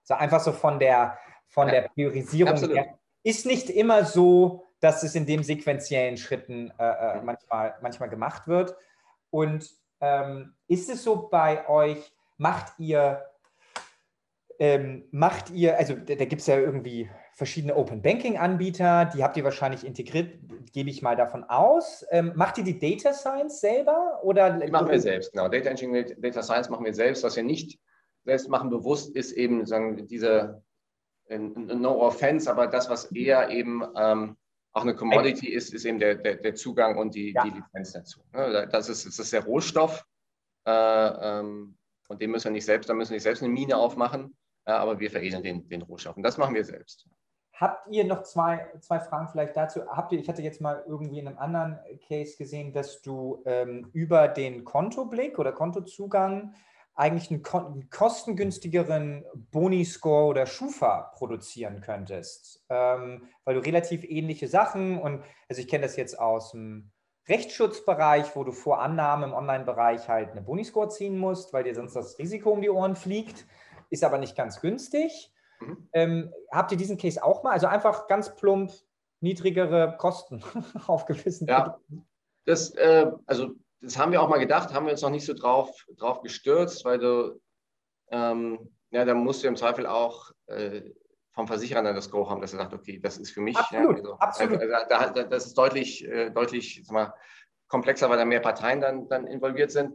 So 0.03 0.13
einfach 0.13 0.39
so 0.39 0.51
von 0.51 0.79
der, 0.79 1.17
von 1.47 1.67
ja. 1.67 1.73
der 1.75 1.81
Priorisierung 1.89 2.57
her. 2.69 2.99
Ist 3.23 3.45
nicht 3.47 3.71
immer 3.71 4.05
so, 4.05 4.63
dass 4.79 5.03
es 5.03 5.15
in 5.15 5.25
dem 5.25 5.43
sequenziellen 5.43 6.17
Schritten 6.17 6.71
äh, 6.77 7.17
äh, 7.17 7.21
manchmal, 7.21 7.75
manchmal 7.81 8.09
gemacht 8.09 8.47
wird. 8.47 8.75
Und 9.29 9.69
ähm, 10.01 10.53
ist 10.67 10.89
es 10.89 11.03
so 11.03 11.27
bei 11.29 11.67
euch, 11.67 12.13
macht 12.37 12.73
ihr, 12.77 13.25
ähm, 14.59 15.05
macht 15.11 15.49
ihr, 15.49 15.77
also 15.77 15.95
da, 15.95 16.15
da 16.15 16.25
gibt 16.25 16.41
es 16.41 16.47
ja 16.47 16.57
irgendwie 16.57 17.09
verschiedene 17.33 17.75
Open 17.75 18.01
Banking 18.01 18.37
Anbieter, 18.37 19.05
die 19.05 19.23
habt 19.23 19.35
ihr 19.35 19.43
wahrscheinlich 19.43 19.85
integriert, 19.85 20.39
gebe 20.71 20.89
ich 20.89 21.01
mal 21.01 21.17
davon 21.17 21.43
aus. 21.43 22.05
Ähm, 22.11 22.31
macht 22.35 22.57
ihr 22.57 22.63
die 22.63 22.79
Data 22.79 23.13
Science 23.13 23.59
selber 23.59 24.21
oder? 24.23 24.51
Die 24.51 24.71
machen 24.71 24.89
wir 24.89 25.01
selbst, 25.01 25.33
genau. 25.33 25.49
Data 25.49 25.69
Engineering, 25.69 26.15
Data 26.21 26.41
Science 26.41 26.69
machen 26.69 26.85
wir 26.85 26.93
selbst. 26.93 27.23
Was 27.23 27.35
wir 27.35 27.43
nicht 27.43 27.79
selbst 28.23 28.49
machen 28.49 28.69
bewusst 28.69 29.15
ist 29.15 29.33
eben 29.33 29.65
sagen 29.65 30.07
diese 30.07 30.63
No 31.29 31.99
Offense, 32.01 32.49
aber 32.49 32.67
das, 32.67 32.89
was 32.89 33.11
eher 33.11 33.49
eben 33.49 33.83
ähm, 33.97 34.37
auch 34.75 34.81
eine 34.81 34.93
Commodity 34.93 35.47
ist, 35.47 35.73
ist 35.73 35.85
eben 35.85 35.99
der, 35.99 36.15
der, 36.15 36.35
der 36.35 36.53
Zugang 36.53 36.97
und 36.97 37.15
die, 37.15 37.31
ja. 37.33 37.43
die 37.43 37.51
Lizenz 37.51 37.93
dazu. 37.93 38.19
Ne? 38.33 38.67
Das 38.69 38.89
ist, 38.89 39.05
das 39.05 39.17
ist 39.17 39.31
der 39.31 39.45
Rohstoff 39.45 40.05
äh, 40.67 40.71
ähm, 40.71 41.77
und 42.09 42.21
den 42.21 42.31
müssen 42.31 42.45
wir 42.45 42.51
nicht 42.51 42.65
selbst, 42.65 42.89
da 42.89 42.93
müssen 42.93 43.11
wir 43.11 43.15
nicht 43.15 43.23
selbst 43.23 43.41
eine 43.41 43.53
Mine 43.53 43.77
aufmachen, 43.77 44.35
äh, 44.65 44.71
aber 44.71 44.99
wir 44.99 45.09
veredeln 45.09 45.43
den, 45.43 45.67
den 45.69 45.81
Rohstoff 45.81 46.17
und 46.17 46.23
das 46.23 46.37
machen 46.37 46.53
wir 46.53 46.65
selbst. 46.65 47.07
Habt 47.53 47.87
ihr 47.89 48.03
noch 48.03 48.23
zwei, 48.23 48.69
zwei 48.81 48.99
Fragen 48.99 49.29
vielleicht 49.29 49.55
dazu? 49.55 49.87
Habt 49.87 50.11
ihr, 50.11 50.19
ich 50.19 50.27
hatte 50.27 50.41
jetzt 50.41 50.59
mal 50.59 50.83
irgendwie 50.85 51.19
in 51.19 51.29
einem 51.29 51.37
anderen 51.37 51.79
Case 52.05 52.35
gesehen, 52.37 52.73
dass 52.73 53.01
du 53.01 53.41
ähm, 53.45 53.89
über 53.93 54.27
den 54.27 54.65
Kontoblick 54.65 55.39
oder 55.39 55.53
Kontozugang 55.53 56.53
eigentlich 56.95 57.29
einen, 57.29 57.45
einen 57.45 57.89
kostengünstigeren 57.89 59.25
Boni-Score 59.51 60.25
oder 60.25 60.45
Schufa 60.45 61.11
produzieren 61.15 61.81
könntest, 61.81 62.65
ähm, 62.69 63.27
weil 63.43 63.55
du 63.55 63.61
relativ 63.61 64.03
ähnliche 64.05 64.47
Sachen 64.47 64.97
und 64.99 65.23
also 65.49 65.61
ich 65.61 65.67
kenne 65.67 65.83
das 65.83 65.97
jetzt 65.97 66.17
aus 66.17 66.51
dem 66.51 66.91
Rechtsschutzbereich, 67.27 68.35
wo 68.35 68.43
du 68.43 68.51
vor 68.51 68.81
Annahmen 68.81 69.31
im 69.31 69.35
Online-Bereich 69.35 70.07
halt 70.07 70.31
eine 70.31 70.41
Boni-Score 70.41 70.89
ziehen 70.89 71.17
musst, 71.17 71.53
weil 71.53 71.63
dir 71.63 71.75
sonst 71.75 71.95
das 71.95 72.17
Risiko 72.17 72.51
um 72.51 72.61
die 72.61 72.69
Ohren 72.69 72.95
fliegt, 72.95 73.45
ist 73.89 74.03
aber 74.03 74.17
nicht 74.17 74.37
ganz 74.37 74.61
günstig. 74.61 75.33
Mhm. 75.59 75.89
Ähm, 75.93 76.33
habt 76.51 76.71
ihr 76.71 76.77
diesen 76.77 76.97
Case 76.97 77.23
auch 77.23 77.43
mal? 77.43 77.51
Also 77.51 77.67
einfach 77.67 78.07
ganz 78.07 78.35
plump 78.35 78.71
niedrigere 79.21 79.95
Kosten 79.97 80.43
auf 80.87 81.05
gewissen 81.05 81.47
ja. 81.47 81.61
Produkten? 81.61 82.07
Das, 82.45 82.69
äh, 82.75 83.11
also 83.25 83.55
das 83.85 83.97
haben 83.97 84.11
wir 84.11 84.21
auch 84.21 84.29
mal 84.29 84.39
gedacht, 84.39 84.73
haben 84.73 84.85
wir 84.85 84.91
uns 84.91 85.01
noch 85.01 85.09
nicht 85.09 85.25
so 85.25 85.33
drauf, 85.33 85.85
drauf 85.97 86.21
gestürzt, 86.21 86.83
weil 86.85 86.99
du, 86.99 87.39
ähm, 88.09 88.71
ja, 88.91 89.05
da 89.05 89.13
musst 89.13 89.43
du 89.43 89.47
im 89.47 89.55
Zweifel 89.55 89.85
auch 89.85 90.31
äh, 90.47 90.81
vom 91.33 91.47
Versicherer 91.47 91.83
dann 91.83 91.95
das 91.95 92.09
Go 92.09 92.29
haben, 92.29 92.41
dass 92.41 92.53
er 92.53 92.59
sagt, 92.59 92.73
okay, 92.73 92.99
das 92.99 93.17
ist 93.17 93.31
für 93.31 93.41
mich. 93.41 93.57
Absolut, 93.57 93.97
ja, 93.97 94.03
also, 94.03 94.13
absolut. 94.19 94.59
Also, 94.59 94.73
da, 94.89 95.09
da, 95.09 95.23
das 95.23 95.47
ist 95.47 95.57
deutlich, 95.57 96.05
äh, 96.07 96.31
deutlich 96.31 96.83
mal, 96.89 97.13
komplexer, 97.67 98.09
weil 98.09 98.17
da 98.17 98.25
mehr 98.25 98.39
Parteien 98.39 98.81
dann, 98.81 99.07
dann 99.07 99.27
involviert 99.27 99.71
sind. 99.71 99.93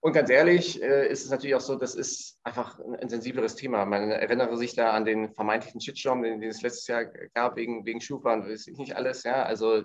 Und 0.00 0.12
ganz 0.12 0.30
ehrlich 0.30 0.80
äh, 0.82 1.08
ist 1.08 1.24
es 1.24 1.30
natürlich 1.30 1.56
auch 1.56 1.60
so, 1.60 1.76
das 1.76 1.94
ist 1.94 2.38
einfach 2.44 2.78
ein, 2.78 2.96
ein 2.96 3.08
sensibleres 3.08 3.56
Thema. 3.56 3.84
Man 3.84 4.10
erinnere 4.10 4.56
sich 4.56 4.74
da 4.74 4.92
an 4.92 5.04
den 5.04 5.34
vermeintlichen 5.34 5.80
Shitstorm, 5.80 6.22
den, 6.22 6.40
den 6.40 6.50
es 6.50 6.62
letztes 6.62 6.86
Jahr 6.86 7.06
gab 7.34 7.56
wegen, 7.56 7.84
wegen 7.84 8.00
Schufa 8.00 8.34
und 8.34 8.42
das 8.42 8.66
ist 8.66 8.78
nicht 8.78 8.94
alles. 8.94 9.24
Ja? 9.24 9.42
Also 9.42 9.82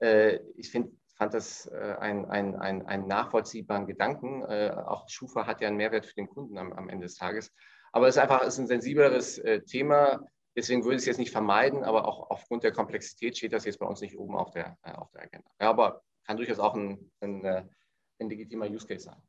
äh, 0.00 0.38
ich 0.56 0.70
find, 0.70 0.90
fand 1.20 1.34
das 1.34 1.66
äh, 1.66 1.96
ein, 2.00 2.24
ein, 2.30 2.56
einen 2.56 3.06
nachvollziehbaren 3.06 3.86
Gedanken. 3.86 4.42
Äh, 4.44 4.70
auch 4.70 5.06
Schufa 5.06 5.46
hat 5.46 5.60
ja 5.60 5.68
einen 5.68 5.76
Mehrwert 5.76 6.06
für 6.06 6.14
den 6.14 6.28
Kunden 6.28 6.56
am, 6.56 6.72
am 6.72 6.88
Ende 6.88 7.04
des 7.04 7.16
Tages. 7.16 7.52
Aber 7.92 8.08
es 8.08 8.16
ist 8.16 8.22
einfach 8.22 8.40
ist 8.40 8.58
ein 8.58 8.66
sensibleres 8.66 9.36
äh, 9.36 9.60
Thema. 9.60 10.24
Deswegen 10.56 10.82
würde 10.82 10.94
ich 10.94 11.02
es 11.02 11.06
jetzt 11.06 11.18
nicht 11.18 11.30
vermeiden, 11.30 11.84
aber 11.84 12.08
auch 12.08 12.30
aufgrund 12.30 12.62
der 12.62 12.72
Komplexität 12.72 13.36
steht 13.36 13.52
das 13.52 13.66
jetzt 13.66 13.78
bei 13.78 13.86
uns 13.86 14.00
nicht 14.00 14.16
oben 14.16 14.34
auf 14.34 14.50
der, 14.50 14.78
auf 14.82 15.10
der 15.10 15.24
Agenda. 15.24 15.50
Ja, 15.60 15.68
aber 15.68 16.02
kann 16.26 16.38
durchaus 16.38 16.58
auch 16.58 16.74
ein, 16.74 17.12
ein, 17.20 17.44
ein 17.44 18.28
legitimer 18.30 18.66
Use 18.66 18.86
Case 18.86 19.04
sein. 19.04 19.22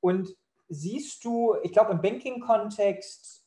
Und 0.00 0.36
siehst 0.68 1.24
du, 1.24 1.56
ich 1.62 1.72
glaube, 1.72 1.92
im 1.92 2.02
Banking-Kontext 2.02 3.46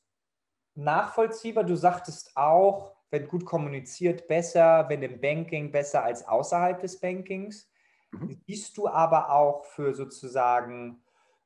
nachvollziehbar, 0.74 1.64
du 1.64 1.76
sagtest 1.76 2.36
auch, 2.36 2.96
wenn 3.12 3.28
gut 3.28 3.46
kommuniziert, 3.46 4.28
besser, 4.28 4.86
wenn 4.90 5.04
im 5.04 5.20
Banking 5.20 5.72
besser 5.72 6.04
als 6.04 6.28
außerhalb 6.28 6.80
des 6.80 7.00
Bankings. 7.00 7.70
Mhm. 8.12 8.42
Siehst 8.48 8.78
du 8.78 8.88
aber 8.88 9.32
auch 9.32 9.66
für 9.66 9.94
sozusagen 9.94 11.04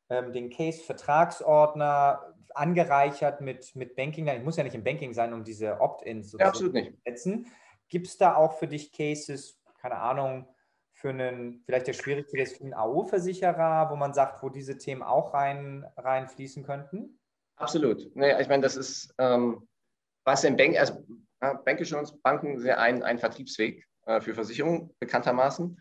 ähm, 0.10 0.32
den 0.32 0.50
Case 0.52 0.84
Vertragsordner 0.84 2.34
angereichert 2.54 3.42
mit, 3.42 3.76
mit 3.76 3.96
Banking, 3.96 4.28
ich 4.28 4.44
muss 4.44 4.58
ja 4.58 4.64
nicht 4.64 4.76
im 4.76 4.84
Banking 4.84 5.14
sein, 5.14 5.34
um 5.34 5.44
diese 5.44 5.82
Opt-ins 5.82 6.36
ja, 6.40 6.54
zu 6.54 6.72
setzen. 6.72 7.48
Gibt 7.90 8.08
es 8.08 8.18
da 8.18 8.36
auch 8.36 8.54
für 8.54 8.68
dich 8.68 8.92
Cases, 8.92 9.60
keine 9.82 9.98
Ahnung, 9.98 10.48
für 10.94 11.10
einen, 11.10 11.62
vielleicht 11.66 11.88
der 11.88 11.94
schwierigste 11.94 12.40
ist 12.40 12.58
für 12.58 12.64
einen 12.64 12.74
AO-Versicherer, 12.74 13.90
wo 13.92 13.96
man 13.96 14.14
sagt, 14.14 14.42
wo 14.42 14.50
diese 14.50 14.78
Themen 14.78 15.04
auch 15.04 15.34
rein, 15.34 15.86
reinfließen 15.98 16.64
könnten? 16.64 17.20
Absolut. 17.58 18.16
Nee, 18.16 18.40
ich 18.42 18.48
meine, 18.48 18.64
das 18.64 18.78
ist, 18.78 19.14
ähm, 19.18 19.68
was 20.24 20.44
im 20.46 20.56
Bank, 20.56 20.78
also 20.78 21.04
ja, 21.54 22.14
Banken 22.24 22.60
sind 22.60 22.72
ein, 22.72 23.04
ein 23.04 23.20
Vertriebsweg 23.20 23.86
äh, 24.06 24.22
für 24.22 24.34
Versicherungen, 24.34 24.92
bekanntermaßen. 25.00 25.80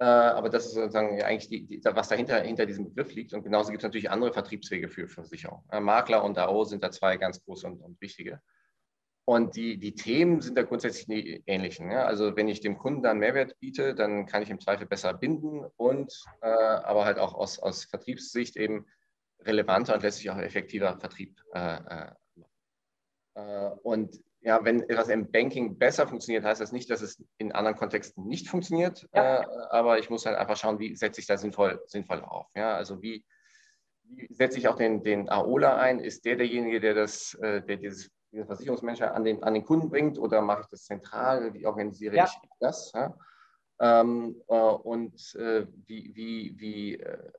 Äh, 0.00 0.04
aber 0.04 0.48
das 0.48 0.66
ist 0.66 0.74
sozusagen 0.74 1.22
eigentlich 1.22 1.48
die, 1.48 1.66
die, 1.66 1.80
was 1.84 2.08
dahinter 2.08 2.40
hinter 2.40 2.66
diesem 2.66 2.86
Begriff 2.86 3.14
liegt. 3.14 3.32
Und 3.32 3.44
genauso 3.44 3.70
gibt 3.70 3.82
es 3.82 3.86
natürlich 3.86 4.10
andere 4.10 4.32
Vertriebswege 4.32 4.88
für 4.88 5.08
Versicherungen. 5.08 5.64
Makler 5.80 6.24
und 6.24 6.38
AO 6.38 6.64
sind 6.64 6.82
da 6.82 6.90
zwei 6.90 7.16
ganz 7.16 7.44
große 7.44 7.66
und, 7.66 7.80
und 7.80 8.00
wichtige. 8.00 8.40
Und 9.26 9.56
die, 9.56 9.78
die 9.78 9.94
Themen 9.94 10.42
sind 10.42 10.58
da 10.58 10.62
grundsätzlich 10.62 11.06
die 11.06 11.42
ähnlichen. 11.46 11.90
Ja? 11.90 12.04
Also 12.04 12.36
wenn 12.36 12.48
ich 12.48 12.60
dem 12.60 12.76
Kunden 12.76 13.02
dann 13.02 13.18
Mehrwert 13.18 13.58
biete, 13.58 13.94
dann 13.94 14.26
kann 14.26 14.42
ich 14.42 14.50
im 14.50 14.60
Zweifel 14.60 14.86
besser 14.86 15.14
binden 15.14 15.64
und 15.76 16.12
äh, 16.42 16.46
aber 16.46 17.06
halt 17.06 17.18
auch 17.18 17.32
aus, 17.34 17.58
aus 17.58 17.84
Vertriebssicht 17.84 18.56
eben 18.56 18.86
relevanter 19.40 19.94
und 19.94 20.02
letztlich 20.02 20.30
auch 20.30 20.38
effektiver 20.38 20.98
Vertrieb. 20.98 21.40
Äh, 21.54 21.76
äh, 21.76 22.10
äh, 23.34 23.70
und 23.82 24.20
ja, 24.44 24.62
wenn 24.62 24.82
etwas 24.82 25.08
im 25.08 25.30
Banking 25.30 25.78
besser 25.78 26.06
funktioniert, 26.06 26.44
heißt 26.44 26.60
das 26.60 26.70
nicht, 26.70 26.90
dass 26.90 27.00
es 27.00 27.24
in 27.38 27.52
anderen 27.52 27.76
Kontexten 27.76 28.26
nicht 28.26 28.48
funktioniert. 28.48 29.08
Ja. 29.14 29.40
Äh, 29.40 29.46
aber 29.70 29.98
ich 29.98 30.10
muss 30.10 30.26
halt 30.26 30.36
einfach 30.36 30.56
schauen, 30.56 30.78
wie 30.78 30.94
setze 30.94 31.20
ich 31.20 31.26
da 31.26 31.38
sinnvoll, 31.38 31.82
sinnvoll 31.86 32.20
auf. 32.20 32.46
Ja? 32.54 32.76
Also 32.76 33.00
wie, 33.00 33.24
wie 34.02 34.32
setze 34.32 34.58
ich 34.58 34.68
auch 34.68 34.76
den, 34.76 35.02
den 35.02 35.30
AOLA 35.30 35.78
ein? 35.78 35.98
Ist 35.98 36.26
der 36.26 36.36
derjenige, 36.36 36.78
der, 36.78 36.94
das, 36.94 37.34
äh, 37.40 37.62
der 37.62 37.78
dieses 37.78 38.10
diesen 38.34 38.46
Versicherungsmenschen 38.46 39.06
an 39.06 39.24
den, 39.24 39.42
an 39.42 39.54
den 39.54 39.64
Kunden 39.64 39.88
bringt 39.88 40.18
oder 40.18 40.42
mache 40.42 40.62
ich 40.62 40.66
das 40.66 40.84
zentral? 40.84 41.54
Wie 41.54 41.66
organisiere 41.66 42.16
ja. 42.16 42.24
ich 42.24 42.48
das? 42.60 42.92
Ja? 42.92 43.16
Ähm, 43.80 44.42
äh, 44.48 44.54
und 44.54 45.34
äh, 45.36 45.66
wie, 45.86 46.14
wie, 46.14 46.54
wie, 46.58 46.94
äh, 47.00 47.32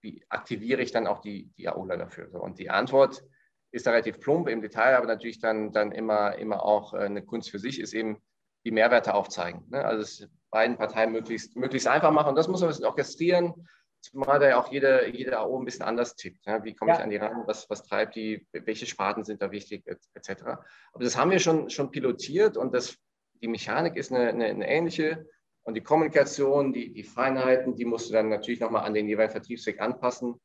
wie 0.00 0.22
aktiviere 0.28 0.82
ich 0.82 0.92
dann 0.92 1.06
auch 1.06 1.20
die, 1.20 1.50
die 1.56 1.68
AOLA 1.68 1.96
dafür? 1.96 2.30
So, 2.30 2.40
und 2.40 2.58
die 2.58 2.70
Antwort 2.70 3.24
ist 3.72 3.86
da 3.86 3.90
relativ 3.90 4.20
plump 4.20 4.48
im 4.48 4.62
Detail, 4.62 4.96
aber 4.96 5.06
natürlich 5.06 5.40
dann, 5.40 5.72
dann 5.72 5.92
immer, 5.92 6.36
immer 6.38 6.64
auch 6.64 6.94
äh, 6.94 6.98
eine 6.98 7.22
Kunst 7.22 7.50
für 7.50 7.58
sich, 7.58 7.80
ist 7.80 7.94
eben 7.94 8.22
die 8.64 8.70
Mehrwerte 8.70 9.14
aufzeigen. 9.14 9.64
Ne? 9.70 9.84
Also 9.84 10.02
es 10.02 10.28
beiden 10.50 10.76
Parteien 10.76 11.12
möglichst, 11.12 11.56
möglichst 11.56 11.88
einfach 11.88 12.12
machen. 12.12 12.28
Und 12.30 12.36
das 12.36 12.46
muss 12.46 12.60
man 12.60 12.68
ein 12.68 12.72
bisschen 12.72 12.86
orchestrieren 12.86 13.54
Zumal 14.02 14.40
da 14.40 14.48
ja 14.48 14.60
auch 14.60 14.72
jede, 14.72 15.08
jede 15.10 15.38
AO 15.38 15.60
ein 15.60 15.64
bisschen 15.64 15.84
anders 15.84 16.16
tickt. 16.16 16.44
Ja? 16.44 16.64
Wie 16.64 16.74
komme 16.74 16.90
ja. 16.90 16.96
ich 16.96 17.04
an 17.04 17.10
die 17.10 17.16
ran? 17.16 17.44
Was, 17.46 17.70
was 17.70 17.84
treibt 17.84 18.16
die? 18.16 18.46
Welche 18.52 18.86
Sparten 18.86 19.22
sind 19.22 19.40
da 19.40 19.52
wichtig? 19.52 19.86
Etc. 20.14 20.42
Aber 20.42 21.04
das 21.04 21.16
haben 21.16 21.30
wir 21.30 21.38
schon, 21.38 21.70
schon 21.70 21.92
pilotiert 21.92 22.56
und 22.56 22.74
das, 22.74 22.96
die 23.40 23.46
Mechanik 23.46 23.96
ist 23.96 24.12
eine, 24.12 24.30
eine, 24.30 24.46
eine 24.46 24.68
ähnliche. 24.68 25.28
Und 25.62 25.74
die 25.74 25.82
Kommunikation, 25.82 26.72
die, 26.72 26.92
die 26.92 27.04
Feinheiten, 27.04 27.76
die 27.76 27.84
musst 27.84 28.08
du 28.08 28.12
dann 28.12 28.28
natürlich 28.28 28.58
nochmal 28.58 28.84
an 28.84 28.94
den 28.94 29.06
jeweiligen 29.06 29.32
Vertriebsweg 29.32 29.80
anpassen, 29.80 30.40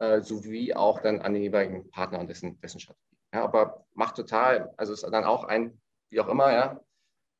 äh, 0.00 0.20
sowie 0.20 0.74
auch 0.74 1.00
dann 1.00 1.20
an 1.20 1.34
den 1.34 1.42
jeweiligen 1.42 1.90
Partner 1.90 2.18
und 2.18 2.28
dessen, 2.28 2.60
dessen 2.60 2.80
Strategie. 2.80 3.16
Ja, 3.32 3.44
aber 3.44 3.86
macht 3.94 4.16
total, 4.16 4.72
also 4.76 4.92
ist 4.92 5.04
dann 5.04 5.24
auch 5.24 5.44
ein, 5.44 5.80
wie 6.10 6.20
auch 6.20 6.28
immer, 6.28 6.52
ja, 6.52 6.80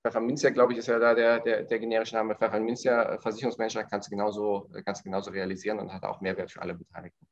Pfefferminzia, 0.02 0.50
glaube 0.50 0.72
ich, 0.72 0.78
ist 0.78 0.86
ja 0.86 0.98
da 0.98 1.14
der, 1.14 1.40
der, 1.40 1.64
der 1.64 1.78
generische 1.78 2.14
Name. 2.14 2.34
Pfefferminzia, 2.34 3.18
Versicherungsmanager, 3.20 3.84
kannst 3.84 4.08
du, 4.08 4.10
genauso, 4.10 4.70
kannst 4.86 5.04
genauso 5.04 5.30
realisieren 5.30 5.78
und 5.78 5.92
hat 5.92 6.04
auch 6.04 6.20
Mehrwert 6.22 6.50
für 6.50 6.62
alle 6.62 6.74
Beteiligten. 6.74 7.26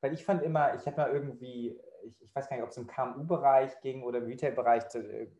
Weil 0.00 0.12
ich 0.14 0.24
fand 0.24 0.42
immer, 0.42 0.74
ich 0.74 0.86
habe 0.86 0.96
mal 0.96 1.10
irgendwie, 1.10 1.76
ich, 2.04 2.22
ich, 2.22 2.34
weiß 2.34 2.48
gar 2.48 2.56
nicht, 2.56 2.64
ob 2.64 2.70
es 2.70 2.76
im 2.76 2.86
KMU-Bereich 2.86 3.80
ging 3.80 4.02
oder 4.02 4.18
im 4.18 4.26
Retail-Bereich, 4.26 4.84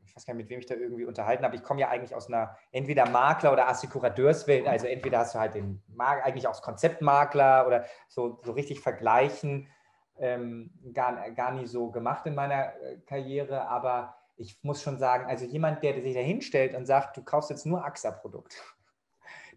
ich 0.05 0.17
weiß 0.17 0.27
gar 0.27 0.35
nicht, 0.35 0.45
mit 0.45 0.51
wem 0.51 0.61
ich 0.61 0.67
da 0.67 0.75
irgendwie 0.75 1.05
unterhalten 1.05 1.45
habe. 1.45 1.57
Ich 1.57 1.63
komme 1.63 1.81
ja 1.81 1.89
eigentlich 1.89 2.15
aus 2.15 2.29
einer 2.29 2.57
entweder 2.73 3.09
Makler- 3.09 3.53
oder 3.53 3.69
Assekurateurswelt. 3.69 4.67
Also 4.67 4.87
entweder 4.87 5.19
hast 5.19 5.35
du 5.35 5.39
halt 5.39 5.55
den, 5.55 5.83
eigentlich 5.99 6.47
auch 6.47 6.61
Konzeptmakler 6.63 7.67
oder 7.67 7.85
so, 8.09 8.41
so 8.43 8.53
richtig 8.53 8.81
vergleichen. 8.81 9.69
Ähm, 10.17 10.71
gar, 10.93 11.31
gar 11.33 11.53
nie 11.53 11.67
so 11.67 11.91
gemacht 11.91 12.25
in 12.27 12.37
meiner 12.37 12.81
äh, 12.81 12.99
Karriere, 13.05 13.67
aber 13.67 14.17
ich 14.37 14.59
muss 14.63 14.81
schon 14.81 14.99
sagen, 14.99 15.27
also 15.27 15.45
jemand, 15.45 15.83
der 15.83 16.01
sich 16.01 16.15
da 16.15 16.21
hinstellt 16.21 16.75
und 16.75 16.87
sagt, 16.87 17.17
du 17.17 17.23
kaufst 17.23 17.51
jetzt 17.51 17.67
nur 17.67 17.85
AXA-Produkt. 17.85 18.63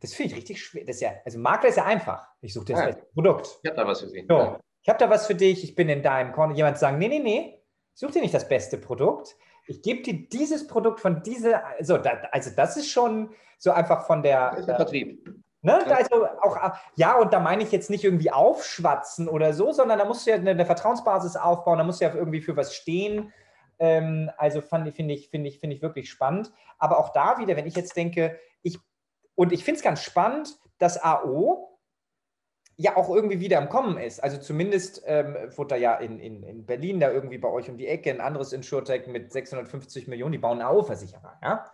Das 0.01 0.13
finde 0.13 0.31
ich 0.31 0.37
richtig 0.37 0.63
schwer. 0.63 0.85
Das 0.85 0.99
ja, 0.99 1.13
also 1.25 1.39
Makler 1.39 1.69
ist 1.69 1.77
ja 1.77 1.85
einfach. 1.85 2.27
Ich 2.41 2.53
suche 2.53 2.65
das 2.65 2.79
ja. 2.79 3.01
Produkt. 3.13 3.59
Ich 3.63 3.69
habe 3.69 3.81
da 3.81 3.87
was 3.87 4.01
für 4.01 4.09
Sie. 4.09 4.25
So. 4.27 4.57
Ich 4.87 4.89
habe 4.89 4.99
da 4.99 5.09
was 5.09 5.27
für 5.27 5.35
dich, 5.35 5.65
ich 5.65 5.75
bin 5.75 5.89
in 5.89 6.01
deinem 6.01 6.31
Korn. 6.31 6.55
Jemand 6.55 6.77
sagt, 6.77 6.97
nee, 6.97 7.09
nee, 7.09 7.19
nee, 7.19 7.61
such 7.93 8.11
dir 8.11 8.21
nicht 8.21 8.33
das 8.33 8.47
beste 8.47 8.77
Produkt. 8.77 9.35
Ich 9.65 9.81
gebe 9.81 10.01
dir 10.01 10.29
dieses 10.29 10.65
Produkt 10.65 11.01
von 11.01 11.21
dieser, 11.23 11.65
also, 11.77 11.97
da, 11.97 12.11
also 12.31 12.51
das 12.55 12.77
ist 12.77 12.89
schon 12.89 13.31
so 13.57 13.71
einfach 13.71 14.07
von 14.07 14.23
der. 14.23 14.51
Das 14.51 14.59
ist 14.61 14.67
der 14.67 14.75
Vertrieb. 14.77 15.29
Ne? 15.61 15.85
Also 15.93 16.25
auch, 16.41 16.57
ja, 16.95 17.17
und 17.17 17.33
da 17.33 17.41
meine 17.41 17.63
ich 17.63 17.73
jetzt 17.73 17.89
nicht 17.89 18.05
irgendwie 18.05 18.31
aufschwatzen 18.31 19.27
oder 19.27 19.51
so, 19.51 19.73
sondern 19.73 19.99
da 19.99 20.05
musst 20.05 20.25
du 20.25 20.31
ja 20.31 20.37
eine, 20.37 20.51
eine 20.51 20.65
Vertrauensbasis 20.65 21.35
aufbauen, 21.35 21.79
da 21.79 21.83
musst 21.83 21.99
du 21.99 22.05
ja 22.05 22.15
irgendwie 22.15 22.39
für 22.39 22.55
was 22.55 22.73
stehen. 22.73 23.33
Ähm, 23.79 24.31
also 24.37 24.61
finde 24.61 24.91
ich, 24.91 24.95
finde 25.29 25.49
ich, 25.49 25.59
finde 25.59 25.75
ich 25.75 25.81
wirklich 25.81 26.09
spannend. 26.09 26.53
Aber 26.77 26.97
auch 26.97 27.09
da 27.09 27.39
wieder, 27.39 27.57
wenn 27.57 27.67
ich 27.67 27.75
jetzt 27.75 27.97
denke, 27.97 28.39
ich, 28.61 28.79
und 29.35 29.51
ich 29.51 29.65
finde 29.65 29.79
es 29.79 29.83
ganz 29.83 30.01
spannend, 30.01 30.57
dass 30.77 31.03
AO 31.03 31.76
ja 32.77 32.95
auch 32.95 33.09
irgendwie 33.09 33.39
wieder 33.39 33.57
im 33.59 33.69
Kommen 33.69 33.97
ist. 33.97 34.23
Also 34.23 34.37
zumindest 34.37 35.01
ähm, 35.05 35.35
wurde 35.55 35.69
da 35.69 35.75
ja 35.75 35.95
in, 35.95 36.19
in, 36.19 36.43
in 36.43 36.65
Berlin 36.65 36.99
da 36.99 37.11
irgendwie 37.11 37.39
bei 37.39 37.49
euch 37.49 37.69
um 37.69 37.77
die 37.77 37.87
Ecke 37.87 38.11
ein 38.11 38.21
anderes 38.21 38.53
Insurtech 38.53 39.07
mit 39.07 39.31
650 39.31 40.07
Millionen, 40.07 40.31
die 40.31 40.37
bauen 40.37 40.61
AO-Versicherer. 40.61 41.39
Ja? 41.43 41.65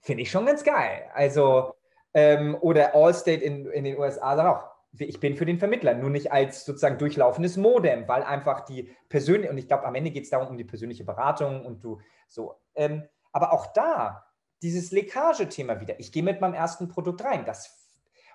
Finde 0.00 0.22
ich 0.22 0.30
schon 0.30 0.46
ganz 0.46 0.62
geil. 0.62 1.02
Also, 1.14 1.74
ähm, 2.14 2.56
oder 2.60 2.94
Allstate 2.94 3.42
in, 3.42 3.66
in 3.66 3.84
den 3.84 3.98
USA 3.98 4.36
sagt 4.36 4.48
auch, 4.48 4.70
ich 4.98 5.20
bin 5.20 5.36
für 5.36 5.46
den 5.46 5.58
Vermittler, 5.58 5.94
nur 5.94 6.10
nicht 6.10 6.32
als 6.32 6.64
sozusagen 6.64 6.98
durchlaufendes 6.98 7.56
Modem, 7.56 8.08
weil 8.08 8.22
einfach 8.22 8.60
die 8.64 8.90
persönliche, 9.08 9.50
und 9.50 9.58
ich 9.58 9.68
glaube, 9.68 9.84
am 9.84 9.94
Ende 9.94 10.10
geht 10.10 10.24
es 10.24 10.30
darum, 10.30 10.48
um 10.48 10.56
die 10.56 10.64
persönliche 10.64 11.04
Beratung 11.04 11.64
und 11.64 11.84
du 11.84 12.00
so. 12.26 12.54
Ähm, 12.74 13.04
aber 13.32 13.52
auch 13.52 13.66
da, 13.72 14.24
dieses 14.62 14.90
Leckage-Thema 14.90 15.80
wieder. 15.80 15.98
Ich 16.00 16.12
gehe 16.12 16.22
mit 16.22 16.40
meinem 16.40 16.54
ersten 16.54 16.88
Produkt 16.88 17.24
rein. 17.24 17.44
Das, 17.44 17.79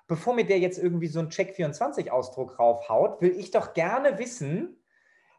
bevor 0.08 0.36
mir 0.36 0.46
der 0.46 0.60
jetzt 0.60 0.78
irgendwie 0.78 1.08
so 1.08 1.20
einen 1.20 1.30
Check24-Ausdruck 1.30 2.60
raufhaut, 2.60 3.22
will 3.22 3.38
ich 3.38 3.52
doch 3.52 3.74
gerne 3.74 4.18
wissen, 4.20 4.78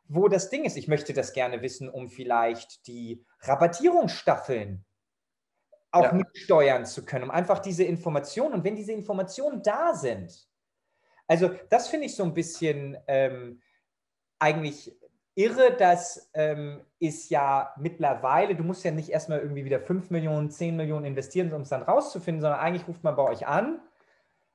wo 0.08 0.28
das 0.28 0.50
Ding 0.50 0.64
ist. 0.64 0.76
Ich 0.76 0.88
möchte 0.88 1.12
das 1.12 1.32
gerne 1.32 1.62
wissen, 1.62 1.88
um 1.88 2.08
vielleicht 2.08 2.86
die 2.86 3.24
Rabattierungsstaffeln 3.40 4.84
auch 5.90 6.04
ja. 6.04 6.12
mitsteuern 6.12 6.84
zu 6.84 7.04
können, 7.04 7.24
um 7.24 7.30
einfach 7.30 7.60
diese 7.60 7.84
Informationen. 7.84 8.54
Und 8.54 8.64
wenn 8.64 8.76
diese 8.76 8.92
Informationen 8.92 9.62
da 9.62 9.94
sind, 9.94 10.48
also 11.26 11.50
das 11.70 11.88
finde 11.88 12.06
ich 12.06 12.14
so 12.14 12.22
ein 12.22 12.34
bisschen 12.34 12.96
ähm, 13.08 13.60
eigentlich 14.38 14.96
irre, 15.34 15.76
das 15.76 16.30
ähm, 16.34 16.84
ist 16.98 17.30
ja 17.30 17.74
mittlerweile, 17.78 18.54
du 18.54 18.62
musst 18.62 18.84
ja 18.84 18.90
nicht 18.90 19.10
erstmal 19.10 19.40
irgendwie 19.40 19.64
wieder 19.64 19.80
5 19.80 20.10
Millionen, 20.10 20.50
10 20.50 20.76
Millionen 20.76 21.04
investieren, 21.04 21.52
um 21.52 21.62
es 21.62 21.68
dann 21.68 21.82
rauszufinden, 21.82 22.40
sondern 22.42 22.60
eigentlich 22.60 22.86
ruft 22.86 23.02
man 23.02 23.16
bei 23.16 23.22
euch 23.22 23.46
an 23.46 23.80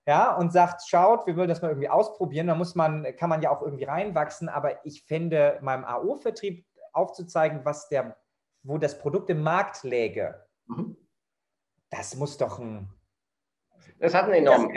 ja, 0.07 0.35
und 0.35 0.51
sagt, 0.51 0.87
schaut, 0.87 1.27
wir 1.27 1.37
wollen 1.37 1.49
das 1.49 1.61
mal 1.61 1.69
irgendwie 1.69 1.89
ausprobieren. 1.89 2.47
Da 2.47 2.55
muss 2.55 2.75
man, 2.75 3.05
kann 3.17 3.29
man 3.29 3.41
ja 3.41 3.51
auch 3.51 3.61
irgendwie 3.61 3.83
reinwachsen, 3.83 4.49
aber 4.49 4.85
ich 4.85 5.03
fände 5.03 5.59
meinem 5.61 5.85
AO-Vertrieb 5.85 6.65
aufzuzeigen, 6.93 7.63
was 7.63 7.87
der 7.89 8.17
wo 8.63 8.77
das 8.77 8.99
Produkt 8.99 9.29
im 9.29 9.41
Markt 9.41 9.83
läge, 9.83 10.45
mhm. 10.67 10.97
das 11.89 12.15
muss 12.15 12.37
doch 12.37 12.59
ein. 12.59 12.89
Das 13.99 14.13
hat 14.13 14.25
einen 14.25 14.45
enormen. 14.45 14.71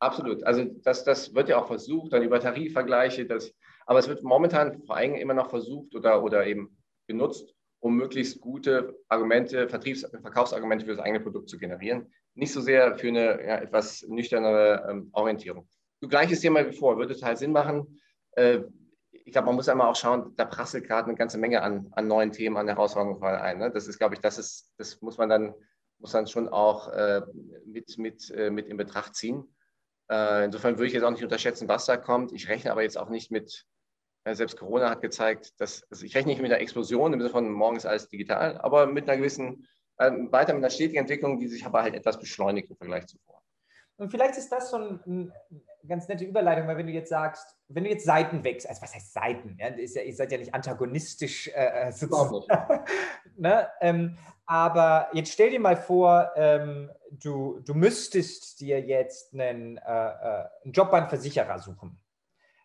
Absolut. 0.00 0.44
Also 0.44 0.64
das, 0.64 1.04
das 1.04 1.34
wird 1.34 1.48
ja 1.48 1.58
auch 1.58 1.66
versucht, 1.66 2.12
dann 2.12 2.22
über 2.22 2.40
Tarifvergleiche, 2.40 3.26
das, 3.26 3.54
aber 3.86 4.00
es 4.00 4.08
wird 4.08 4.22
momentan 4.22 4.82
vor 4.84 4.96
allem 4.96 5.14
immer 5.14 5.34
noch 5.34 5.48
versucht 5.48 5.94
oder, 5.94 6.22
oder 6.22 6.46
eben 6.46 6.76
genutzt, 7.06 7.54
um 7.80 7.96
möglichst 7.96 8.40
gute 8.40 8.98
Argumente, 9.08 9.68
Vertriebs-, 9.68 10.06
Verkaufsargumente 10.20 10.84
für 10.84 10.92
das 10.92 11.00
eigene 11.00 11.20
Produkt 11.20 11.48
zu 11.48 11.58
generieren. 11.58 12.12
Nicht 12.34 12.52
so 12.52 12.60
sehr 12.60 12.96
für 12.98 13.08
eine 13.08 13.46
ja, 13.46 13.58
etwas 13.58 14.02
nüchternere 14.08 14.88
ähm, 14.90 15.10
Orientierung. 15.12 15.68
Du 16.00 16.08
gleiches 16.08 16.40
Thema 16.40 16.66
wie 16.68 16.76
vor, 16.76 16.96
würde 16.96 17.14
total 17.14 17.36
Sinn 17.36 17.52
machen. 17.52 18.00
Äh, 18.32 18.60
ich 19.24 19.32
glaube, 19.32 19.46
man 19.46 19.54
muss 19.54 19.68
einmal 19.68 19.88
auch 19.88 19.96
schauen, 19.96 20.34
da 20.36 20.44
prasselt 20.44 20.86
gerade 20.86 21.08
eine 21.08 21.16
ganze 21.16 21.38
Menge 21.38 21.62
an, 21.62 21.88
an 21.92 22.06
neuen 22.06 22.32
Themen, 22.32 22.56
an 22.56 22.68
Herausforderungen 22.68 23.22
ein. 23.22 23.58
Ne? 23.58 23.70
Das 23.70 23.86
ist, 23.88 23.98
glaube 23.98 24.14
ich, 24.14 24.20
das 24.20 24.38
ist, 24.38 24.72
das 24.76 25.00
muss 25.00 25.16
man 25.16 25.28
dann, 25.28 25.54
muss 25.98 26.12
dann 26.12 26.26
schon 26.26 26.48
auch 26.48 26.88
äh, 26.88 27.22
mit, 27.64 27.96
mit, 27.96 28.30
äh, 28.30 28.50
mit 28.50 28.66
in 28.66 28.76
Betracht 28.76 29.14
ziehen. 29.14 29.54
Äh, 30.10 30.44
insofern 30.44 30.76
würde 30.76 30.88
ich 30.88 30.92
jetzt 30.92 31.04
auch 31.04 31.10
nicht 31.10 31.22
unterschätzen, 31.22 31.68
was 31.68 31.86
da 31.86 31.96
kommt. 31.96 32.32
Ich 32.32 32.48
rechne 32.48 32.70
aber 32.70 32.82
jetzt 32.82 32.98
auch 32.98 33.08
nicht 33.08 33.30
mit, 33.30 33.64
äh, 34.24 34.34
selbst 34.34 34.58
Corona 34.58 34.90
hat 34.90 35.00
gezeigt, 35.00 35.58
dass 35.58 35.84
also 35.90 36.04
ich 36.04 36.14
rechne 36.14 36.32
nicht 36.32 36.42
mit 36.42 36.50
einer 36.50 36.60
Explosion 36.60 37.12
im 37.12 37.20
Sinne 37.20 37.30
von 37.30 37.50
morgen 37.50 37.76
ist 37.76 37.86
alles 37.86 38.08
digital, 38.08 38.58
aber 38.58 38.86
mit 38.86 39.08
einer 39.08 39.16
gewissen, 39.16 39.66
äh, 39.98 40.10
weiter 40.30 40.54
mit 40.54 40.62
einer 40.62 40.70
stetigen 40.70 41.00
Entwicklung, 41.00 41.38
die 41.38 41.48
sich 41.48 41.64
aber 41.64 41.82
halt 41.82 41.94
etwas 41.94 42.18
beschleunigt 42.18 42.70
im 42.70 42.76
Vergleich 42.76 43.06
zuvor. 43.06 43.42
Und 43.96 44.10
vielleicht 44.10 44.36
ist 44.36 44.50
das 44.50 44.70
so 44.70 44.76
eine 44.76 45.32
ganz 45.86 46.08
nette 46.08 46.24
Überleitung, 46.24 46.66
weil 46.66 46.76
wenn 46.76 46.86
du 46.86 46.92
jetzt 46.92 47.10
sagst, 47.10 47.56
wenn 47.68 47.84
du 47.84 47.90
jetzt 47.90 48.04
Seiten 48.04 48.42
wächst, 48.42 48.68
also 48.68 48.82
was 48.82 48.94
heißt 48.94 49.12
Seiten? 49.12 49.56
Ja, 49.58 49.68
ja, 49.68 50.02
ihr 50.02 50.14
seid 50.14 50.32
ja 50.32 50.38
nicht 50.38 50.52
antagonistisch 50.52 51.48
äh, 51.48 51.92
ne? 53.36 53.68
ähm, 53.80 54.18
aber 54.46 55.08
jetzt 55.12 55.32
stell 55.32 55.50
dir 55.50 55.60
mal 55.60 55.76
vor, 55.76 56.32
ähm, 56.36 56.90
du, 57.10 57.60
du 57.64 57.74
müsstest 57.74 58.60
dir 58.60 58.80
jetzt 58.80 59.32
einen, 59.32 59.78
äh, 59.78 59.80
äh, 59.80 60.44
einen 60.64 60.72
Job 60.72 60.90
beim 60.90 61.08
Versicherer 61.08 61.58
suchen. 61.58 61.98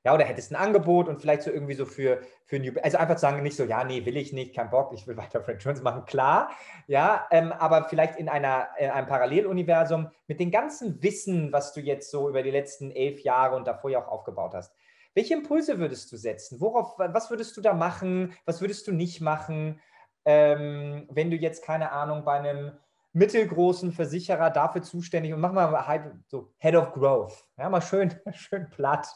Ja, 0.06 0.14
oder 0.14 0.24
hättest 0.24 0.52
ein 0.52 0.56
Angebot 0.56 1.10
und 1.10 1.20
vielleicht 1.20 1.42
so 1.44 1.52
irgendwie 1.52 1.74
so 1.74 1.86
für, 1.86 2.22
für 2.46 2.58
New, 2.58 2.72
also 2.82 2.98
einfach 2.98 3.18
sagen, 3.18 3.44
nicht 3.44 3.58
so, 3.58 3.66
ja, 3.66 3.84
nee, 3.84 4.06
will 4.06 4.16
ich 4.16 4.32
nicht, 4.32 4.56
kein 4.56 4.70
Bock, 4.70 4.92
ich 4.94 5.06
will 5.08 5.18
weiter 5.18 5.42
Franchise 5.42 5.84
machen, 5.84 6.06
klar, 6.06 6.52
ja, 6.88 7.28
ähm, 7.32 7.52
aber 7.52 7.90
vielleicht 7.90 8.18
in, 8.18 8.30
einer, 8.30 8.70
in 8.80 8.90
einem 8.90 9.08
Paralleluniversum 9.08 10.10
mit 10.28 10.40
dem 10.40 10.52
ganzen 10.52 11.04
Wissen, 11.04 11.52
was 11.52 11.74
du 11.74 11.82
jetzt 11.82 12.12
so 12.12 12.30
über 12.30 12.44
die 12.44 12.52
letzten 12.52 12.92
elf 12.92 13.20
Jahre 13.22 13.56
und 13.56 13.68
davor 13.68 13.90
ja 13.90 14.02
auch 14.02 14.08
aufgebaut 14.08 14.54
hast. 14.54 14.74
Welche 15.16 15.34
Impulse 15.34 15.80
würdest 15.80 16.12
du 16.12 16.18
setzen? 16.18 16.62
Worauf, 16.62 16.98
was 16.98 17.30
würdest 17.30 17.58
du 17.58 17.62
da 17.62 17.74
machen? 17.74 18.34
Was 18.46 18.62
würdest 18.62 18.88
du 18.88 18.94
nicht 18.94 19.20
machen, 19.20 19.82
ähm, 20.26 21.08
wenn 21.10 21.32
du 21.32 21.38
jetzt, 21.38 21.64
keine 21.64 21.92
Ahnung, 21.92 22.24
bei 22.24 22.34
einem 22.34 22.78
mittelgroßen 23.14 23.92
Versicherer 23.92 24.52
dafür 24.52 24.84
zuständig 24.84 25.34
und 25.34 25.42
mach 25.42 25.52
mal 25.52 25.88
halt 25.88 26.14
so 26.28 26.54
Head 26.60 26.76
of 26.76 26.94
Growth, 26.94 27.46
ja, 27.58 27.70
mal 27.70 27.82
schön, 27.82 28.14
schön 28.34 28.70
platt. 28.70 29.08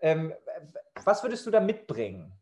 Ähm, 0.00 0.32
was 1.04 1.22
würdest 1.22 1.46
du 1.46 1.50
da 1.50 1.60
mitbringen? 1.60 2.32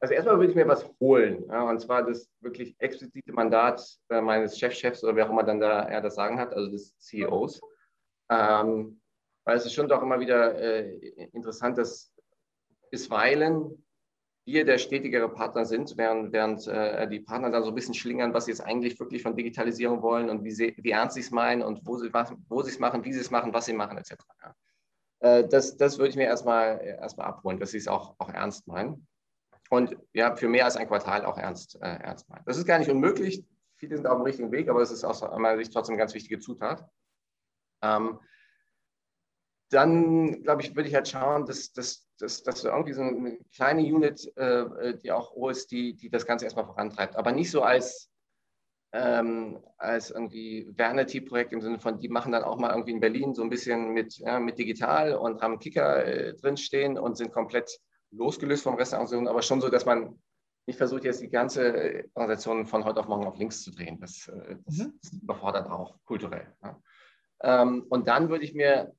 Also 0.00 0.14
erstmal 0.14 0.36
würde 0.38 0.50
ich 0.50 0.56
mir 0.56 0.68
was 0.68 0.88
holen, 1.00 1.46
ja, 1.48 1.62
und 1.62 1.80
zwar 1.80 2.04
das 2.04 2.30
wirklich 2.40 2.76
explizite 2.78 3.32
Mandat 3.32 3.82
äh, 4.10 4.20
meines 4.20 4.58
Chefchefs 4.58 5.02
oder 5.02 5.16
wer 5.16 5.26
auch 5.26 5.30
immer 5.30 5.44
dann 5.44 5.60
da 5.60 5.82
er 5.84 6.02
das 6.02 6.16
Sagen 6.16 6.38
hat, 6.38 6.52
also 6.52 6.70
des 6.70 6.98
CEOs. 6.98 7.60
Ähm, 8.30 9.00
weil 9.44 9.56
es 9.56 9.64
ist 9.64 9.72
schon 9.72 9.88
doch 9.88 10.02
immer 10.02 10.20
wieder 10.20 10.58
äh, 10.58 10.96
interessant, 11.32 11.78
dass 11.78 12.12
bisweilen 12.90 13.84
wir 14.46 14.64
der 14.64 14.78
stetigere 14.78 15.28
Partner 15.30 15.64
sind, 15.64 15.96
während, 15.96 16.32
während 16.32 16.66
äh, 16.66 17.08
die 17.08 17.20
Partner 17.20 17.50
dann 17.50 17.62
so 17.62 17.70
ein 17.70 17.74
bisschen 17.74 17.94
schlingern, 17.94 18.34
was 18.34 18.44
sie 18.44 18.50
jetzt 18.50 18.60
eigentlich 18.60 19.00
wirklich 19.00 19.22
von 19.22 19.36
Digitalisierung 19.36 20.02
wollen 20.02 20.28
und 20.28 20.44
wie, 20.44 20.50
sie, 20.50 20.74
wie 20.76 20.90
ernst 20.90 21.14
sie 21.14 21.20
es 21.20 21.30
meinen 21.30 21.62
und 21.62 21.80
wo 21.86 21.96
sie 21.96 22.08
es 22.70 22.78
machen, 22.78 23.04
wie 23.04 23.12
sie 23.12 23.20
es 23.20 23.30
machen, 23.30 23.54
was 23.54 23.64
sie 23.64 23.72
machen, 23.72 23.96
etc. 23.96 24.16
Ja. 24.42 24.54
Äh, 25.24 25.48
das, 25.48 25.78
das 25.78 25.96
würde 25.96 26.10
ich 26.10 26.16
mir 26.16 26.26
erstmal, 26.26 26.84
erstmal 26.84 27.26
abholen, 27.26 27.58
dass 27.58 27.70
sie 27.70 27.78
es 27.78 27.88
auch, 27.88 28.14
auch 28.18 28.28
ernst 28.28 28.66
meinen. 28.66 29.06
Und 29.70 29.96
ja, 30.12 30.36
für 30.36 30.48
mehr 30.48 30.66
als 30.66 30.76
ein 30.76 30.86
Quartal 30.86 31.24
auch 31.24 31.38
ernst, 31.38 31.76
äh, 31.76 31.96
ernst 31.96 32.28
meinen. 32.28 32.44
Das 32.44 32.58
ist 32.58 32.66
gar 32.66 32.78
nicht 32.78 32.90
unmöglich. 32.90 33.42
Viele 33.76 33.96
sind 33.96 34.06
auf 34.06 34.18
dem 34.18 34.24
richtigen 34.24 34.52
Weg, 34.52 34.68
aber 34.68 34.82
es 34.82 34.90
ist 34.90 35.02
aus 35.02 35.22
meiner 35.22 35.56
Sicht 35.56 35.72
trotzdem 35.72 35.94
eine 35.94 36.00
ganz 36.00 36.12
wichtige 36.12 36.38
Zutat. 36.40 36.86
Ähm, 37.82 38.20
dann, 39.70 40.42
glaube 40.42 40.60
ich, 40.60 40.76
würde 40.76 40.90
ich 40.90 40.94
halt 40.94 41.08
schauen, 41.08 41.46
dass, 41.46 41.72
dass, 41.72 42.06
dass, 42.18 42.42
dass 42.42 42.60
du 42.60 42.68
irgendwie 42.68 42.92
so 42.92 43.00
eine 43.00 43.38
kleine 43.54 43.82
Unit, 43.82 44.30
äh, 44.36 44.98
die 44.98 45.10
auch 45.10 45.34
roh 45.34 45.48
ist, 45.48 45.70
die, 45.70 45.96
die 45.96 46.10
das 46.10 46.26
Ganze 46.26 46.44
erstmal 46.44 46.66
vorantreibt. 46.66 47.16
Aber 47.16 47.32
nicht 47.32 47.50
so 47.50 47.62
als, 47.62 48.10
ähm, 48.94 49.58
als 49.76 50.10
irgendwie 50.10 50.72
Vanity-Projekt 50.76 51.52
im 51.52 51.60
Sinne 51.60 51.80
von, 51.80 51.98
die 51.98 52.08
machen 52.08 52.30
dann 52.30 52.44
auch 52.44 52.58
mal 52.58 52.70
irgendwie 52.70 52.92
in 52.92 53.00
Berlin 53.00 53.34
so 53.34 53.42
ein 53.42 53.50
bisschen 53.50 53.92
mit, 53.92 54.18
ja, 54.18 54.38
mit 54.38 54.56
digital 54.56 55.16
und 55.16 55.42
haben 55.42 55.58
Kicker 55.58 56.06
äh, 56.06 56.34
drinstehen 56.34 56.96
und 56.96 57.16
sind 57.16 57.32
komplett 57.32 57.80
losgelöst 58.12 58.62
vom 58.62 58.76
Rest 58.76 58.92
der 58.92 59.00
Organisation, 59.00 59.26
aber 59.26 59.42
schon 59.42 59.60
so, 59.60 59.68
dass 59.68 59.84
man 59.84 60.22
nicht 60.66 60.76
versucht, 60.76 61.02
jetzt 61.02 61.20
die 61.20 61.28
ganze 61.28 62.04
Organisation 62.14 62.66
von 62.66 62.84
heute 62.84 63.00
auf 63.00 63.08
morgen 63.08 63.26
auf 63.26 63.36
links 63.36 63.62
zu 63.62 63.72
drehen. 63.72 63.98
Das, 64.00 64.28
äh, 64.28 64.56
das, 64.64 64.78
mhm. 64.78 64.98
das 65.02 65.12
überfordert 65.12 65.68
auch 65.68 65.98
kulturell. 66.04 66.46
Ja. 66.62 66.80
Ähm, 67.42 67.86
und 67.90 68.06
dann 68.06 68.28
würde 68.28 68.44
ich 68.44 68.54
mir 68.54 68.94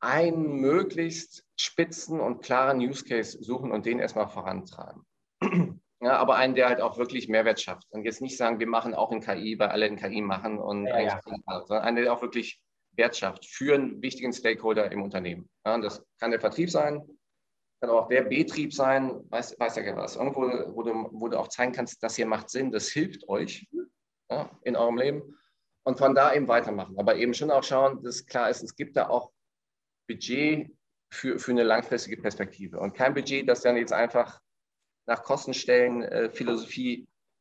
einen 0.00 0.56
möglichst 0.56 1.46
spitzen 1.54 2.18
und 2.18 2.42
klaren 2.42 2.80
Use 2.80 3.04
Case 3.04 3.38
suchen 3.40 3.70
und 3.70 3.86
den 3.86 4.00
erstmal 4.00 4.28
vorantreiben. 4.28 5.06
Ja, 6.02 6.16
aber 6.16 6.34
einen, 6.34 6.56
der 6.56 6.68
halt 6.68 6.80
auch 6.80 6.98
wirklich 6.98 7.28
Mehrwert 7.28 7.60
schafft. 7.60 7.86
Und 7.90 8.04
jetzt 8.04 8.20
nicht 8.20 8.36
sagen, 8.36 8.58
wir 8.58 8.66
machen 8.66 8.92
auch 8.92 9.12
in 9.12 9.20
KI, 9.20 9.56
weil 9.58 9.68
alle 9.68 9.86
in 9.86 9.96
KI 9.96 10.20
machen 10.20 10.58
und 10.58 10.86
ja, 10.86 10.98
ja. 10.98 11.20
sondern 11.22 11.84
einen, 11.84 11.96
der 11.96 12.12
auch 12.12 12.22
wirklich 12.22 12.60
Wert 12.96 13.16
schafft 13.16 13.46
für 13.46 13.74
einen 13.74 14.02
wichtigen 14.02 14.32
Stakeholder 14.32 14.90
im 14.90 15.00
Unternehmen. 15.00 15.48
Ja, 15.64 15.78
das 15.78 16.04
kann 16.18 16.32
der 16.32 16.40
Vertrieb 16.40 16.70
sein, 16.70 17.02
kann 17.80 17.90
auch 17.90 18.08
der 18.08 18.22
Betrieb 18.22 18.74
sein, 18.74 19.20
weiß, 19.30 19.58
weiß 19.60 19.76
ja 19.76 19.96
was. 19.96 20.16
Irgendwo, 20.16 20.42
wo 20.74 20.82
du, 20.82 21.08
wo 21.12 21.28
du 21.28 21.38
auch 21.38 21.48
zeigen 21.48 21.72
kannst, 21.72 22.02
das 22.02 22.16
hier 22.16 22.26
macht 22.26 22.50
Sinn, 22.50 22.72
das 22.72 22.88
hilft 22.88 23.28
euch 23.28 23.68
ja, 24.28 24.50
in 24.64 24.74
eurem 24.74 24.98
Leben. 24.98 25.38
Und 25.84 25.98
von 25.98 26.16
da 26.16 26.34
eben 26.34 26.48
weitermachen. 26.48 26.98
Aber 26.98 27.14
eben 27.16 27.34
schon 27.34 27.50
auch 27.50 27.64
schauen, 27.64 28.02
dass 28.02 28.26
klar 28.26 28.50
ist, 28.50 28.62
es 28.62 28.74
gibt 28.74 28.96
da 28.96 29.08
auch 29.08 29.30
Budget 30.08 30.68
für, 31.12 31.38
für 31.38 31.52
eine 31.52 31.62
langfristige 31.62 32.20
Perspektive 32.20 32.80
und 32.80 32.94
kein 32.94 33.14
Budget, 33.14 33.48
das 33.48 33.62
dann 33.62 33.76
jetzt 33.76 33.92
einfach 33.92 34.40
nach 35.06 35.22
Kostenstellen 35.22 36.02
äh, 36.02 36.30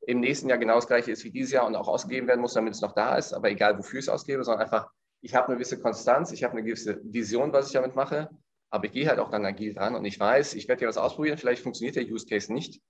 im 0.08 0.20
nächsten 0.20 0.50
Jahr 0.50 0.58
genau 0.58 0.76
das 0.76 0.88
gleiche 0.88 1.12
ist 1.12 1.24
wie 1.24 1.30
dieses 1.30 1.52
Jahr 1.52 1.68
und 1.68 1.76
auch 1.76 1.88
ausgegeben 1.88 2.28
werden 2.28 2.42
muss, 2.42 2.54
damit 2.54 2.74
es 2.74 2.82
noch 2.82 2.94
da 2.94 3.18
ist, 3.18 3.34
aber 3.34 3.50
egal 3.52 3.78
wofür 3.78 4.00
ich 4.00 4.06
es 4.06 4.10
ausgebe, 4.10 4.44
sondern 4.44 4.64
einfach, 4.64 4.90
ich 5.22 5.36
habe 5.36 5.48
eine 5.48 5.56
gewisse 5.56 5.80
Konstanz, 5.80 6.32
ich 6.32 6.44
habe 6.44 6.54
eine 6.54 6.64
gewisse 6.64 7.00
Vision, 7.04 7.54
was 7.54 7.68
ich 7.68 7.74
damit 7.74 7.96
mache, 7.96 8.30
aber 8.72 8.86
ich 8.86 8.92
gehe 8.92 9.08
halt 9.08 9.20
auch 9.20 9.30
dann 9.30 9.46
agil 9.46 9.76
dran 9.76 9.96
und 9.96 10.06
ich 10.06 10.20
weiß, 10.20 10.56
ich 10.56 10.68
werde 10.68 10.80
hier 10.80 10.88
was 10.88 10.98
ausprobieren, 10.98 11.38
vielleicht 11.38 11.62
funktioniert 11.62 11.96
der 11.96 12.06
Use 12.06 12.26
Case 12.26 12.52
nicht. 12.52 12.82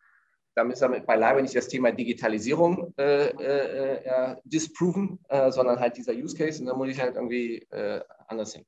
Damit 0.54 0.74
ist 0.74 0.82
damit 0.82 1.06
beileibe 1.06 1.42
nicht 1.42 1.56
das 1.56 1.70
Thema 1.70 1.92
Digitalisierung 1.92 2.94
äh, 2.98 3.30
äh, 3.30 4.06
ja, 4.06 4.38
disproven, 4.44 5.20
äh, 5.30 5.50
sondern 5.52 5.80
halt 5.80 5.96
dieser 5.96 6.14
Use 6.14 6.36
Case 6.36 6.60
und 6.62 6.68
dann 6.68 6.78
muss 6.78 6.90
ich 6.90 7.00
halt 7.00 7.16
irgendwie 7.16 7.60
äh, 7.72 8.02
anders 8.28 8.54
hin 8.54 8.66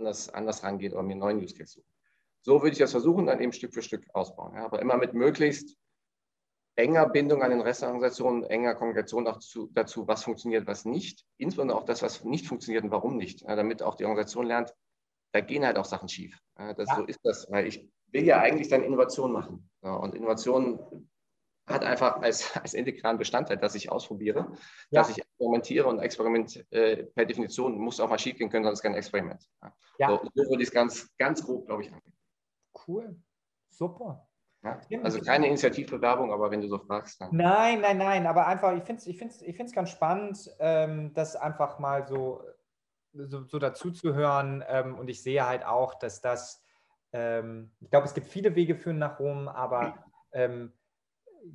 anders, 0.00 0.28
anders 0.30 0.62
rangeht 0.64 0.92
oder 0.92 1.02
mir 1.02 1.12
einen 1.12 1.20
neuen 1.20 1.38
Use 1.38 1.54
Case 1.54 1.74
suchen. 1.74 1.89
So 2.42 2.62
würde 2.62 2.72
ich 2.72 2.78
das 2.78 2.92
versuchen, 2.92 3.26
dann 3.26 3.40
eben 3.40 3.52
Stück 3.52 3.74
für 3.74 3.82
Stück 3.82 4.06
ausbauen. 4.14 4.54
Ja, 4.54 4.64
aber 4.64 4.80
immer 4.80 4.96
mit 4.96 5.14
möglichst 5.14 5.76
enger 6.76 7.08
Bindung 7.08 7.42
an 7.42 7.50
den 7.50 7.60
Rest 7.60 7.82
der 7.82 7.88
Organisation, 7.88 8.44
enger 8.44 8.74
Kommunikation 8.74 9.26
auch 9.26 9.38
zu, 9.38 9.68
dazu, 9.72 10.08
was 10.08 10.24
funktioniert, 10.24 10.66
was 10.66 10.84
nicht. 10.84 11.24
Insbesondere 11.36 11.78
auch 11.78 11.84
das, 11.84 12.02
was 12.02 12.24
nicht 12.24 12.46
funktioniert 12.46 12.84
und 12.84 12.90
warum 12.90 13.16
nicht. 13.16 13.42
Ja, 13.42 13.56
damit 13.56 13.82
auch 13.82 13.94
die 13.94 14.04
Organisation 14.04 14.46
lernt, 14.46 14.74
da 15.32 15.40
gehen 15.40 15.64
halt 15.64 15.78
auch 15.78 15.84
Sachen 15.84 16.08
schief. 16.08 16.38
Ja, 16.58 16.74
das. 16.74 16.88
So 16.96 17.04
ist 17.04 17.20
das, 17.22 17.46
weil 17.50 17.66
ich 17.66 17.88
will 18.12 18.24
ja 18.24 18.40
eigentlich 18.40 18.68
dann 18.68 18.82
Innovation 18.82 19.32
machen. 19.32 19.70
und 19.82 20.14
Innovation 20.14 21.08
hat 21.66 21.84
einfach 21.84 22.20
als, 22.20 22.56
als 22.56 22.74
integralen 22.74 23.18
Bestandteil, 23.18 23.56
dass 23.56 23.74
ich 23.74 23.90
ausprobiere, 23.90 24.52
ja. 24.90 25.00
dass 25.00 25.10
ich 25.10 25.18
experimentiere 25.18 25.86
und 25.86 26.00
Experiment 26.00 26.66
äh, 26.70 27.04
per 27.04 27.24
Definition 27.24 27.78
muss 27.78 28.00
auch 28.00 28.08
mal 28.08 28.18
schief 28.18 28.38
gehen 28.38 28.50
können, 28.50 28.64
sonst 28.64 28.82
kein 28.82 28.94
Experiment. 28.94 29.44
Ja. 29.98 30.08
So, 30.08 30.30
so 30.34 30.50
würde 30.50 30.62
ich 30.62 30.68
es 30.68 30.74
ganz, 30.74 31.08
ganz 31.16 31.44
grob, 31.44 31.66
glaube 31.66 31.82
ich, 31.82 31.92
angehen. 31.92 32.14
Cool, 32.86 33.16
super. 33.68 34.26
Ja, 34.62 34.78
also 35.02 35.20
keine 35.20 35.46
Initiativbewerbung, 35.46 36.32
aber 36.32 36.50
wenn 36.50 36.60
du 36.60 36.68
so 36.68 36.78
fragst, 36.78 37.20
dann. 37.20 37.30
Nein, 37.32 37.80
nein, 37.80 37.96
nein, 37.96 38.26
aber 38.26 38.46
einfach, 38.46 38.76
ich 38.76 38.84
finde 38.84 39.00
es 39.00 39.06
ich 39.06 39.16
find's, 39.16 39.40
ich 39.40 39.56
find's 39.56 39.72
ganz 39.72 39.90
spannend, 39.90 40.50
ähm, 40.58 41.14
das 41.14 41.34
einfach 41.34 41.78
mal 41.78 42.06
so, 42.06 42.42
so, 43.14 43.44
so 43.46 43.58
dazu 43.58 43.90
zu 43.90 44.14
hören. 44.14 44.62
Ähm, 44.68 44.98
und 44.98 45.08
ich 45.08 45.22
sehe 45.22 45.46
halt 45.46 45.64
auch, 45.64 45.94
dass 45.94 46.20
das, 46.20 46.62
ähm, 47.12 47.70
ich 47.80 47.90
glaube, 47.90 48.06
es 48.06 48.12
gibt 48.12 48.26
viele 48.26 48.54
Wege 48.54 48.76
führen 48.76 48.98
nach 48.98 49.18
Rom, 49.18 49.48
aber 49.48 49.94
ähm, 50.32 50.72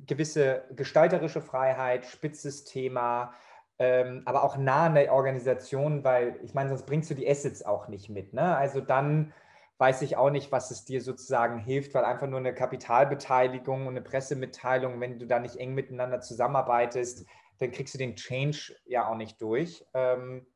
gewisse 0.06 0.64
gestalterische 0.74 1.40
Freiheit, 1.40 2.06
spitzes 2.06 2.64
Thema, 2.64 3.34
ähm, 3.78 4.22
aber 4.24 4.42
auch 4.42 4.56
nah 4.56 4.86
an 4.86 4.96
der 4.96 5.12
Organisation, 5.12 6.02
weil 6.02 6.40
ich 6.42 6.54
meine, 6.54 6.70
sonst 6.70 6.86
bringst 6.86 7.10
du 7.10 7.14
die 7.14 7.28
Assets 7.28 7.64
auch 7.64 7.86
nicht 7.86 8.08
mit. 8.08 8.32
Ne? 8.32 8.56
Also 8.56 8.80
dann 8.80 9.32
weiß 9.78 10.02
ich 10.02 10.16
auch 10.16 10.30
nicht, 10.30 10.52
was 10.52 10.70
es 10.70 10.84
dir 10.84 11.02
sozusagen 11.02 11.58
hilft, 11.58 11.94
weil 11.94 12.04
einfach 12.04 12.26
nur 12.26 12.38
eine 12.38 12.54
Kapitalbeteiligung 12.54 13.82
und 13.82 13.96
eine 13.96 14.02
Pressemitteilung, 14.02 15.00
wenn 15.00 15.18
du 15.18 15.26
da 15.26 15.38
nicht 15.38 15.56
eng 15.56 15.74
miteinander 15.74 16.20
zusammenarbeitest, 16.20 17.26
dann 17.58 17.70
kriegst 17.70 17.94
du 17.94 17.98
den 17.98 18.16
Change 18.16 18.74
ja 18.84 19.08
auch 19.08 19.16
nicht 19.16 19.40
durch. 19.40 19.84
Ähm, 19.94 20.46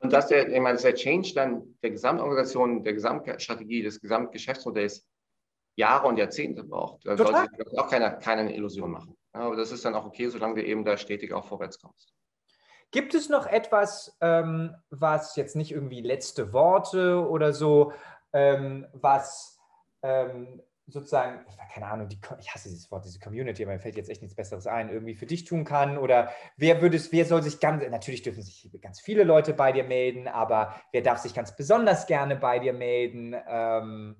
und 0.00 0.12
dass 0.12 0.28
der, 0.28 0.48
ich 0.48 0.60
meine, 0.60 0.74
dass 0.74 0.82
der 0.82 0.94
Change 0.94 1.32
dann 1.34 1.76
der 1.82 1.90
Gesamtorganisation, 1.90 2.84
der 2.84 2.94
Gesamtstrategie, 2.94 3.82
des 3.82 4.00
Gesamtgeschäftsmodells 4.00 5.06
Jahre 5.76 6.08
und 6.08 6.16
Jahrzehnte 6.16 6.64
braucht. 6.64 7.06
Da 7.06 7.16
Total. 7.16 7.48
sollte 7.56 7.78
auch 7.80 7.88
keiner, 7.88 8.10
keiner 8.12 8.42
eine 8.42 8.54
Illusion 8.54 8.90
machen. 8.90 9.16
aber 9.32 9.56
das 9.56 9.72
ist 9.72 9.84
dann 9.84 9.94
auch 9.94 10.06
okay, 10.06 10.28
solange 10.28 10.56
du 10.56 10.64
eben 10.64 10.84
da 10.84 10.96
stetig 10.96 11.32
auch 11.32 11.46
vorwärts 11.46 11.80
kommst. 11.80 12.14
Gibt 12.90 13.14
es 13.14 13.28
noch 13.28 13.46
etwas, 13.46 14.16
ähm, 14.20 14.74
was 14.90 15.36
jetzt 15.36 15.56
nicht 15.56 15.72
irgendwie 15.72 16.00
letzte 16.00 16.52
Worte 16.52 17.28
oder 17.28 17.52
so, 17.52 17.92
ähm, 18.32 18.86
was 18.92 19.58
ähm, 20.02 20.62
sozusagen, 20.88 21.44
keine 21.72 21.86
Ahnung, 21.86 22.08
die, 22.08 22.18
ich 22.40 22.54
hasse 22.54 22.68
dieses 22.68 22.90
Wort, 22.90 23.04
diese 23.04 23.20
Community, 23.20 23.62
aber 23.62 23.74
mir 23.74 23.78
fällt 23.78 23.96
jetzt 23.96 24.08
echt 24.08 24.22
nichts 24.22 24.34
Besseres 24.34 24.66
ein, 24.66 24.88
irgendwie 24.88 25.14
für 25.14 25.26
dich 25.26 25.44
tun 25.44 25.64
kann 25.64 25.98
oder 25.98 26.30
wer 26.56 26.80
würde 26.80 26.96
es, 26.96 27.12
wer 27.12 27.26
soll 27.26 27.42
sich 27.42 27.60
ganz, 27.60 27.84
natürlich 27.90 28.22
dürfen 28.22 28.42
sich 28.42 28.70
ganz 28.80 29.00
viele 29.00 29.24
Leute 29.24 29.52
bei 29.52 29.70
dir 29.72 29.84
melden, 29.84 30.28
aber 30.28 30.74
wer 30.92 31.02
darf 31.02 31.18
sich 31.18 31.34
ganz 31.34 31.54
besonders 31.54 32.06
gerne 32.06 32.36
bei 32.36 32.58
dir 32.58 32.72
melden? 32.72 33.36
Ähm, 33.46 34.16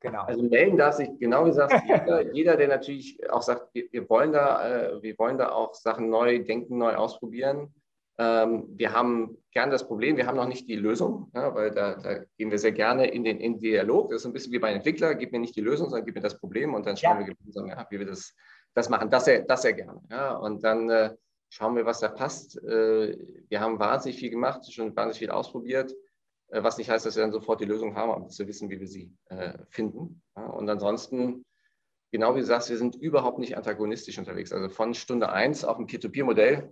genau. 0.00 0.24
Also 0.24 0.42
melden 0.42 0.76
darf 0.76 0.96
sich, 0.96 1.08
genau 1.18 1.44
wie 1.44 1.50
gesagt, 1.50 1.74
jeder, 1.88 2.20
jeder, 2.34 2.56
der 2.56 2.68
natürlich 2.68 3.18
auch 3.30 3.42
sagt, 3.42 3.74
wir, 3.74 3.84
wir 3.90 4.08
wollen 4.10 4.32
da, 4.32 4.68
äh, 4.68 5.02
wir 5.02 5.18
wollen 5.18 5.38
da 5.38 5.52
auch 5.52 5.74
Sachen 5.74 6.10
neu 6.10 6.44
denken, 6.44 6.76
neu 6.76 6.94
ausprobieren. 6.96 7.74
Ähm, 8.18 8.66
wir 8.68 8.92
haben 8.92 9.36
gerne 9.50 9.72
das 9.72 9.86
Problem, 9.86 10.16
wir 10.16 10.26
haben 10.26 10.36
noch 10.36 10.46
nicht 10.46 10.68
die 10.68 10.76
Lösung, 10.76 11.30
ja, 11.34 11.54
weil 11.54 11.70
da, 11.72 11.94
da, 11.94 12.24
gehen 12.36 12.50
wir 12.50 12.58
sehr 12.58 12.72
gerne 12.72 13.08
in 13.08 13.24
den, 13.24 13.40
in 13.40 13.54
den 13.54 13.60
Dialog. 13.60 14.10
Das 14.10 14.22
ist 14.22 14.26
ein 14.26 14.32
bisschen 14.32 14.52
wie 14.52 14.58
bei 14.58 14.68
einem 14.68 14.76
Entwickler, 14.76 15.14
gib 15.14 15.32
mir 15.32 15.40
nicht 15.40 15.56
die 15.56 15.60
Lösung, 15.60 15.88
sondern 15.88 16.06
gib 16.06 16.14
mir 16.14 16.20
das 16.20 16.38
Problem 16.38 16.74
und 16.74 16.86
dann 16.86 16.96
schauen 16.96 17.20
ja. 17.20 17.26
wir 17.26 17.34
gemeinsam, 17.34 17.66
ja, 17.66 17.86
wie 17.90 17.98
wir 17.98 18.06
das, 18.06 18.34
das 18.74 18.88
machen. 18.88 19.10
Das 19.10 19.24
sehr, 19.24 19.42
das 19.42 19.62
sehr 19.62 19.72
gerne. 19.72 20.00
Ja. 20.10 20.36
Und 20.36 20.62
dann 20.62 20.88
äh, 20.90 21.14
schauen 21.48 21.74
wir, 21.74 21.86
was 21.86 22.00
da 22.00 22.08
passt. 22.08 22.62
Äh, 22.62 23.18
wir 23.48 23.60
haben 23.60 23.80
wahnsinnig 23.80 24.18
viel 24.18 24.30
gemacht, 24.30 24.72
schon 24.72 24.94
wahnsinnig 24.94 25.18
viel 25.18 25.30
ausprobiert, 25.30 25.92
äh, 26.50 26.62
was 26.62 26.78
nicht 26.78 26.90
heißt, 26.90 27.04
dass 27.04 27.16
wir 27.16 27.22
dann 27.22 27.32
sofort 27.32 27.60
die 27.60 27.66
Lösung 27.66 27.96
haben, 27.96 28.12
aber 28.12 28.28
zu 28.28 28.46
wissen, 28.46 28.70
wie 28.70 28.78
wir 28.78 28.88
sie 28.88 29.12
äh, 29.26 29.58
finden. 29.70 30.22
Und 30.34 30.68
ansonsten 30.68 31.44
genau 32.14 32.36
wie 32.36 32.40
du 32.40 32.46
sagst, 32.46 32.70
wir 32.70 32.78
sind 32.78 32.94
überhaupt 32.94 33.40
nicht 33.40 33.56
antagonistisch 33.56 34.18
unterwegs. 34.18 34.52
Also 34.52 34.68
von 34.68 34.94
Stunde 34.94 35.32
1 35.32 35.64
auf 35.64 35.78
dem 35.78 35.86
Peer-to-Peer-Modell 35.86 36.70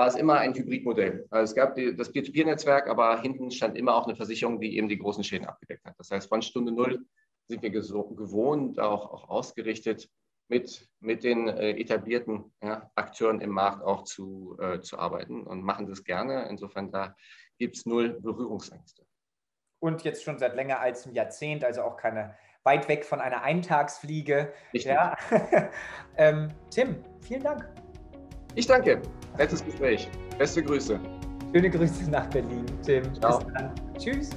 war 0.00 0.06
es 0.06 0.14
immer 0.14 0.38
ein 0.38 0.54
Hybridmodell. 0.54 1.26
Also 1.28 1.50
es 1.50 1.54
gab 1.54 1.74
die, 1.74 1.94
das 1.94 2.10
Peer-to-Peer-Netzwerk, 2.10 2.88
aber 2.88 3.20
hinten 3.20 3.50
stand 3.50 3.76
immer 3.76 3.94
auch 3.94 4.06
eine 4.06 4.16
Versicherung, 4.16 4.58
die 4.58 4.78
eben 4.78 4.88
die 4.88 4.96
großen 4.96 5.22
Schäden 5.22 5.46
abgedeckt 5.46 5.84
hat. 5.84 5.94
Das 5.98 6.10
heißt, 6.10 6.26
von 6.26 6.40
Stunde 6.40 6.72
Null 6.72 7.04
sind 7.48 7.62
wir 7.62 7.68
gewohnt, 7.68 8.80
auch, 8.80 9.12
auch 9.12 9.28
ausgerichtet, 9.28 10.08
mit, 10.48 10.88
mit 11.00 11.22
den 11.22 11.48
äh, 11.48 11.72
etablierten 11.72 12.50
ja, 12.62 12.90
Akteuren 12.94 13.42
im 13.42 13.50
Markt 13.50 13.82
auch 13.82 14.04
zu, 14.04 14.56
äh, 14.58 14.80
zu 14.80 14.98
arbeiten 14.98 15.46
und 15.46 15.62
machen 15.62 15.86
das 15.86 16.02
gerne. 16.02 16.48
Insofern, 16.48 16.90
da 16.90 17.14
gibt 17.58 17.76
es 17.76 17.84
null 17.84 18.18
Berührungsängste. 18.22 19.04
Und 19.80 20.02
jetzt 20.04 20.24
schon 20.24 20.38
seit 20.38 20.54
länger 20.54 20.80
als 20.80 21.04
einem 21.04 21.14
Jahrzehnt, 21.14 21.62
also 21.62 21.82
auch 21.82 21.98
keine 21.98 22.38
weit 22.62 22.88
weg 22.88 23.04
von 23.04 23.20
einer 23.20 23.42
Eintagsfliege. 23.42 24.54
Ja. 24.72 25.14
ähm, 26.16 26.48
Tim, 26.70 27.04
vielen 27.20 27.42
Dank. 27.42 27.68
Ich 28.54 28.66
danke. 28.66 29.00
Nettes 29.38 29.64
Gespräch. 29.64 30.08
Beste 30.38 30.62
Grüße. 30.62 30.98
Schöne 31.52 31.70
Grüße 31.70 32.10
nach 32.10 32.26
Berlin, 32.26 32.66
Tim. 32.82 33.14
Ciao. 33.14 33.38
Bis 33.38 33.52
dann. 33.54 33.72
Tschüss. 33.98 34.30